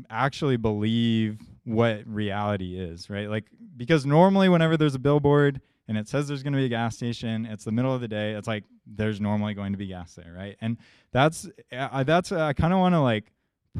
actually 0.09 0.57
believe 0.57 1.41
what 1.65 2.07
reality 2.07 2.79
is, 2.79 3.09
right? 3.09 3.29
Like, 3.29 3.45
because 3.75 4.05
normally, 4.05 4.49
whenever 4.49 4.77
there's 4.77 4.95
a 4.95 4.99
billboard, 4.99 5.61
and 5.87 5.97
it 5.97 6.07
says 6.07 6.27
there's 6.27 6.43
going 6.43 6.53
to 6.53 6.59
be 6.59 6.65
a 6.65 6.69
gas 6.69 6.95
station. 6.95 7.45
It's 7.45 7.63
the 7.63 7.71
middle 7.71 7.93
of 7.93 8.01
the 8.01 8.07
day. 8.07 8.33
It's 8.33 8.47
like 8.47 8.65
there's 8.85 9.21
normally 9.21 9.53
going 9.53 9.71
to 9.71 9.77
be 9.77 9.87
gas 9.87 10.15
there, 10.15 10.33
right? 10.35 10.57
And 10.59 10.77
that's 11.11 11.47
uh, 11.71 12.03
that's 12.03 12.31
I 12.31 12.53
kind 12.53 12.73
of 12.73 12.79
want 12.79 12.93
to 12.93 12.99
like 12.99 13.31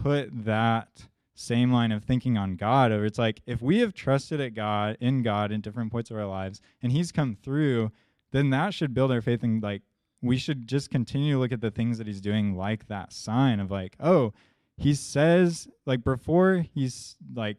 put 0.01 0.29
that 0.45 0.89
same 1.35 1.71
line 1.71 1.91
of 1.91 2.03
thinking 2.03 2.37
on 2.37 2.55
God. 2.55 2.91
Or 2.91 3.05
it's 3.05 3.19
like 3.19 3.41
if 3.45 3.61
we 3.61 3.79
have 3.79 3.93
trusted 3.93 4.39
at 4.39 4.55
God 4.55 4.97
in 5.01 5.21
God 5.21 5.51
in 5.51 5.61
different 5.61 5.91
points 5.91 6.09
of 6.09 6.17
our 6.17 6.25
lives, 6.25 6.61
and 6.81 6.91
He's 6.91 7.11
come 7.11 7.35
through, 7.35 7.91
then 8.31 8.49
that 8.51 8.73
should 8.73 8.93
build 8.93 9.11
our 9.11 9.21
faith. 9.21 9.43
And 9.43 9.61
like 9.61 9.81
we 10.21 10.37
should 10.37 10.67
just 10.67 10.89
continue 10.89 11.33
to 11.33 11.39
look 11.39 11.51
at 11.51 11.61
the 11.61 11.71
things 11.71 11.97
that 11.97 12.07
He's 12.07 12.21
doing, 12.21 12.55
like 12.55 12.87
that 12.87 13.11
sign 13.11 13.59
of 13.59 13.69
like, 13.69 13.97
oh, 13.99 14.33
He 14.77 14.93
says 14.93 15.67
like 15.85 16.05
before 16.05 16.65
He's 16.73 17.17
like 17.35 17.57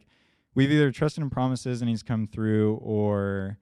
we've 0.55 0.71
either 0.71 0.91
trusted 0.91 1.23
in 1.23 1.29
promises 1.29 1.81
and 1.81 1.89
He's 1.89 2.03
come 2.03 2.25
through, 2.25 2.75
or 2.77 3.59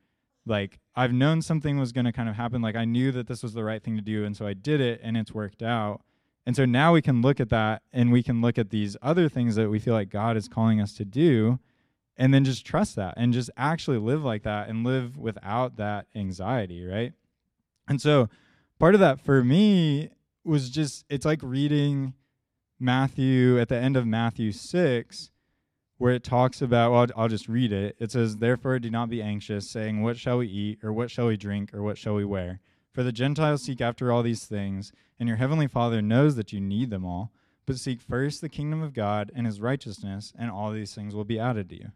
like 0.47 0.79
I've 0.95 1.13
known 1.13 1.41
something 1.41 1.77
was 1.77 1.91
going 1.91 2.05
to 2.05 2.11
kind 2.11 2.29
of 2.29 2.35
happen. 2.35 2.61
Like 2.61 2.75
I 2.75 2.85
knew 2.85 3.11
that 3.11 3.27
this 3.27 3.43
was 3.43 3.53
the 3.53 3.63
right 3.63 3.83
thing 3.83 3.95
to 3.95 4.01
do, 4.01 4.25
and 4.25 4.35
so 4.35 4.47
I 4.47 4.53
did 4.53 4.81
it, 4.81 4.99
and 5.03 5.17
it's 5.17 5.33
worked 5.33 5.61
out. 5.61 6.01
And 6.45 6.55
so 6.55 6.65
now 6.65 6.93
we 6.93 7.01
can 7.01 7.21
look 7.21 7.39
at 7.39 7.49
that, 7.49 7.81
and 7.91 8.11
we 8.11 8.23
can 8.23 8.41
look 8.41 8.57
at 8.57 8.69
these 8.69 8.95
other 9.01 9.27
things 9.29 9.55
that 9.55 9.69
we 9.69 9.79
feel 9.79 9.93
like 9.93 10.09
God 10.09 10.37
is 10.37 10.47
calling 10.47 10.79
us 10.79 10.93
to 10.93 11.05
do, 11.05 11.59
and 12.15 12.33
then 12.33 12.45
just 12.45 12.65
trust 12.65 12.95
that, 12.95 13.13
and 13.17 13.33
just 13.33 13.49
actually 13.57 13.97
live 13.97 14.23
like 14.23 14.43
that, 14.43 14.69
and 14.69 14.83
live 14.83 15.17
without 15.17 15.77
that 15.77 16.07
anxiety, 16.15 16.85
right? 16.85 17.13
And 17.87 18.01
so 18.01 18.29
part 18.79 18.93
of 18.93 18.99
that 19.01 19.19
for 19.19 19.43
me 19.43 20.09
was 20.43 20.69
just 20.69 21.05
it's 21.09 21.25
like 21.25 21.41
reading 21.43 22.13
Matthew 22.79 23.59
at 23.59 23.69
the 23.69 23.77
end 23.77 23.97
of 23.97 24.05
Matthew 24.05 24.51
six 24.51 25.29
where 25.97 26.13
it 26.13 26.23
talks 26.23 26.61
about, 26.61 26.91
well, 26.91 27.07
I'll 27.15 27.27
just 27.27 27.47
read 27.47 27.71
it. 27.71 27.95
It 27.99 28.11
says, 28.11 28.37
Therefore, 28.37 28.79
do 28.79 28.89
not 28.89 29.09
be 29.09 29.21
anxious, 29.21 29.69
saying, 29.69 30.01
What 30.01 30.17
shall 30.17 30.37
we 30.37 30.47
eat, 30.47 30.83
or 30.83 30.93
what 30.93 31.09
shall 31.09 31.27
we 31.27 31.37
drink, 31.37 31.73
or 31.73 31.81
what 31.81 31.97
shall 31.97 32.15
we 32.15 32.25
wear? 32.25 32.59
For 32.91 33.03
the 33.03 33.11
Gentiles 33.11 33.63
seek 33.63 33.81
after 33.81 34.11
all 34.11 34.23
these 34.23 34.45
things, 34.45 34.91
and 35.19 35.27
your 35.27 35.37
heavenly 35.37 35.67
Father 35.67 36.01
knows 36.01 36.35
that 36.35 36.53
you 36.53 36.59
need 36.59 36.89
them 36.89 37.05
all. 37.05 37.31
But 37.65 37.77
seek 37.77 37.99
first 37.99 38.39
the 38.39 38.49
kingdom 38.49 38.81
of 38.81 38.93
God 38.93 39.29
and 39.35 39.45
his 39.45 39.59
righteousness, 39.59 40.33
and 40.37 40.49
all 40.49 40.71
these 40.71 40.95
things 40.95 41.13
will 41.13 41.25
be 41.25 41.39
added 41.39 41.69
to 41.69 41.75
you. 41.75 41.91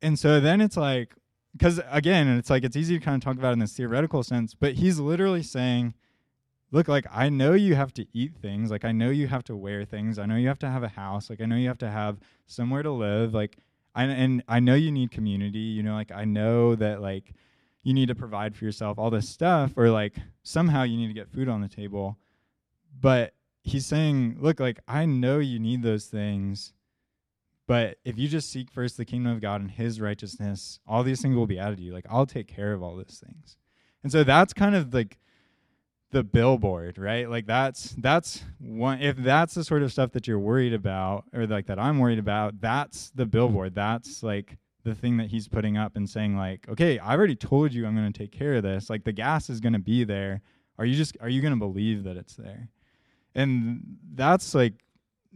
And 0.00 0.18
so 0.18 0.38
then 0.38 0.60
it's 0.60 0.76
like, 0.76 1.14
because 1.52 1.80
again, 1.90 2.28
it's 2.28 2.50
like 2.50 2.64
it's 2.64 2.76
easy 2.76 2.98
to 2.98 3.04
kind 3.04 3.20
of 3.20 3.24
talk 3.24 3.36
about 3.36 3.52
in 3.52 3.58
this 3.58 3.72
theoretical 3.72 4.22
sense, 4.22 4.54
but 4.54 4.74
he's 4.74 5.00
literally 5.00 5.42
saying, 5.42 5.94
look, 6.70 6.88
like 6.88 7.06
I 7.12 7.28
know 7.28 7.54
you 7.54 7.74
have 7.74 7.92
to 7.94 8.06
eat 8.12 8.34
things, 8.40 8.70
like 8.70 8.84
I 8.84 8.92
know 8.92 9.10
you 9.10 9.28
have 9.28 9.44
to 9.44 9.56
wear 9.56 9.84
things, 9.84 10.18
I 10.18 10.26
know 10.26 10.36
you 10.36 10.48
have 10.48 10.58
to 10.60 10.70
have 10.70 10.82
a 10.82 10.88
house, 10.88 11.30
like 11.30 11.40
I 11.40 11.46
know 11.46 11.56
you 11.56 11.68
have 11.68 11.78
to 11.78 11.90
have 11.90 12.18
somewhere 12.46 12.82
to 12.82 12.90
live, 12.90 13.34
like 13.34 13.58
I 13.94 14.04
and 14.04 14.42
I 14.48 14.60
know 14.60 14.74
you 14.74 14.92
need 14.92 15.10
community, 15.10 15.58
you 15.58 15.82
know, 15.82 15.94
like 15.94 16.12
I 16.12 16.24
know 16.24 16.74
that 16.76 17.00
like 17.00 17.34
you 17.82 17.94
need 17.94 18.08
to 18.08 18.14
provide 18.14 18.56
for 18.56 18.64
yourself 18.64 18.98
all 18.98 19.10
this 19.10 19.28
stuff 19.28 19.72
or 19.76 19.90
like 19.90 20.16
somehow 20.42 20.82
you 20.82 20.96
need 20.96 21.08
to 21.08 21.14
get 21.14 21.30
food 21.30 21.48
on 21.48 21.60
the 21.60 21.68
table. 21.68 22.18
But 22.98 23.34
he's 23.62 23.86
saying, 23.86 24.38
look, 24.40 24.58
like 24.60 24.80
I 24.88 25.06
know 25.06 25.38
you 25.38 25.58
need 25.58 25.82
those 25.82 26.06
things 26.06 26.72
but 27.66 27.98
if 28.04 28.16
you 28.16 28.28
just 28.28 28.50
seek 28.50 28.70
first 28.70 28.96
the 28.96 29.04
kingdom 29.04 29.32
of 29.32 29.40
God 29.40 29.60
and 29.60 29.70
his 29.70 30.00
righteousness, 30.00 30.78
all 30.86 31.02
these 31.02 31.20
things 31.20 31.34
will 31.34 31.46
be 31.46 31.58
added 31.58 31.78
to 31.78 31.82
you. 31.82 31.92
Like, 31.92 32.06
I'll 32.08 32.26
take 32.26 32.46
care 32.46 32.72
of 32.72 32.82
all 32.82 32.96
those 32.96 33.22
things. 33.24 33.56
And 34.02 34.12
so 34.12 34.22
that's 34.22 34.52
kind 34.52 34.76
of 34.76 34.94
like 34.94 35.18
the 36.10 36.22
billboard, 36.22 36.98
right? 36.98 37.28
Like 37.28 37.46
that's 37.46 37.94
that's 37.98 38.42
one 38.58 39.00
if 39.00 39.16
that's 39.16 39.54
the 39.54 39.64
sort 39.64 39.82
of 39.82 39.92
stuff 39.92 40.12
that 40.12 40.26
you're 40.26 40.38
worried 40.38 40.72
about 40.72 41.24
or 41.34 41.46
like 41.46 41.66
that 41.66 41.78
I'm 41.78 41.98
worried 41.98 42.18
about, 42.18 42.60
that's 42.60 43.10
the 43.14 43.26
billboard. 43.26 43.74
That's 43.74 44.22
like 44.22 44.56
the 44.84 44.94
thing 44.94 45.16
that 45.16 45.28
he's 45.28 45.48
putting 45.48 45.76
up 45.76 45.96
and 45.96 46.08
saying 46.08 46.36
like, 46.36 46.68
"Okay, 46.68 46.98
I 46.98 47.14
already 47.14 47.34
told 47.34 47.72
you 47.72 47.86
I'm 47.86 47.96
going 47.96 48.12
to 48.12 48.18
take 48.18 48.32
care 48.32 48.54
of 48.54 48.62
this. 48.62 48.88
Like 48.88 49.04
the 49.04 49.12
gas 49.12 49.50
is 49.50 49.60
going 49.60 49.72
to 49.72 49.78
be 49.78 50.04
there. 50.04 50.42
Are 50.78 50.84
you 50.84 50.94
just 50.94 51.16
are 51.20 51.28
you 51.28 51.42
going 51.42 51.54
to 51.54 51.58
believe 51.58 52.04
that 52.04 52.16
it's 52.16 52.36
there?" 52.36 52.68
And 53.34 53.98
that's 54.14 54.54
like 54.54 54.74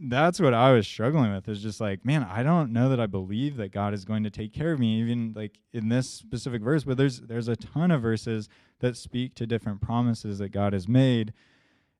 that's 0.03 0.39
what 0.39 0.53
I 0.53 0.71
was 0.71 0.87
struggling 0.87 1.31
with 1.31 1.47
is 1.47 1.61
just 1.61 1.79
like, 1.79 2.03
man, 2.03 2.23
I 2.23 2.41
don't 2.41 2.73
know 2.73 2.89
that 2.89 2.99
I 2.99 3.05
believe 3.05 3.57
that 3.57 3.71
God 3.71 3.93
is 3.93 4.03
going 4.03 4.23
to 4.23 4.31
take 4.31 4.51
care 4.53 4.71
of 4.71 4.79
me, 4.79 4.99
even 4.99 5.33
like 5.35 5.59
in 5.73 5.89
this 5.89 6.09
specific 6.09 6.61
verse. 6.63 6.83
But 6.83 6.97
there's 6.97 7.19
there's 7.19 7.47
a 7.47 7.55
ton 7.55 7.91
of 7.91 8.01
verses 8.01 8.49
that 8.81 8.97
speak 8.97 9.35
to 9.35 9.47
different 9.47 9.81
promises 9.81 10.39
that 10.39 10.49
God 10.49 10.73
has 10.73 10.87
made, 10.87 11.33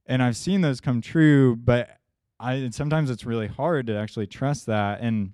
and 0.06 0.22
I've 0.22 0.38
seen 0.38 0.62
those 0.62 0.82
come 0.82 1.02
true. 1.02 1.56
But 1.56 1.90
I 2.40 2.70
sometimes 2.72 3.10
it's 3.10 3.26
really 3.26 3.48
hard 3.48 3.88
to 3.88 3.96
actually 3.96 4.28
trust 4.28 4.66
that. 4.66 5.02
And 5.02 5.34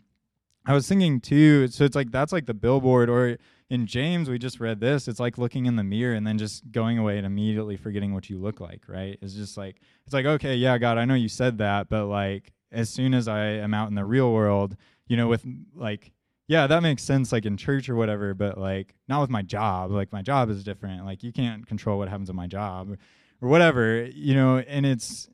I 0.66 0.74
was 0.74 0.88
thinking 0.88 1.20
too, 1.20 1.68
so 1.68 1.84
it's 1.84 1.96
like 1.96 2.12
that's 2.12 2.32
like 2.32 2.46
the 2.46 2.54
billboard, 2.54 3.10
or 3.10 3.38
in 3.70 3.86
James 3.86 4.30
we 4.30 4.38
just 4.38 4.60
read 4.60 4.80
this. 4.80 5.08
It's 5.08 5.20
like 5.20 5.38
looking 5.38 5.66
in 5.66 5.76
the 5.76 5.84
mirror 5.84 6.14
and 6.14 6.26
then 6.26 6.38
just 6.38 6.72
going 6.72 6.98
away 6.98 7.18
and 7.18 7.26
immediately 7.26 7.78
forgetting 7.78 8.14
what 8.14 8.30
you 8.30 8.38
look 8.38 8.60
like. 8.60 8.84
Right? 8.88 9.18
It's 9.22 9.34
just 9.34 9.58
like 9.58 9.82
it's 10.06 10.14
like 10.14 10.26
okay, 10.26 10.56
yeah, 10.56 10.78
God, 10.78 10.98
I 10.98 11.06
know 11.06 11.16
you 11.16 11.30
said 11.30 11.58
that, 11.58 11.90
but 11.90 12.06
like 12.06 12.54
as 12.72 12.90
soon 12.90 13.14
as 13.14 13.28
I 13.28 13.46
am 13.46 13.74
out 13.74 13.90
in 13.90 13.96
the 13.96 14.06
real 14.06 14.32
world, 14.34 14.76
you 15.08 15.18
know, 15.18 15.28
with 15.28 15.46
like, 15.74 16.12
yeah, 16.48 16.68
that 16.68 16.82
makes 16.82 17.04
sense, 17.04 17.32
like 17.32 17.46
in 17.46 17.58
church 17.58 17.90
or 17.90 17.96
whatever, 17.96 18.34
but 18.34 18.58
like 18.58 18.96
not 19.08 19.22
with 19.22 19.30
my 19.30 19.42
job. 19.42 19.92
Like 19.92 20.14
my 20.14 20.22
job 20.22 20.50
is 20.50 20.64
different. 20.64 21.06
Like 21.06 21.24
you 21.24 21.34
can't 21.34 21.68
control 21.68 21.98
what 21.98 22.08
happens 22.08 22.30
in 22.30 22.36
my 22.36 22.48
job 22.48 22.98
or 23.42 23.50
whatever, 23.50 24.06
you 24.06 24.34
know, 24.34 24.60
and 24.60 24.86
it's, 24.86 25.30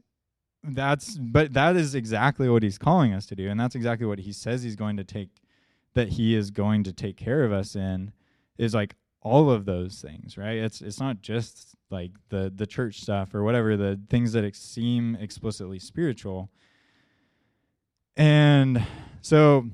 that's, 0.64 1.18
but 1.18 1.54
that 1.54 1.76
is 1.76 1.94
exactly 1.94 2.50
what 2.50 2.64
he's 2.64 2.78
calling 2.78 3.14
us 3.14 3.26
to 3.28 3.36
do. 3.36 3.50
And 3.50 3.60
that's 3.60 3.76
exactly 3.76 4.08
what 4.08 4.20
he 4.20 4.32
says 4.32 4.64
he's 4.64 4.76
going 4.76 4.98
to 4.98 5.04
take, 5.04 5.30
that 5.94 6.10
he 6.10 6.36
is 6.36 6.52
going 6.52 6.84
to 6.86 6.94
take 6.94 7.18
care 7.18 7.44
of 7.44 7.52
us 7.52 7.76
in 7.76 8.12
is 8.58 8.74
like 8.74 8.96
all 9.22 9.52
of 9.52 9.66
those 9.66 10.02
things, 10.02 10.38
right? 10.38 10.58
It's, 10.58 10.82
it's 10.82 11.00
not 11.00 11.22
just 11.22 11.76
like 11.92 12.12
the, 12.30 12.52
the 12.54 12.66
church 12.66 13.02
stuff 13.02 13.36
or 13.36 13.44
whatever, 13.44 13.78
the 13.78 14.00
things 14.10 14.34
that 14.34 14.56
seem 14.56 15.16
explicitly 15.16 15.80
spiritual 15.80 16.50
and 18.16 18.86
so 19.22 19.66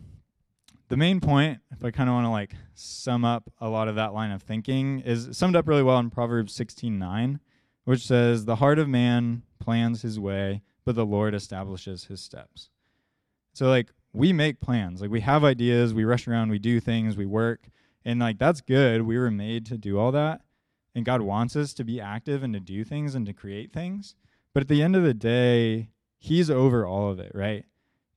the 0.89 0.97
main 0.97 1.19
point, 1.19 1.59
if 1.71 1.83
I 1.83 1.91
kind 1.91 2.09
of 2.09 2.13
want 2.13 2.25
to 2.25 2.29
like 2.29 2.53
sum 2.73 3.23
up 3.23 3.51
a 3.61 3.69
lot 3.69 3.87
of 3.87 3.95
that 3.95 4.13
line 4.13 4.31
of 4.31 4.41
thinking, 4.41 4.99
is 5.01 5.29
summed 5.31 5.55
up 5.55 5.67
really 5.67 5.83
well 5.83 5.99
in 5.99 6.09
Proverbs 6.09 6.53
16:9, 6.53 7.39
which 7.85 8.05
says, 8.05 8.45
"The 8.45 8.57
heart 8.57 8.79
of 8.79 8.89
man 8.89 9.43
plans 9.59 10.01
his 10.01 10.19
way, 10.19 10.61
but 10.85 10.95
the 10.95 11.05
Lord 11.05 11.33
establishes 11.33 12.05
his 12.05 12.21
steps." 12.21 12.69
So 13.53 13.69
like 13.69 13.91
we 14.13 14.33
make 14.33 14.59
plans, 14.59 15.01
like 15.01 15.11
we 15.11 15.21
have 15.21 15.43
ideas, 15.43 15.93
we 15.93 16.03
rush 16.03 16.27
around, 16.27 16.49
we 16.49 16.59
do 16.59 16.79
things, 16.79 17.15
we 17.15 17.25
work, 17.25 17.69
and 18.03 18.19
like 18.19 18.37
that's 18.37 18.61
good. 18.61 19.03
We 19.03 19.17
were 19.17 19.31
made 19.31 19.65
to 19.67 19.77
do 19.77 19.99
all 19.99 20.11
that, 20.11 20.41
and 20.95 21.05
God 21.05 21.21
wants 21.21 21.55
us 21.55 21.73
to 21.75 21.83
be 21.83 22.01
active 22.01 22.43
and 22.43 22.53
to 22.53 22.59
do 22.59 22.83
things 22.83 23.15
and 23.15 23.25
to 23.25 23.33
create 23.33 23.71
things. 23.71 24.15
But 24.53 24.61
at 24.61 24.67
the 24.67 24.81
end 24.81 24.95
of 24.95 25.03
the 25.03 25.13
day, 25.13 25.89
He's 26.17 26.49
over 26.49 26.85
all 26.85 27.09
of 27.09 27.19
it, 27.19 27.31
right? 27.33 27.63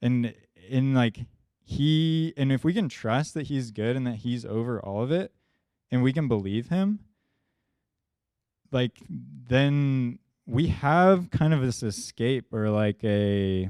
and 0.02 0.34
in 0.68 0.92
like 0.92 1.20
he 1.64 2.32
and 2.36 2.52
if 2.52 2.64
we 2.64 2.72
can 2.72 2.88
trust 2.88 3.34
that 3.34 3.46
he's 3.46 3.70
good 3.70 3.96
and 3.96 4.06
that 4.06 4.16
he's 4.16 4.44
over 4.44 4.80
all 4.80 5.02
of 5.02 5.10
it 5.10 5.32
and 5.90 6.02
we 6.02 6.12
can 6.12 6.28
believe 6.28 6.68
him 6.68 7.00
like 8.70 8.98
then 9.08 10.18
we 10.46 10.68
have 10.68 11.30
kind 11.30 11.54
of 11.54 11.60
this 11.60 11.82
escape 11.82 12.52
or 12.52 12.68
like 12.70 13.02
a 13.04 13.68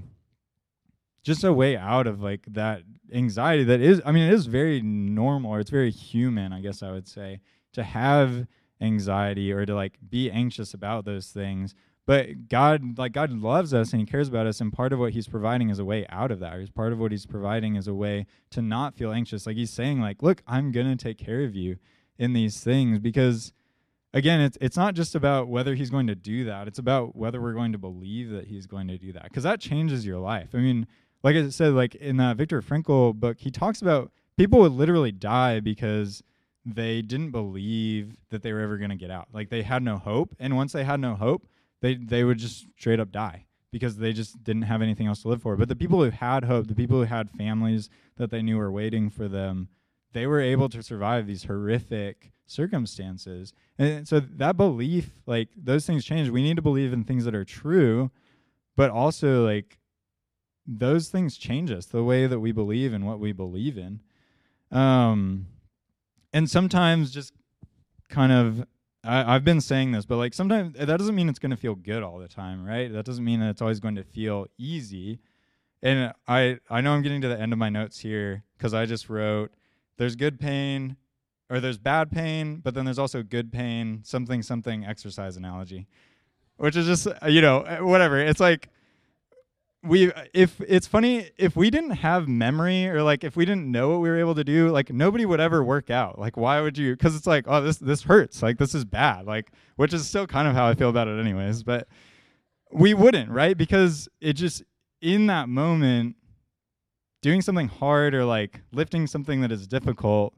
just 1.22 1.44
a 1.44 1.52
way 1.52 1.76
out 1.76 2.06
of 2.06 2.22
like 2.22 2.44
that 2.46 2.82
anxiety 3.12 3.64
that 3.64 3.80
is 3.80 4.00
i 4.06 4.12
mean 4.12 4.26
it 4.26 4.32
is 4.32 4.46
very 4.46 4.80
normal. 4.80 5.52
Or 5.52 5.60
it's 5.60 5.70
very 5.70 5.90
human 5.90 6.52
i 6.52 6.60
guess 6.60 6.82
i 6.82 6.90
would 6.90 7.06
say 7.06 7.40
to 7.72 7.82
have 7.82 8.46
anxiety 8.80 9.52
or 9.52 9.64
to 9.66 9.74
like 9.74 9.98
be 10.08 10.30
anxious 10.30 10.74
about 10.74 11.04
those 11.04 11.28
things 11.28 11.74
but 12.06 12.48
God, 12.48 12.98
like 12.98 13.12
God 13.12 13.30
loves 13.32 13.72
us 13.72 13.92
and 13.92 14.00
He 14.00 14.06
cares 14.06 14.28
about 14.28 14.46
us, 14.46 14.60
and 14.60 14.72
part 14.72 14.92
of 14.92 14.98
what 14.98 15.12
He's 15.12 15.28
providing 15.28 15.70
is 15.70 15.78
a 15.78 15.84
way 15.84 16.06
out 16.08 16.30
of 16.30 16.40
that. 16.40 16.54
Or 16.54 16.66
part 16.74 16.92
of 16.92 16.98
what 16.98 17.12
He's 17.12 17.26
providing 17.26 17.76
is 17.76 17.86
a 17.86 17.94
way 17.94 18.26
to 18.50 18.62
not 18.62 18.94
feel 18.94 19.12
anxious. 19.12 19.46
Like 19.46 19.56
He's 19.56 19.70
saying, 19.70 20.00
like, 20.00 20.22
look, 20.22 20.42
I'm 20.46 20.72
gonna 20.72 20.96
take 20.96 21.18
care 21.18 21.42
of 21.42 21.54
you 21.54 21.76
in 22.18 22.32
these 22.32 22.60
things 22.60 22.98
because 22.98 23.52
again, 24.14 24.40
it's 24.40 24.58
it's 24.60 24.76
not 24.76 24.94
just 24.94 25.14
about 25.14 25.48
whether 25.48 25.74
he's 25.74 25.90
going 25.90 26.06
to 26.06 26.14
do 26.14 26.44
that. 26.44 26.68
It's 26.68 26.78
about 26.78 27.16
whether 27.16 27.40
we're 27.40 27.54
going 27.54 27.72
to 27.72 27.78
believe 27.78 28.30
that 28.30 28.46
he's 28.46 28.66
going 28.66 28.88
to 28.88 28.98
do 28.98 29.12
that 29.12 29.24
because 29.24 29.44
that 29.44 29.60
changes 29.60 30.06
your 30.06 30.18
life. 30.18 30.50
I 30.54 30.58
mean, 30.58 30.86
like 31.22 31.36
I 31.36 31.48
said, 31.50 31.72
like 31.72 31.94
in 31.94 32.16
that 32.18 32.36
Viktor 32.36 32.62
Frankl 32.62 33.14
book, 33.14 33.38
he 33.38 33.50
talks 33.50 33.80
about 33.82 34.10
people 34.36 34.60
would 34.60 34.72
literally 34.72 35.12
die 35.12 35.60
because 35.60 36.22
they 36.64 37.02
didn't 37.02 37.30
believe 37.30 38.16
that 38.30 38.42
they 38.42 38.52
were 38.52 38.60
ever 38.60 38.78
going 38.78 38.90
to 38.90 38.96
get 38.96 39.10
out. 39.10 39.28
Like 39.32 39.50
they 39.50 39.62
had 39.62 39.82
no 39.82 39.98
hope, 39.98 40.34
and 40.38 40.56
once 40.56 40.72
they 40.72 40.84
had 40.84 41.00
no 41.00 41.14
hope, 41.14 41.46
they 41.82 41.96
they 41.96 42.24
would 42.24 42.38
just 42.38 42.66
straight 42.78 43.00
up 43.00 43.12
die 43.12 43.46
because 43.70 43.96
they 43.96 44.12
just 44.12 44.42
didn't 44.44 44.62
have 44.62 44.82
anything 44.82 45.06
else 45.06 45.22
to 45.22 45.28
live 45.28 45.42
for. 45.42 45.56
But 45.56 45.68
the 45.68 45.76
people 45.76 46.02
who 46.02 46.10
had 46.10 46.44
hope, 46.44 46.68
the 46.68 46.74
people 46.74 46.98
who 46.98 47.04
had 47.04 47.30
families 47.30 47.90
that 48.16 48.30
they 48.30 48.42
knew 48.42 48.58
were 48.58 48.70
waiting 48.70 49.10
for 49.10 49.28
them, 49.28 49.68
they 50.12 50.26
were 50.26 50.40
able 50.40 50.68
to 50.68 50.82
survive 50.82 51.26
these 51.26 51.44
horrific 51.44 52.32
circumstances. 52.46 53.52
And 53.78 54.06
so 54.06 54.20
that 54.20 54.56
belief, 54.56 55.10
like 55.26 55.48
those 55.56 55.86
things 55.86 56.04
change. 56.04 56.28
We 56.28 56.42
need 56.42 56.56
to 56.56 56.62
believe 56.62 56.92
in 56.92 57.04
things 57.04 57.24
that 57.24 57.34
are 57.34 57.44
true, 57.44 58.10
but 58.76 58.90
also 58.90 59.44
like 59.44 59.78
those 60.66 61.08
things 61.08 61.36
change 61.36 61.70
us, 61.70 61.86
the 61.86 62.04
way 62.04 62.26
that 62.26 62.40
we 62.40 62.52
believe 62.52 62.92
and 62.92 63.06
what 63.06 63.18
we 63.18 63.32
believe 63.32 63.78
in. 63.78 64.00
Um 64.70 65.46
and 66.32 66.48
sometimes 66.48 67.10
just 67.10 67.32
kind 68.08 68.32
of 68.32 68.66
I, 69.04 69.34
I've 69.34 69.44
been 69.44 69.60
saying 69.60 69.92
this, 69.92 70.04
but 70.04 70.16
like 70.16 70.34
sometimes 70.34 70.76
eh, 70.78 70.84
that 70.84 70.96
doesn't 70.96 71.14
mean 71.14 71.28
it's 71.28 71.38
going 71.38 71.50
to 71.50 71.56
feel 71.56 71.74
good 71.74 72.02
all 72.02 72.18
the 72.18 72.28
time, 72.28 72.64
right? 72.64 72.92
That 72.92 73.04
doesn't 73.04 73.24
mean 73.24 73.40
that 73.40 73.50
it's 73.50 73.62
always 73.62 73.80
going 73.80 73.96
to 73.96 74.04
feel 74.04 74.46
easy. 74.58 75.20
And 75.82 76.12
I 76.28 76.58
I 76.70 76.80
know 76.80 76.92
I'm 76.92 77.02
getting 77.02 77.20
to 77.22 77.28
the 77.28 77.40
end 77.40 77.52
of 77.52 77.58
my 77.58 77.68
notes 77.68 77.98
here 77.98 78.44
because 78.56 78.72
I 78.74 78.86
just 78.86 79.08
wrote 79.08 79.52
there's 79.96 80.14
good 80.14 80.38
pain 80.38 80.96
or 81.50 81.60
there's 81.60 81.78
bad 81.78 82.10
pain, 82.10 82.58
but 82.58 82.74
then 82.74 82.84
there's 82.84 82.98
also 82.98 83.22
good 83.22 83.52
pain, 83.52 84.00
something 84.04 84.42
something 84.42 84.84
exercise 84.84 85.36
analogy, 85.36 85.88
which 86.56 86.76
is 86.76 86.86
just 86.86 87.06
uh, 87.06 87.26
you 87.26 87.40
know 87.40 87.62
eh, 87.62 87.80
whatever. 87.80 88.18
It's 88.18 88.40
like 88.40 88.68
we 89.84 90.12
if 90.32 90.60
it's 90.60 90.86
funny 90.86 91.30
if 91.36 91.56
we 91.56 91.68
didn't 91.68 91.90
have 91.90 92.28
memory 92.28 92.88
or 92.88 93.02
like 93.02 93.24
if 93.24 93.34
we 93.34 93.44
didn't 93.44 93.70
know 93.70 93.90
what 93.90 94.00
we 94.00 94.08
were 94.08 94.18
able 94.18 94.34
to 94.34 94.44
do 94.44 94.70
like 94.70 94.92
nobody 94.92 95.26
would 95.26 95.40
ever 95.40 95.62
work 95.64 95.90
out. 95.90 96.18
Like 96.18 96.36
why 96.36 96.60
would 96.60 96.78
you 96.78 96.94
because 96.94 97.16
it's 97.16 97.26
like 97.26 97.46
oh 97.48 97.60
this 97.60 97.78
this 97.78 98.02
hurts. 98.02 98.42
Like 98.42 98.58
this 98.58 98.74
is 98.74 98.84
bad. 98.84 99.26
Like 99.26 99.52
which 99.76 99.92
is 99.92 100.06
still 100.06 100.26
kind 100.26 100.46
of 100.46 100.54
how 100.54 100.68
i 100.68 100.74
feel 100.74 100.88
about 100.88 101.08
it 101.08 101.18
anyways 101.18 101.62
but 101.62 101.88
we 102.72 102.94
wouldn't 102.94 103.30
right? 103.30 103.56
Because 103.56 104.08
it 104.20 104.34
just 104.34 104.62
in 105.00 105.26
that 105.26 105.48
moment 105.48 106.16
doing 107.20 107.42
something 107.42 107.68
hard 107.68 108.14
or 108.14 108.24
like 108.24 108.60
lifting 108.72 109.06
something 109.06 109.40
that 109.40 109.50
is 109.50 109.66
difficult 109.66 110.34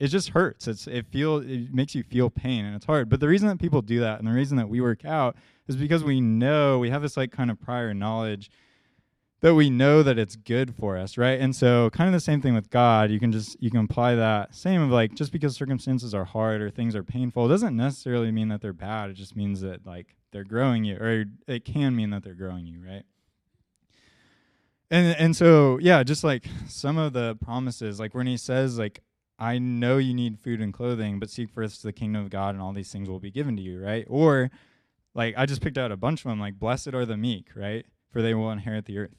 it 0.00 0.08
just 0.08 0.30
hurts. 0.30 0.66
It's 0.66 0.86
it 0.86 1.06
feel 1.12 1.38
it 1.38 1.74
makes 1.74 1.94
you 1.94 2.02
feel 2.02 2.30
pain 2.30 2.64
and 2.64 2.74
it's 2.74 2.86
hard. 2.86 3.10
But 3.10 3.20
the 3.20 3.28
reason 3.28 3.48
that 3.48 3.58
people 3.58 3.82
do 3.82 4.00
that 4.00 4.18
and 4.18 4.26
the 4.26 4.32
reason 4.32 4.56
that 4.56 4.68
we 4.68 4.80
work 4.80 5.04
out 5.04 5.36
is 5.70 5.76
because 5.76 6.02
we 6.02 6.20
know 6.20 6.78
we 6.78 6.90
have 6.90 7.00
this 7.00 7.16
like 7.16 7.30
kind 7.30 7.50
of 7.50 7.60
prior 7.60 7.94
knowledge 7.94 8.50
that 9.40 9.54
we 9.54 9.70
know 9.70 10.02
that 10.02 10.18
it's 10.18 10.36
good 10.36 10.74
for 10.74 10.98
us, 10.98 11.16
right? 11.16 11.40
And 11.40 11.56
so 11.56 11.88
kind 11.90 12.08
of 12.08 12.12
the 12.12 12.20
same 12.20 12.42
thing 12.42 12.54
with 12.54 12.68
God. 12.68 13.10
You 13.10 13.18
can 13.18 13.32
just 13.32 13.56
you 13.62 13.70
can 13.70 13.84
apply 13.84 14.16
that 14.16 14.54
same 14.54 14.82
of 14.82 14.90
like 14.90 15.14
just 15.14 15.32
because 15.32 15.54
circumstances 15.54 16.12
are 16.12 16.24
hard 16.24 16.60
or 16.60 16.70
things 16.70 16.94
are 16.94 17.04
painful 17.04 17.48
doesn't 17.48 17.76
necessarily 17.76 18.30
mean 18.32 18.48
that 18.48 18.60
they're 18.60 18.72
bad. 18.72 19.10
It 19.10 19.14
just 19.14 19.36
means 19.36 19.60
that 19.62 19.86
like 19.86 20.16
they're 20.32 20.44
growing 20.44 20.84
you 20.84 20.96
or 20.96 21.24
it 21.46 21.64
can 21.64 21.96
mean 21.96 22.10
that 22.10 22.24
they're 22.24 22.34
growing 22.34 22.66
you, 22.66 22.80
right? 22.84 23.04
And 24.90 25.16
and 25.18 25.36
so 25.36 25.78
yeah, 25.80 26.02
just 26.02 26.24
like 26.24 26.46
some 26.68 26.98
of 26.98 27.12
the 27.12 27.36
promises 27.36 28.00
like 28.00 28.12
when 28.12 28.26
he 28.26 28.36
says 28.36 28.76
like 28.76 29.00
I 29.38 29.58
know 29.58 29.96
you 29.96 30.12
need 30.12 30.38
food 30.38 30.60
and 30.60 30.74
clothing, 30.74 31.18
but 31.18 31.30
seek 31.30 31.48
first 31.48 31.82
the 31.82 31.94
kingdom 31.94 32.22
of 32.22 32.28
God 32.28 32.54
and 32.54 32.60
all 32.60 32.74
these 32.74 32.92
things 32.92 33.08
will 33.08 33.20
be 33.20 33.30
given 33.30 33.56
to 33.56 33.62
you, 33.62 33.80
right? 33.82 34.04
Or 34.10 34.50
like 35.14 35.34
I 35.36 35.46
just 35.46 35.60
picked 35.60 35.78
out 35.78 35.92
a 35.92 35.96
bunch 35.96 36.24
of 36.24 36.30
them, 36.30 36.40
like 36.40 36.58
blessed 36.58 36.94
are 36.94 37.06
the 37.06 37.16
meek, 37.16 37.48
right? 37.54 37.86
For 38.10 38.22
they 38.22 38.34
will 38.34 38.50
inherit 38.50 38.86
the 38.86 38.98
earth. 38.98 39.14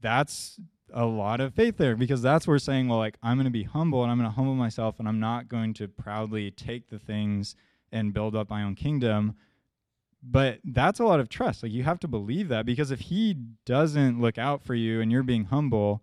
That's 0.00 0.58
a 0.92 1.06
lot 1.06 1.40
of 1.40 1.54
faith 1.54 1.76
there 1.76 1.96
because 1.96 2.22
that's 2.22 2.46
where 2.46 2.58
saying, 2.58 2.88
well, 2.88 2.98
like 2.98 3.16
I'm 3.22 3.36
going 3.36 3.46
to 3.46 3.50
be 3.50 3.64
humble 3.64 4.02
and 4.02 4.12
I'm 4.12 4.18
going 4.18 4.30
to 4.30 4.34
humble 4.34 4.54
myself 4.54 4.96
and 4.98 5.08
I'm 5.08 5.20
not 5.20 5.48
going 5.48 5.74
to 5.74 5.88
proudly 5.88 6.50
take 6.50 6.88
the 6.88 6.98
things 6.98 7.56
and 7.90 8.14
build 8.14 8.36
up 8.36 8.50
my 8.50 8.62
own 8.62 8.74
kingdom. 8.74 9.34
But 10.22 10.60
that's 10.64 11.00
a 11.00 11.04
lot 11.04 11.20
of 11.20 11.28
trust. 11.28 11.62
Like 11.62 11.72
you 11.72 11.82
have 11.82 12.00
to 12.00 12.08
believe 12.08 12.48
that 12.48 12.64
because 12.64 12.90
if 12.90 13.00
he 13.00 13.34
doesn't 13.66 14.20
look 14.20 14.38
out 14.38 14.62
for 14.62 14.74
you 14.74 15.00
and 15.00 15.12
you're 15.12 15.22
being 15.22 15.44
humble, 15.46 16.02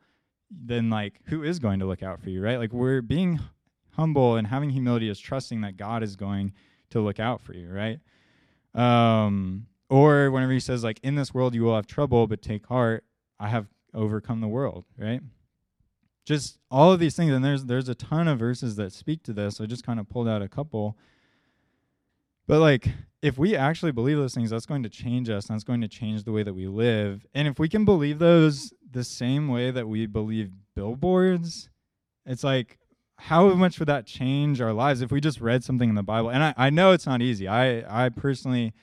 then 0.50 0.90
like 0.90 1.20
who 1.26 1.44
is 1.44 1.60
going 1.60 1.80
to 1.80 1.86
look 1.86 2.04
out 2.04 2.22
for 2.22 2.30
you, 2.30 2.42
right? 2.42 2.60
Like 2.60 2.74
we're 2.74 3.02
being 3.02 3.40
humble 3.96 4.36
and 4.36 4.48
having 4.48 4.70
humility 4.70 5.10
is 5.10 5.20
trusting 5.20 5.62
that 5.62 5.78
God 5.78 6.04
is 6.04 6.16
going 6.16 6.54
to 6.92 7.02
look 7.02 7.20
out 7.20 7.42
for 7.42 7.54
you, 7.54 7.72
right? 7.72 8.00
Um, 8.74 9.68
or 9.90 10.32
whenever 10.32 10.54
he 10.54 10.60
says 10.60 10.84
like 10.84 11.00
in 11.04 11.16
this 11.16 11.34
world 11.34 11.54
you 11.54 11.64
will 11.64 11.76
have 11.76 11.88
trouble, 11.88 12.28
but 12.28 12.42
take 12.42 12.66
heart, 12.68 13.04
I 13.40 13.50
have 13.50 13.68
overcome 13.94 14.42
the 14.42 14.48
world, 14.48 14.86
right? 14.98 15.22
Just 16.26 16.60
all 16.70 16.94
of 16.94 17.00
these 17.00 17.16
things, 17.16 17.34
and 17.34 17.44
there's 17.44 17.66
there's 17.66 17.90
a 17.90 17.96
ton 17.96 18.28
of 18.28 18.40
verses 18.40 18.76
that 18.78 18.94
speak 18.94 19.24
to 19.24 19.34
this. 19.34 19.60
I 19.60 19.66
just 19.66 19.86
kind 19.86 20.00
of 20.00 20.08
pulled 20.08 20.28
out 20.28 20.42
a 20.42 20.48
couple. 20.48 20.98
But 22.48 22.60
like 22.60 22.88
if 23.22 23.38
we 23.38 23.56
actually 23.56 23.92
believe 23.92 24.18
those 24.18 24.34
things, 24.34 24.50
that's 24.50 24.66
going 24.66 24.84
to 24.84 24.90
change 24.90 25.30
us. 25.30 25.48
And 25.48 25.56
that's 25.56 25.64
going 25.64 25.82
to 25.82 25.88
change 25.88 26.24
the 26.24 26.32
way 26.32 26.44
that 26.44 26.54
we 26.54 26.68
live. 26.68 27.26
And 27.34 27.48
if 27.48 27.60
we 27.60 27.70
can 27.70 27.86
believe 27.86 28.20
those 28.20 28.74
the 28.90 29.04
same 29.04 29.48
way 29.48 29.72
that 29.72 29.88
we 29.88 30.06
believe 30.06 30.52
billboards, 30.76 31.70
it's 32.26 32.44
like 32.44 32.80
how 33.22 33.50
much 33.54 33.78
would 33.78 33.88
that 33.88 34.08
change 34.08 34.60
our 34.62 34.74
lives 34.74 35.02
if 35.02 35.12
we 35.12 35.22
just 35.22 35.40
read 35.40 35.64
something 35.64 35.90
in 35.90 35.96
the 35.96 36.02
Bible? 36.02 36.30
And 36.32 36.44
I, 36.44 36.54
I 36.58 36.70
know 36.72 36.92
it's 36.92 37.06
not 37.06 37.22
easy. 37.22 37.48
I, 37.48 38.06
I 38.06 38.10
personally 38.10 38.74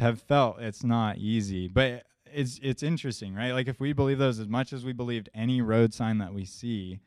have 0.00 0.20
felt 0.20 0.60
it's 0.60 0.82
not 0.82 1.18
easy, 1.18 1.68
but 1.68 2.02
it's 2.32 2.58
it's 2.62 2.82
interesting, 2.82 3.32
right? 3.32 3.52
Like 3.52 3.68
if 3.68 3.78
we 3.78 3.92
believe 3.92 4.18
those 4.18 4.40
as 4.40 4.48
much 4.48 4.72
as 4.72 4.84
we 4.84 4.92
believed 4.92 5.30
any 5.34 5.62
road 5.62 5.94
sign 5.94 6.18
that 6.18 6.34
we 6.34 6.44
see, 6.44 6.98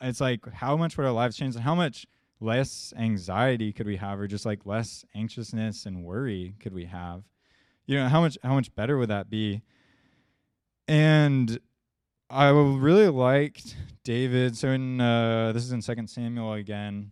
it's 0.00 0.20
like 0.20 0.50
how 0.50 0.78
much 0.78 0.96
would 0.96 1.06
our 1.06 1.12
lives 1.12 1.36
change 1.36 1.56
and 1.56 1.64
how 1.64 1.74
much 1.74 2.06
less 2.40 2.94
anxiety 2.96 3.70
could 3.70 3.86
we 3.86 3.96
have 3.96 4.18
or 4.18 4.26
just 4.26 4.46
like 4.46 4.64
less 4.64 5.04
anxiousness 5.14 5.84
and 5.84 6.04
worry 6.04 6.54
could 6.58 6.72
we 6.72 6.86
have? 6.86 7.22
You 7.84 7.98
know, 7.98 8.08
how 8.08 8.22
much 8.22 8.38
how 8.42 8.54
much 8.54 8.74
better 8.74 8.96
would 8.96 9.10
that 9.10 9.28
be? 9.28 9.60
And 10.88 11.60
I 12.32 12.48
really 12.48 13.08
liked 13.08 13.76
David. 14.04 14.56
So 14.56 14.68
in 14.68 15.00
uh, 15.00 15.52
this 15.52 15.64
is 15.64 15.72
in 15.72 15.82
Second 15.82 16.08
Samuel 16.08 16.54
again. 16.54 17.10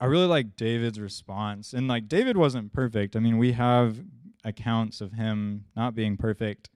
I 0.00 0.06
really 0.06 0.26
like 0.26 0.56
David's 0.56 0.98
response, 0.98 1.74
and 1.74 1.86
like 1.86 2.08
David 2.08 2.36
wasn't 2.36 2.72
perfect. 2.72 3.14
I 3.14 3.20
mean, 3.20 3.38
we 3.38 3.52
have 3.52 3.98
accounts 4.42 5.00
of 5.00 5.12
him 5.12 5.66
not 5.76 5.94
being 5.94 6.16
perfect 6.16 6.70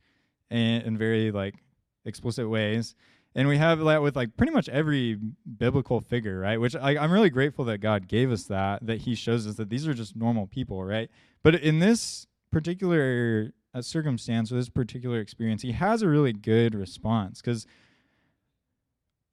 in, 0.49 0.83
in 0.83 0.97
very 0.97 1.33
like 1.33 1.57
explicit 2.05 2.49
ways, 2.49 2.95
and 3.35 3.49
we 3.49 3.57
have 3.57 3.81
that 3.81 4.03
with 4.03 4.15
like 4.15 4.37
pretty 4.37 4.53
much 4.53 4.69
every 4.69 5.19
biblical 5.59 6.01
figure, 6.01 6.39
right? 6.39 6.61
Which 6.61 6.77
I, 6.77 6.99
I'm 6.99 7.11
really 7.11 7.31
grateful 7.31 7.65
that 7.65 7.79
God 7.79 8.07
gave 8.07 8.31
us 8.31 8.45
that, 8.45 8.87
that 8.87 9.01
He 9.01 9.17
shows 9.17 9.47
us 9.47 9.57
that 9.57 9.71
these 9.71 9.89
are 9.89 9.95
just 9.95 10.15
normal 10.15 10.47
people, 10.47 10.85
right? 10.85 11.11
But 11.43 11.57
in 11.57 11.81
this 11.81 12.29
particular 12.53 13.51
a 13.77 13.83
circumstance 13.83 14.51
or 14.51 14.57
this 14.57 14.71
particular 14.71 15.21
experience, 15.21 15.63
he 15.63 15.73
has 15.73 16.01
a 16.01 16.09
really 16.09 16.33
good 16.33 16.75
response 16.75 17.43
because 17.43 17.67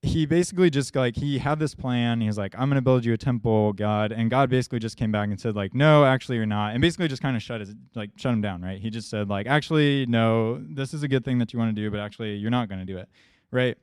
he 0.01 0.25
basically 0.25 0.69
just 0.69 0.93
like 0.97 1.15
he 1.15 1.37
had 1.37 1.59
this 1.59 1.73
plan. 1.73 2.19
He 2.19 2.27
was 2.27 2.37
like, 2.37 2.53
"I'm 2.57 2.67
going 2.67 2.75
to 2.75 2.81
build 2.81 3.05
you 3.05 3.13
a 3.13 3.17
temple, 3.17 3.71
God," 3.71 4.11
and 4.11 4.29
God 4.29 4.49
basically 4.49 4.79
just 4.79 4.97
came 4.97 5.13
back 5.13 5.29
and 5.29 5.39
said 5.39 5.55
like, 5.55 5.73
"No, 5.73 6.03
actually, 6.03 6.35
you're 6.35 6.45
not," 6.45 6.73
and 6.73 6.81
basically 6.81 7.07
just 7.07 7.21
kind 7.21 7.37
of 7.37 7.41
shut 7.41 7.61
his 7.61 7.73
like 7.95 8.09
shut 8.17 8.33
him 8.33 8.41
down. 8.41 8.61
Right? 8.61 8.81
He 8.81 8.89
just 8.89 9.09
said 9.09 9.29
like, 9.29 9.47
"Actually, 9.47 10.05
no, 10.07 10.61
this 10.61 10.93
is 10.93 11.03
a 11.03 11.07
good 11.07 11.23
thing 11.23 11.37
that 11.39 11.53
you 11.53 11.59
want 11.59 11.73
to 11.73 11.81
do, 11.81 11.89
but 11.89 12.01
actually, 12.01 12.35
you're 12.35 12.51
not 12.51 12.67
going 12.67 12.79
to 12.79 12.85
do 12.85 12.97
it." 12.97 13.07
Right? 13.49 13.77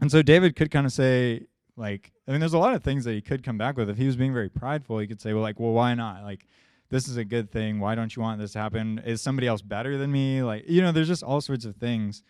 And 0.00 0.12
so 0.12 0.20
David 0.20 0.54
could 0.54 0.70
kind 0.70 0.84
of 0.84 0.92
say 0.92 1.46
like, 1.76 2.12
I 2.26 2.32
mean, 2.32 2.40
there's 2.40 2.52
a 2.52 2.58
lot 2.58 2.74
of 2.74 2.82
things 2.82 3.04
that 3.04 3.12
he 3.12 3.22
could 3.22 3.42
come 3.42 3.56
back 3.56 3.78
with 3.78 3.88
if 3.88 3.96
he 3.96 4.04
was 4.04 4.16
being 4.16 4.34
very 4.34 4.50
prideful. 4.50 4.98
He 4.98 5.06
could 5.06 5.20
say, 5.20 5.32
"Well, 5.32 5.42
like, 5.42 5.58
well, 5.58 5.72
why 5.72 5.94
not?" 5.94 6.24
Like 6.24 6.44
this 6.90 7.08
is 7.08 7.16
a 7.16 7.24
good 7.24 7.50
thing. 7.50 7.80
Why 7.80 7.94
don't 7.94 8.14
you 8.14 8.22
want 8.22 8.40
this 8.40 8.52
to 8.52 8.58
happen? 8.58 9.00
Is 9.04 9.20
somebody 9.20 9.46
else 9.46 9.62
better 9.62 9.98
than 9.98 10.10
me? 10.10 10.42
Like, 10.42 10.68
you 10.68 10.80
know, 10.80 10.92
there's 10.92 11.08
just 11.08 11.22
all 11.22 11.40
sorts 11.40 11.64
of 11.64 11.76
things 11.76 12.22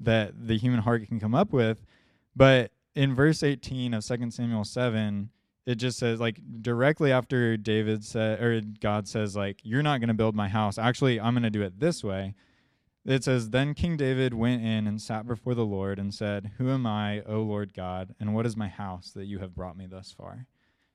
that 0.00 0.46
the 0.46 0.56
human 0.56 0.80
heart 0.80 1.06
can 1.06 1.20
come 1.20 1.34
up 1.34 1.52
with. 1.52 1.84
But 2.36 2.72
in 2.94 3.14
verse 3.14 3.42
18 3.42 3.94
of 3.94 4.04
2 4.04 4.30
Samuel 4.30 4.64
7, 4.64 5.30
it 5.66 5.76
just 5.76 5.98
says 5.98 6.20
like 6.20 6.38
directly 6.60 7.10
after 7.10 7.56
David 7.56 8.04
said 8.04 8.40
or 8.40 8.60
God 8.80 9.08
says 9.08 9.34
like 9.34 9.60
you're 9.62 9.82
not 9.82 10.00
going 10.00 10.08
to 10.08 10.14
build 10.14 10.34
my 10.34 10.48
house. 10.48 10.78
Actually, 10.78 11.20
I'm 11.20 11.34
going 11.34 11.42
to 11.42 11.50
do 11.50 11.62
it 11.62 11.80
this 11.80 12.04
way. 12.04 12.34
It 13.06 13.24
says 13.24 13.50
then 13.50 13.74
King 13.74 13.96
David 13.96 14.34
went 14.34 14.62
in 14.62 14.86
and 14.86 15.00
sat 15.00 15.26
before 15.26 15.54
the 15.54 15.64
Lord 15.64 15.98
and 15.98 16.14
said, 16.14 16.52
"Who 16.58 16.70
am 16.70 16.86
I, 16.86 17.20
O 17.22 17.42
Lord 17.42 17.74
God, 17.74 18.14
and 18.18 18.34
what 18.34 18.46
is 18.46 18.56
my 18.56 18.68
house 18.68 19.10
that 19.10 19.26
you 19.26 19.40
have 19.40 19.54
brought 19.54 19.76
me 19.76 19.86
thus 19.86 20.10
far?" 20.10 20.46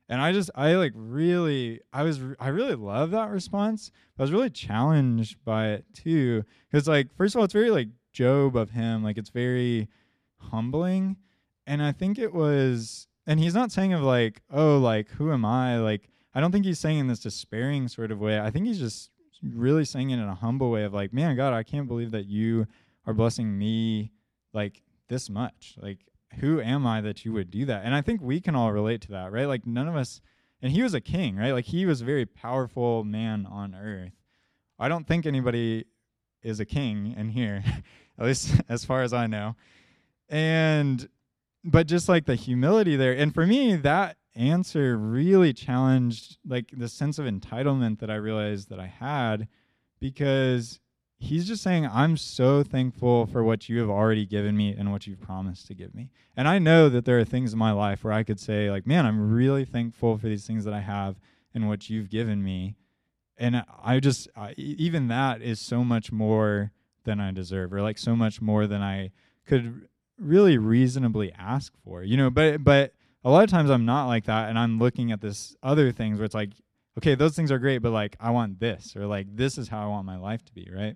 And 0.09 0.19
I 0.21 0.31
just 0.33 0.49
I 0.55 0.73
like 0.73 0.93
really 0.95 1.81
I 1.93 2.01
was 2.03 2.19
I 2.39 2.49
really 2.49 2.75
love 2.75 3.11
that 3.11 3.29
response. 3.29 3.91
I 4.17 4.23
was 4.23 4.31
really 4.31 4.49
challenged 4.49 5.37
by 5.45 5.69
it 5.69 5.85
too 5.93 6.43
because 6.69 6.87
like 6.87 7.15
first 7.15 7.35
of 7.35 7.39
all 7.39 7.45
it's 7.45 7.53
very 7.53 7.69
like 7.69 7.89
Job 8.11 8.57
of 8.57 8.71
him 8.71 9.03
like 9.03 9.17
it's 9.19 9.29
very 9.29 9.87
humbling, 10.37 11.15
and 11.67 11.81
I 11.81 11.91
think 11.91 12.17
it 12.17 12.33
was 12.33 13.07
and 13.27 13.39
he's 13.39 13.53
not 13.53 13.71
saying 13.71 13.93
of 13.93 14.01
like 14.01 14.41
oh 14.51 14.79
like 14.79 15.09
who 15.09 15.31
am 15.31 15.45
I 15.45 15.77
like 15.77 16.09
I 16.33 16.41
don't 16.41 16.51
think 16.51 16.65
he's 16.65 16.79
saying 16.79 16.97
in 16.97 17.07
this 17.07 17.19
despairing 17.19 17.87
sort 17.87 18.11
of 18.11 18.19
way. 18.19 18.39
I 18.39 18.49
think 18.49 18.65
he's 18.65 18.79
just 18.79 19.11
really 19.43 19.85
saying 19.85 20.09
it 20.09 20.15
in 20.15 20.27
a 20.27 20.35
humble 20.35 20.71
way 20.71 20.83
of 20.83 20.93
like 20.93 21.13
man 21.13 21.35
God 21.35 21.53
I 21.53 21.63
can't 21.63 21.87
believe 21.87 22.11
that 22.11 22.25
you 22.25 22.65
are 23.05 23.13
blessing 23.13 23.57
me 23.57 24.11
like 24.53 24.81
this 25.07 25.29
much 25.29 25.75
like 25.79 25.99
who 26.39 26.61
am 26.61 26.85
I 26.85 27.01
that 27.01 27.25
you 27.25 27.33
would 27.33 27.49
do 27.49 27.65
that? 27.65 27.83
And 27.85 27.93
I 27.95 28.01
think 28.01 28.21
we 28.21 28.39
can 28.39 28.55
all 28.55 28.71
relate 28.71 29.01
to 29.01 29.11
that, 29.11 29.31
right? 29.31 29.47
Like 29.47 29.65
none 29.65 29.87
of 29.87 29.95
us 29.95 30.21
and 30.61 30.71
he 30.71 30.83
was 30.83 30.93
a 30.93 31.01
king, 31.01 31.35
right? 31.37 31.51
Like 31.51 31.65
he 31.65 31.85
was 31.85 32.01
a 32.01 32.05
very 32.05 32.25
powerful 32.25 33.03
man 33.03 33.45
on 33.45 33.75
earth. 33.75 34.11
I 34.77 34.87
don't 34.87 35.07
think 35.07 35.25
anybody 35.25 35.85
is 36.43 36.59
a 36.59 36.65
king 36.65 37.13
in 37.17 37.29
here, 37.29 37.63
at 38.19 38.25
least 38.25 38.61
as 38.69 38.85
far 38.85 39.01
as 39.03 39.13
I 39.13 39.27
know. 39.27 39.55
And 40.27 41.07
but 41.63 41.87
just 41.87 42.07
like 42.07 42.25
the 42.25 42.35
humility 42.35 42.95
there, 42.95 43.13
and 43.13 43.33
for 43.33 43.45
me, 43.45 43.75
that 43.77 44.17
answer 44.35 44.97
really 44.97 45.51
challenged 45.51 46.37
like 46.47 46.71
the 46.71 46.87
sense 46.87 47.19
of 47.19 47.25
entitlement 47.25 47.99
that 47.99 48.09
I 48.09 48.15
realized 48.15 48.69
that 48.69 48.79
I 48.79 48.87
had 48.87 49.47
because 49.99 50.79
he's 51.19 51.47
just 51.47 51.61
saying, 51.61 51.85
I'm 51.85 52.15
so 52.17 52.63
thankful 52.63 53.25
for 53.25 53.43
what 53.43 53.67
you 53.67 53.79
have 53.79 53.89
already 53.89 54.25
given 54.25 54.55
me 54.55 54.73
and 54.77 54.91
what 54.91 55.05
you've 55.05 55.21
promised 55.21 55.67
to 55.67 55.73
give 55.73 55.93
me. 55.93 56.09
And 56.35 56.47
I 56.47 56.59
know 56.59 56.87
that 56.89 57.03
there 57.03 57.19
are 57.19 57.25
things 57.25 57.51
in 57.53 57.59
my 57.59 57.71
life 57.71 58.03
where 58.03 58.13
I 58.13 58.23
could 58.23 58.39
say, 58.39 58.71
like, 58.71 58.87
man, 58.87 59.05
I'm 59.05 59.31
really 59.31 59.65
thankful 59.65 60.17
for 60.17 60.27
these 60.27 60.47
things 60.47 60.63
that 60.63 60.73
I 60.73 60.79
have 60.79 61.19
and 61.53 61.67
what 61.67 61.89
you've 61.89 62.09
given 62.09 62.41
me. 62.43 62.75
And 63.37 63.63
I 63.83 63.99
just, 63.99 64.29
I, 64.35 64.53
even 64.57 65.09
that 65.09 65.41
is 65.41 65.59
so 65.59 65.83
much 65.83 66.11
more 66.11 66.71
than 67.03 67.19
I 67.19 67.31
deserve, 67.31 67.73
or 67.73 67.81
like 67.81 67.97
so 67.97 68.15
much 68.15 68.41
more 68.41 68.65
than 68.65 68.81
I 68.81 69.11
could 69.45 69.87
really 70.17 70.57
reasonably 70.57 71.31
ask 71.33 71.73
for, 71.83 72.03
you 72.03 72.17
know. 72.17 72.29
But, 72.29 72.63
but 72.63 72.93
a 73.23 73.29
lot 73.29 73.43
of 73.43 73.49
times 73.49 73.69
I'm 73.69 73.85
not 73.85 74.07
like 74.07 74.25
that. 74.25 74.49
And 74.49 74.57
I'm 74.57 74.79
looking 74.79 75.11
at 75.11 75.21
this 75.21 75.55
other 75.63 75.91
things 75.91 76.17
where 76.17 76.25
it's 76.25 76.35
like, 76.35 76.51
okay, 76.97 77.15
those 77.15 77.35
things 77.35 77.51
are 77.51 77.59
great, 77.59 77.77
but 77.77 77.91
like, 77.91 78.15
I 78.19 78.31
want 78.31 78.59
this, 78.59 78.95
or 78.95 79.05
like, 79.05 79.27
this 79.35 79.57
is 79.57 79.69
how 79.69 79.83
I 79.83 79.87
want 79.87 80.05
my 80.05 80.17
life 80.17 80.43
to 80.45 80.53
be, 80.53 80.69
right? 80.73 80.95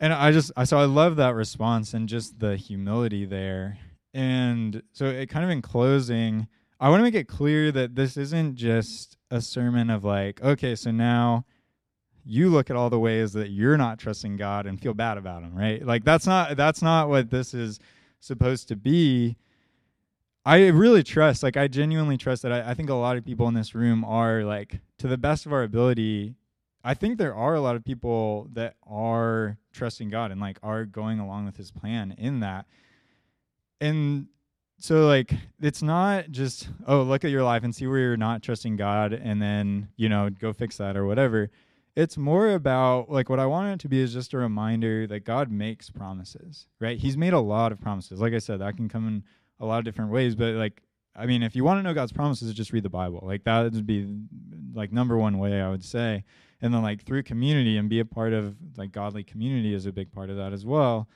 And 0.00 0.12
I 0.12 0.32
just 0.32 0.52
I 0.56 0.64
so 0.64 0.78
I 0.78 0.84
love 0.84 1.16
that 1.16 1.34
response 1.34 1.94
and 1.94 2.08
just 2.08 2.38
the 2.38 2.56
humility 2.56 3.24
there. 3.24 3.78
And 4.12 4.82
so 4.92 5.06
it 5.06 5.28
kind 5.28 5.44
of 5.44 5.50
in 5.50 5.62
closing, 5.62 6.46
I 6.78 6.88
want 6.88 7.00
to 7.00 7.04
make 7.04 7.14
it 7.14 7.26
clear 7.26 7.72
that 7.72 7.96
this 7.96 8.16
isn't 8.16 8.54
just 8.54 9.16
a 9.30 9.40
sermon 9.40 9.90
of 9.90 10.04
like, 10.04 10.40
okay, 10.42 10.76
so 10.76 10.90
now 10.92 11.44
you 12.24 12.48
look 12.48 12.70
at 12.70 12.76
all 12.76 12.90
the 12.90 12.98
ways 12.98 13.32
that 13.32 13.50
you're 13.50 13.76
not 13.76 13.98
trusting 13.98 14.36
God 14.36 14.66
and 14.66 14.80
feel 14.80 14.94
bad 14.94 15.18
about 15.18 15.42
him, 15.42 15.54
right? 15.54 15.84
Like 15.84 16.04
that's 16.04 16.26
not 16.26 16.56
that's 16.56 16.82
not 16.82 17.08
what 17.08 17.30
this 17.30 17.54
is 17.54 17.78
supposed 18.20 18.68
to 18.68 18.76
be. 18.76 19.36
I 20.46 20.68
really 20.68 21.02
trust, 21.02 21.42
like 21.42 21.56
I 21.56 21.68
genuinely 21.68 22.18
trust 22.18 22.42
that 22.42 22.52
I, 22.52 22.70
I 22.70 22.74
think 22.74 22.90
a 22.90 22.94
lot 22.94 23.16
of 23.16 23.24
people 23.24 23.48
in 23.48 23.54
this 23.54 23.74
room 23.74 24.04
are 24.04 24.44
like 24.44 24.80
to 24.98 25.08
the 25.08 25.16
best 25.16 25.46
of 25.46 25.52
our 25.52 25.62
ability 25.62 26.34
I 26.84 26.92
think 26.92 27.16
there 27.16 27.34
are 27.34 27.54
a 27.54 27.62
lot 27.62 27.76
of 27.76 27.84
people 27.84 28.48
that 28.52 28.76
are 28.86 29.56
trusting 29.74 30.10
God 30.10 30.30
and 30.30 30.40
like 30.40 30.58
are 30.62 30.84
going 30.84 31.18
along 31.18 31.46
with 31.46 31.56
his 31.56 31.70
plan 31.70 32.14
in 32.16 32.40
that. 32.40 32.66
And 33.80 34.28
so 34.78 35.06
like 35.06 35.32
it's 35.60 35.82
not 35.82 36.30
just 36.30 36.68
oh 36.86 37.02
look 37.02 37.24
at 37.24 37.30
your 37.30 37.44
life 37.44 37.64
and 37.64 37.74
see 37.74 37.86
where 37.86 37.98
you're 37.98 38.16
not 38.16 38.42
trusting 38.42 38.76
God 38.76 39.12
and 39.12 39.40
then, 39.40 39.88
you 39.96 40.08
know, 40.08 40.30
go 40.30 40.52
fix 40.52 40.76
that 40.78 40.96
or 40.96 41.06
whatever. 41.06 41.50
It's 41.96 42.16
more 42.16 42.50
about 42.50 43.10
like 43.10 43.28
what 43.28 43.38
I 43.38 43.46
want 43.46 43.72
it 43.72 43.80
to 43.80 43.88
be 43.88 44.00
is 44.00 44.12
just 44.12 44.32
a 44.32 44.38
reminder 44.38 45.06
that 45.06 45.20
God 45.20 45.50
makes 45.50 45.90
promises, 45.90 46.66
right? 46.80 46.98
He's 46.98 47.16
made 47.16 47.32
a 47.32 47.40
lot 47.40 47.70
of 47.70 47.80
promises. 47.80 48.20
Like 48.20 48.32
I 48.32 48.38
said, 48.38 48.60
that 48.60 48.76
can 48.76 48.88
come 48.88 49.06
in 49.06 49.24
a 49.60 49.66
lot 49.66 49.78
of 49.78 49.84
different 49.84 50.10
ways, 50.10 50.34
but 50.34 50.54
like 50.54 50.82
I 51.16 51.26
mean, 51.26 51.42
if 51.44 51.54
you 51.54 51.62
want 51.62 51.78
to 51.78 51.82
know 51.82 51.94
God's 51.94 52.12
promises, 52.12 52.52
just 52.54 52.72
read 52.72 52.82
the 52.82 52.88
Bible. 52.88 53.20
Like 53.22 53.44
that 53.44 53.72
would 53.72 53.86
be 53.86 54.08
like 54.74 54.92
number 54.92 55.16
one 55.16 55.38
way 55.38 55.60
I 55.60 55.70
would 55.70 55.84
say. 55.84 56.24
And 56.64 56.72
then 56.72 56.80
like 56.80 57.04
through 57.04 57.24
community 57.24 57.76
and 57.76 57.90
be 57.90 58.00
a 58.00 58.06
part 58.06 58.32
of 58.32 58.56
like 58.78 58.90
godly 58.90 59.22
community 59.22 59.74
is 59.74 59.84
a 59.84 59.92
big 59.92 60.10
part 60.10 60.30
of 60.30 60.38
that 60.38 60.54
as 60.54 60.64
well. 60.64 61.06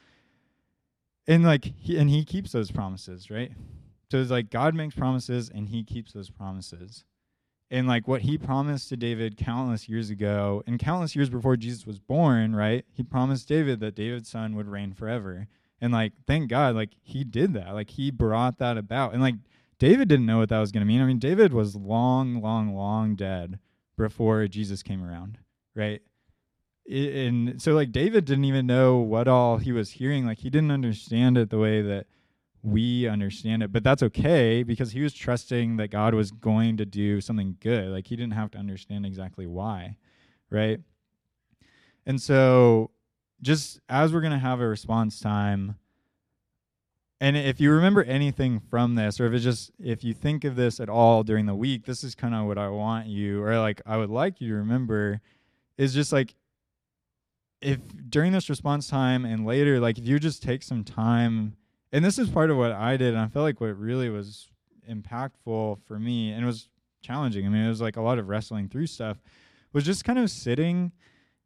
And 1.26 1.42
like 1.42 1.64
he, 1.64 1.96
and 1.96 2.10
he 2.10 2.22
keeps 2.22 2.52
those 2.52 2.70
promises, 2.70 3.30
right? 3.30 3.52
So 4.10 4.18
it's 4.18 4.30
like 4.30 4.50
God 4.50 4.74
makes 4.74 4.94
promises 4.94 5.48
and 5.48 5.70
he 5.70 5.84
keeps 5.84 6.12
those 6.12 6.28
promises. 6.28 7.06
And 7.70 7.88
like 7.88 8.06
what 8.06 8.20
he 8.20 8.36
promised 8.36 8.90
to 8.90 8.98
David 8.98 9.38
countless 9.38 9.88
years 9.88 10.10
ago 10.10 10.62
and 10.66 10.78
countless 10.78 11.16
years 11.16 11.30
before 11.30 11.56
Jesus 11.56 11.86
was 11.86 11.98
born, 11.98 12.54
right? 12.54 12.84
He 12.92 13.02
promised 13.02 13.48
David 13.48 13.80
that 13.80 13.94
David's 13.94 14.28
son 14.28 14.54
would 14.54 14.68
reign 14.68 14.92
forever. 14.92 15.46
And 15.80 15.94
like 15.94 16.12
thank 16.26 16.50
God 16.50 16.74
like 16.74 16.90
he 17.00 17.24
did 17.24 17.54
that. 17.54 17.72
Like 17.72 17.88
he 17.88 18.10
brought 18.10 18.58
that 18.58 18.76
about. 18.76 19.14
And 19.14 19.22
like 19.22 19.36
David 19.78 20.08
didn't 20.08 20.26
know 20.26 20.40
what 20.40 20.50
that 20.50 20.60
was 20.60 20.72
going 20.72 20.82
to 20.82 20.86
mean. 20.86 21.00
I 21.00 21.06
mean, 21.06 21.18
David 21.18 21.54
was 21.54 21.74
long, 21.74 22.42
long, 22.42 22.74
long 22.74 23.16
dead 23.16 23.58
before 23.98 24.48
Jesus 24.48 24.82
came 24.82 25.04
around, 25.04 25.38
right? 25.74 26.00
And 26.90 27.60
so, 27.60 27.72
like, 27.72 27.92
David 27.92 28.24
didn't 28.24 28.46
even 28.46 28.66
know 28.66 28.96
what 28.96 29.28
all 29.28 29.58
he 29.58 29.72
was 29.72 29.90
hearing. 29.90 30.24
Like, 30.24 30.38
he 30.38 30.48
didn't 30.48 30.70
understand 30.70 31.36
it 31.36 31.50
the 31.50 31.58
way 31.58 31.82
that 31.82 32.06
we 32.62 33.06
understand 33.06 33.62
it. 33.62 33.72
But 33.72 33.84
that's 33.84 34.02
okay 34.02 34.62
because 34.62 34.92
he 34.92 35.02
was 35.02 35.12
trusting 35.12 35.76
that 35.76 35.90
God 35.90 36.14
was 36.14 36.30
going 36.30 36.78
to 36.78 36.86
do 36.86 37.20
something 37.20 37.58
good. 37.60 37.88
Like, 37.88 38.06
he 38.06 38.16
didn't 38.16 38.32
have 38.32 38.50
to 38.52 38.58
understand 38.58 39.04
exactly 39.04 39.46
why, 39.46 39.96
right? 40.48 40.80
And 42.06 42.20
so, 42.20 42.90
just 43.42 43.80
as 43.90 44.14
we're 44.14 44.22
going 44.22 44.32
to 44.32 44.38
have 44.38 44.60
a 44.60 44.66
response 44.66 45.20
time, 45.20 45.76
and 47.20 47.36
if 47.36 47.60
you 47.60 47.72
remember 47.72 48.04
anything 48.04 48.60
from 48.60 48.94
this, 48.94 49.18
or 49.18 49.26
if 49.26 49.32
it's 49.32 49.44
just 49.44 49.72
if 49.82 50.04
you 50.04 50.14
think 50.14 50.44
of 50.44 50.54
this 50.54 50.78
at 50.78 50.88
all 50.88 51.24
during 51.24 51.46
the 51.46 51.54
week, 51.54 51.84
this 51.84 52.04
is 52.04 52.14
kind 52.14 52.34
of 52.34 52.46
what 52.46 52.58
I 52.58 52.68
want 52.68 53.06
you, 53.08 53.42
or 53.42 53.58
like 53.58 53.82
I 53.84 53.96
would 53.96 54.10
like 54.10 54.40
you 54.40 54.48
to 54.50 54.54
remember, 54.54 55.20
is 55.76 55.94
just 55.94 56.12
like 56.12 56.36
if 57.60 57.80
during 58.08 58.32
this 58.32 58.48
response 58.48 58.88
time 58.88 59.24
and 59.24 59.44
later, 59.44 59.80
like 59.80 59.98
if 59.98 60.06
you 60.06 60.20
just 60.20 60.44
take 60.44 60.62
some 60.62 60.84
time, 60.84 61.56
and 61.92 62.04
this 62.04 62.20
is 62.20 62.30
part 62.30 62.50
of 62.50 62.56
what 62.56 62.70
I 62.70 62.96
did, 62.96 63.14
and 63.14 63.18
I 63.18 63.26
felt 63.26 63.42
like 63.42 63.60
what 63.60 63.76
really 63.76 64.10
was 64.10 64.48
impactful 64.88 65.80
for 65.86 65.98
me, 65.98 66.30
and 66.30 66.44
it 66.44 66.46
was 66.46 66.68
challenging. 67.02 67.46
I 67.46 67.48
mean, 67.48 67.64
it 67.64 67.68
was 67.68 67.80
like 67.80 67.96
a 67.96 68.02
lot 68.02 68.20
of 68.20 68.28
wrestling 68.28 68.68
through 68.68 68.86
stuff, 68.86 69.18
was 69.72 69.84
just 69.84 70.04
kind 70.04 70.20
of 70.20 70.30
sitting 70.30 70.92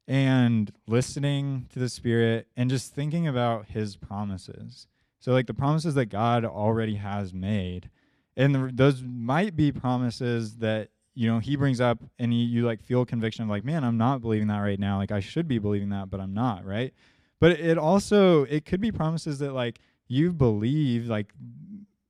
and 0.07 0.71
listening 0.87 1.67
to 1.73 1.79
the 1.79 1.89
Spirit 1.89 2.49
and 2.59 2.69
just 2.69 2.93
thinking 2.93 3.27
about 3.27 3.69
His 3.69 3.97
promises 3.97 4.87
so 5.23 5.31
like 5.31 5.47
the 5.47 5.55
promises 5.55 5.95
that 5.95 6.07
God 6.07 6.45
already 6.45 6.97
has 6.97 7.33
made, 7.33 7.89
and 8.37 8.53
the, 8.53 8.71
those 8.75 9.05
might 9.05 9.55
be 9.55 9.71
promises 9.71 10.57
that 10.57 10.89
you 11.15 11.29
know 11.29 11.39
he 11.39 11.55
brings 11.55 11.81
up, 11.81 12.03
and 12.19 12.35
you, 12.35 12.45
you 12.45 12.67
like 12.67 12.83
feel 12.83 13.05
conviction 13.05 13.45
of 13.45 13.49
like, 13.49 13.65
man, 13.65 13.85
I'm 13.85 13.97
not 13.97 14.21
believing 14.21 14.49
that 14.49 14.59
right 14.59 14.81
now. 14.81 14.99
Like 14.99 15.13
I 15.13 15.21
should 15.21 15.47
be 15.47 15.61
believing 15.61 15.91
that, 15.91 16.11
but 16.11 16.19
I'm 16.19 16.35
not, 16.35 16.65
right? 16.65 16.93
But 17.39 17.53
it 17.61 17.79
also 17.79 18.43
it 18.47 18.65
could 18.65 18.81
be 18.81 18.91
promises 18.91 19.39
that 19.39 19.53
like 19.53 19.79
you 20.09 20.33
believe, 20.33 21.07
like 21.07 21.33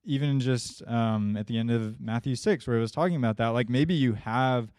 even 0.05 0.41
just 0.41 0.83
um, 0.89 1.37
at 1.37 1.47
the 1.47 1.59
end 1.59 1.71
of 1.71 2.01
Matthew 2.01 2.35
six, 2.35 2.67
where 2.67 2.79
it 2.79 2.81
was 2.81 2.93
talking 2.93 3.17
about 3.17 3.37
that, 3.37 3.49
like 3.49 3.69
maybe 3.69 3.93
you 3.93 4.15
have 4.15 4.73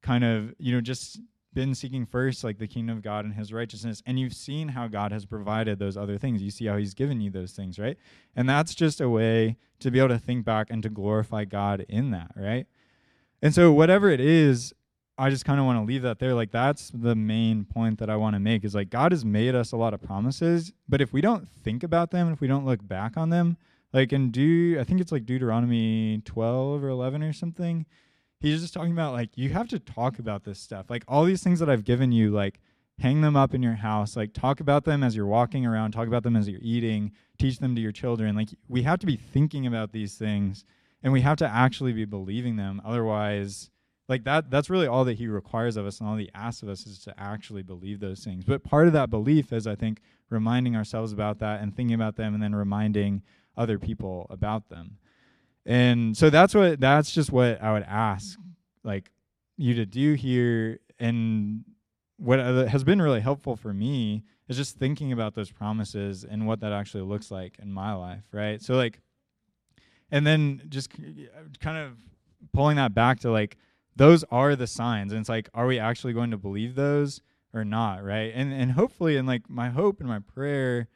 kind 0.00 0.22
of 0.22 0.54
you 0.58 0.72
know 0.72 0.80
just 0.80 1.18
been 1.54 1.74
seeking 1.74 2.04
first 2.04 2.44
like 2.44 2.58
the 2.58 2.66
kingdom 2.66 2.96
of 2.96 3.02
God 3.02 3.24
and 3.24 3.34
his 3.34 3.52
righteousness 3.52 4.02
and 4.06 4.18
you've 4.18 4.34
seen 4.34 4.68
how 4.68 4.88
God 4.88 5.12
has 5.12 5.24
provided 5.24 5.78
those 5.78 5.96
other 5.96 6.18
things. 6.18 6.42
You 6.42 6.50
see 6.50 6.66
how 6.66 6.76
he's 6.76 6.94
given 6.94 7.20
you 7.20 7.30
those 7.30 7.52
things, 7.52 7.78
right? 7.78 7.96
And 8.34 8.48
that's 8.48 8.74
just 8.74 9.00
a 9.00 9.08
way 9.08 9.56
to 9.80 9.90
be 9.90 9.98
able 9.98 10.08
to 10.10 10.18
think 10.18 10.44
back 10.44 10.68
and 10.70 10.82
to 10.82 10.88
glorify 10.88 11.44
God 11.44 11.86
in 11.88 12.10
that, 12.10 12.32
right? 12.36 12.66
And 13.40 13.54
so 13.54 13.72
whatever 13.72 14.10
it 14.10 14.20
is, 14.20 14.74
I 15.16 15.30
just 15.30 15.44
kind 15.44 15.60
of 15.60 15.66
want 15.66 15.78
to 15.78 15.84
leave 15.84 16.02
that 16.02 16.18
there. 16.18 16.34
Like 16.34 16.50
that's 16.50 16.90
the 16.92 17.14
main 17.14 17.64
point 17.64 17.98
that 18.00 18.10
I 18.10 18.16
want 18.16 18.34
to 18.34 18.40
make 18.40 18.64
is 18.64 18.74
like 18.74 18.90
God 18.90 19.12
has 19.12 19.24
made 19.24 19.54
us 19.54 19.72
a 19.72 19.76
lot 19.76 19.94
of 19.94 20.02
promises, 20.02 20.72
but 20.88 21.00
if 21.00 21.12
we 21.12 21.20
don't 21.20 21.48
think 21.48 21.82
about 21.82 22.10
them, 22.10 22.32
if 22.32 22.40
we 22.40 22.48
don't 22.48 22.66
look 22.66 22.86
back 22.86 23.16
on 23.16 23.30
them, 23.30 23.56
like 23.92 24.12
in 24.12 24.30
do 24.30 24.76
I 24.80 24.84
think 24.84 25.00
it's 25.00 25.12
like 25.12 25.24
Deuteronomy 25.24 26.20
12 26.24 26.82
or 26.82 26.88
11 26.88 27.22
or 27.22 27.32
something, 27.32 27.86
he's 28.44 28.60
just 28.60 28.74
talking 28.74 28.92
about 28.92 29.12
like 29.12 29.30
you 29.36 29.48
have 29.50 29.68
to 29.68 29.78
talk 29.78 30.18
about 30.18 30.44
this 30.44 30.58
stuff. 30.58 30.86
Like 30.90 31.04
all 31.08 31.24
these 31.24 31.42
things 31.42 31.58
that 31.60 31.70
I've 31.70 31.84
given 31.84 32.12
you, 32.12 32.30
like 32.30 32.60
hang 32.98 33.22
them 33.22 33.36
up 33.36 33.54
in 33.54 33.62
your 33.62 33.74
house, 33.74 34.16
like 34.16 34.32
talk 34.32 34.60
about 34.60 34.84
them 34.84 35.02
as 35.02 35.16
you're 35.16 35.26
walking 35.26 35.66
around, 35.66 35.92
talk 35.92 36.06
about 36.06 36.22
them 36.22 36.36
as 36.36 36.48
you're 36.48 36.60
eating, 36.62 37.12
teach 37.38 37.58
them 37.58 37.74
to 37.74 37.80
your 37.80 37.92
children. 37.92 38.36
Like 38.36 38.50
we 38.68 38.82
have 38.82 38.98
to 39.00 39.06
be 39.06 39.16
thinking 39.16 39.66
about 39.66 39.92
these 39.92 40.14
things 40.16 40.64
and 41.02 41.12
we 41.12 41.22
have 41.22 41.38
to 41.38 41.48
actually 41.48 41.92
be 41.92 42.04
believing 42.04 42.56
them. 42.56 42.80
Otherwise, 42.84 43.70
like 44.08 44.24
that 44.24 44.50
that's 44.50 44.68
really 44.68 44.86
all 44.86 45.04
that 45.06 45.16
he 45.16 45.26
requires 45.26 45.76
of 45.76 45.86
us 45.86 45.98
and 45.98 46.08
all 46.08 46.16
he 46.16 46.30
asks 46.34 46.62
of 46.62 46.68
us 46.68 46.86
is 46.86 46.98
to 47.00 47.14
actually 47.18 47.62
believe 47.62 48.00
those 48.00 48.22
things. 48.22 48.44
But 48.44 48.62
part 48.62 48.86
of 48.86 48.92
that 48.92 49.10
belief 49.10 49.52
is 49.52 49.66
I 49.66 49.74
think 49.74 50.00
reminding 50.28 50.76
ourselves 50.76 51.12
about 51.12 51.38
that 51.38 51.62
and 51.62 51.74
thinking 51.74 51.94
about 51.94 52.16
them 52.16 52.34
and 52.34 52.42
then 52.42 52.54
reminding 52.54 53.22
other 53.56 53.78
people 53.78 54.26
about 54.30 54.68
them 54.68 54.98
and 55.66 56.16
so 56.16 56.30
that's 56.30 56.54
what 56.54 56.80
that's 56.80 57.12
just 57.12 57.32
what 57.32 57.62
I 57.62 57.72
would 57.72 57.84
ask 57.84 58.38
mm-hmm. 58.38 58.88
like 58.88 59.10
you 59.56 59.74
to 59.74 59.86
do 59.86 60.14
here. 60.14 60.80
And 60.98 61.64
what 62.18 62.38
has 62.38 62.84
been 62.84 63.00
really 63.02 63.20
helpful 63.20 63.56
for 63.56 63.72
me 63.72 64.22
is 64.48 64.56
just 64.56 64.76
thinking 64.76 65.12
about 65.12 65.34
those 65.34 65.50
promises 65.50 66.24
and 66.24 66.46
what 66.46 66.60
that 66.60 66.72
actually 66.72 67.02
looks 67.02 67.30
like 67.30 67.58
in 67.60 67.72
my 67.72 67.92
life 67.94 68.24
right? 68.32 68.62
So 68.62 68.74
like 68.74 69.00
and 70.10 70.26
then 70.26 70.62
just 70.68 70.90
kind 71.60 71.78
of 71.78 71.98
pulling 72.52 72.76
that 72.76 72.94
back 72.94 73.20
to 73.20 73.30
like 73.30 73.56
those 73.96 74.24
are 74.24 74.56
the 74.56 74.66
signs. 74.66 75.12
And 75.12 75.20
it's 75.20 75.28
like 75.28 75.48
are 75.54 75.66
we 75.66 75.78
actually 75.78 76.12
going 76.12 76.30
to 76.30 76.38
believe 76.38 76.74
those 76.74 77.20
or 77.52 77.64
not 77.64 78.04
right? 78.04 78.32
And 78.34 78.52
and 78.52 78.72
hopefully 78.72 79.16
and 79.16 79.26
like 79.26 79.48
my 79.48 79.70
hope 79.70 80.00
and 80.00 80.08
my 80.08 80.20
prayer 80.20 80.88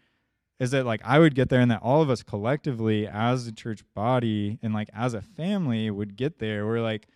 is 0.61 0.73
that 0.73 0.85
like 0.85 1.01
I 1.05 1.19
would 1.19 1.35
get 1.35 1.49
there 1.49 1.61
and 1.61 1.71
that 1.71 1.83
all 1.83 2.03
of 2.03 2.11
us 2.11 2.23
collectively 2.23 3.07
as 3.07 3.47
a 3.47 3.53
church 3.53 3.83
body 3.95 4.59
and 4.63 4.75
like 4.75 4.89
as 4.95 5.15
a 5.15 5.23
family 5.23 5.91
would 5.91 6.17
get 6.17 6.39
there. 6.39 6.67
Where 6.67 6.81
like 6.81 7.09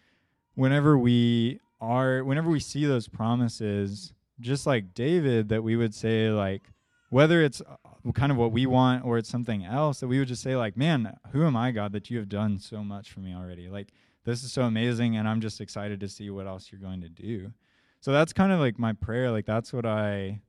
whenever 0.54 0.96
we 0.96 1.60
are 1.80 2.22
whenever 2.22 2.48
we 2.48 2.60
see 2.60 2.84
those 2.84 3.08
promises 3.08 4.12
just 4.40 4.66
like 4.66 4.94
David 4.94 5.48
that 5.48 5.62
we 5.62 5.76
would 5.76 5.94
say 5.94 6.30
like 6.30 6.62
whether 7.10 7.42
it's 7.42 7.60
uh, 7.60 8.12
kind 8.12 8.32
of 8.32 8.38
what 8.38 8.52
we 8.52 8.66
want 8.66 9.04
or 9.04 9.18
it's 9.18 9.28
something 9.28 9.64
else 9.64 10.00
that 10.00 10.08
we 10.08 10.18
would 10.18 10.28
just 10.28 10.42
say 10.42 10.56
like 10.56 10.76
man 10.76 11.16
who 11.32 11.44
am 11.44 11.56
I 11.56 11.72
God 11.72 11.92
that 11.92 12.10
you 12.10 12.18
have 12.18 12.28
done 12.28 12.58
so 12.58 12.84
much 12.84 13.10
for 13.10 13.20
me 13.20 13.34
already? 13.34 13.68
Like 13.68 13.88
this 14.24 14.44
is 14.44 14.52
so 14.52 14.62
amazing 14.62 15.16
and 15.16 15.28
I'm 15.28 15.40
just 15.40 15.60
excited 15.60 15.98
to 16.00 16.08
see 16.08 16.30
what 16.30 16.46
else 16.46 16.70
you're 16.70 16.80
going 16.80 17.00
to 17.00 17.08
do. 17.08 17.52
So 18.00 18.12
that's 18.12 18.32
kind 18.32 18.52
of 18.52 18.60
like 18.60 18.78
my 18.78 18.92
prayer. 18.92 19.30
Like 19.32 19.46
that's 19.46 19.72
what 19.72 19.86
I 19.86 20.40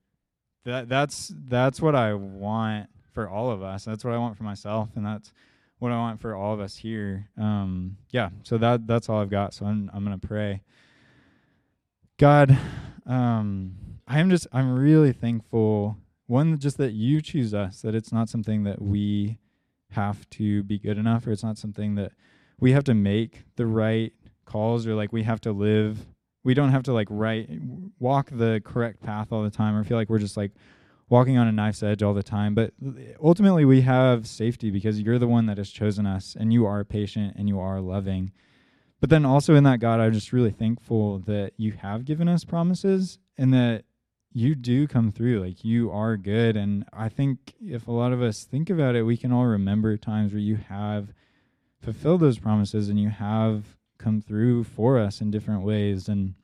that 0.66 0.90
that's 0.90 1.34
that's 1.48 1.82
what 1.82 1.96
I 1.96 2.14
want 2.14 2.90
for 3.14 3.30
all 3.30 3.52
of 3.52 3.62
us. 3.62 3.86
That's 3.86 4.04
what 4.04 4.14
I 4.14 4.18
want 4.18 4.38
for 4.38 4.44
myself, 4.44 4.90
and 4.96 5.06
that's 5.06 5.32
what 5.80 5.92
I 5.92 5.98
want 5.98 6.22
for 6.22 6.36
all 6.36 6.54
of 6.54 6.60
us 6.60 6.78
here. 6.78 7.30
Um, 7.38 7.98
yeah. 8.12 8.30
So 8.44 8.58
that 8.58 8.88
that's 8.88 9.10
all 9.10 9.22
I've 9.22 9.30
got. 9.30 9.54
So 9.54 9.66
I'm 9.66 9.92
I'm 9.94 10.04
gonna 10.04 10.18
pray. 10.18 10.62
God, 12.18 12.58
um, 13.06 13.76
I 14.08 14.20
am 14.20 14.30
just 14.30 14.48
I'm 14.52 14.74
really 14.74 15.12
thankful. 15.12 15.98
One, 16.28 16.58
just 16.58 16.78
that 16.78 16.94
you 16.94 17.22
choose 17.22 17.54
us. 17.54 17.82
That 17.82 17.96
it's 17.96 18.14
not 18.14 18.30
something 18.30 18.64
that 18.64 18.82
we 18.82 19.40
have 19.92 20.28
to 20.32 20.64
be 20.64 20.80
good 20.80 20.98
enough, 20.98 21.28
or 21.28 21.32
it's 21.32 21.44
not 21.44 21.58
something 21.58 21.96
that 21.96 22.14
we 22.60 22.72
have 22.72 22.86
to 22.86 22.94
make 22.94 23.44
the 23.58 23.66
right 23.66 24.14
calls, 24.46 24.88
or 24.88 24.96
like 24.96 25.12
we 25.12 25.24
have 25.24 25.42
to 25.42 25.52
live 25.52 26.06
we 26.44 26.54
don't 26.54 26.72
have 26.72 26.84
to 26.84 26.94
like 26.94 27.08
right 27.10 27.50
walk 28.00 28.30
the 28.32 28.62
correct 28.64 29.02
path 29.02 29.32
all 29.32 29.44
the 29.44 29.50
time 29.50 29.76
or 29.76 29.84
feel 29.84 29.98
like 29.98 30.10
we're 30.10 30.20
just 30.20 30.38
like 30.38 30.52
walking 31.10 31.38
on 31.38 31.48
a 31.48 31.52
knife's 31.52 31.84
edge 31.84 32.04
all 32.04 32.14
the 32.14 32.24
time. 32.24 32.56
But 32.56 32.74
ultimately 33.22 33.66
we 33.66 33.82
have 33.82 34.28
safety 34.28 34.72
because 34.72 35.00
you're 35.00 35.20
the 35.20 35.28
one 35.28 35.46
that 35.46 35.58
has 35.58 35.70
chosen 35.70 36.06
us 36.06 36.36
and 36.38 36.52
you 36.52 36.66
are 36.66 36.84
patient 36.84 37.36
and 37.38 37.48
you 37.48 37.60
are 37.60 37.80
loving. 37.80 38.32
But 39.00 39.10
then 39.10 39.26
also 39.26 39.56
in 39.56 39.64
that 39.66 39.80
god 39.80 40.00
i'm 40.00 40.14
just 40.14 40.32
really 40.32 40.52
thankful 40.52 41.20
that 41.20 41.52
you 41.58 41.74
have 41.74 42.06
given 42.06 42.30
us 42.30 42.46
promises 42.46 43.20
and 43.38 43.54
that 43.54 43.84
you 44.32 44.56
do 44.56 44.88
come 44.88 45.12
through. 45.12 45.42
Like 45.42 45.64
you 45.64 45.92
are 45.92 46.18
good. 46.18 46.58
And 46.58 46.86
i 46.94 47.10
think 47.10 47.54
if 47.62 47.88
a 47.88 47.92
lot 47.92 48.14
of 48.14 48.22
us 48.22 48.44
think 48.44 48.70
about 48.70 48.96
it 48.96 49.04
we 49.04 49.18
can 49.18 49.32
all 49.32 49.46
remember 49.46 49.96
times 49.98 50.34
where 50.34 50.42
you 50.42 50.56
have 50.56 51.14
fulfilled 51.82 52.22
those 52.22 52.40
promises 52.40 52.90
and 52.90 53.00
you 53.00 53.10
have 53.10 53.66
come 54.04 54.22
through 54.22 54.66
for 54.66 55.00
us 55.00 55.22
in 55.22 55.32
different 55.32 55.64
ways. 55.64 56.08
And 56.08 56.36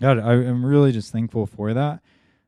God, 0.00 0.18
I, 0.18 0.32
am 0.32 0.64
really 0.64 0.92
just 0.92 1.12
thankful 1.12 1.46
for 1.46 1.72
that. 1.74 2.00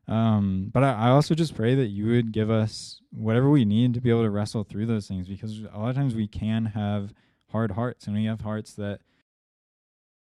Um, 0.07 0.69
but 0.73 0.83
I, 0.83 0.93
I, 0.93 1.09
also 1.09 1.35
just 1.35 1.55
pray 1.55 1.75
that 1.75 1.87
you 1.87 2.07
would 2.07 2.31
give 2.31 2.49
us 2.49 3.01
whatever 3.11 3.49
we 3.49 3.65
need 3.65 3.93
to 3.93 4.01
be 4.01 4.09
able 4.09 4.23
to 4.23 4.29
wrestle 4.29 4.63
through 4.63 4.87
those 4.87 5.07
things 5.07 5.27
because 5.27 5.59
a 5.59 5.77
lot 5.77 5.89
of 5.89 5.95
times 5.95 6.15
we 6.15 6.27
can 6.27 6.65
have 6.65 7.13
hard 7.51 7.71
hearts 7.71 8.07
and 8.07 8.15
we 8.15 8.25
have 8.25 8.41
hearts 8.41 8.73
that 8.73 8.99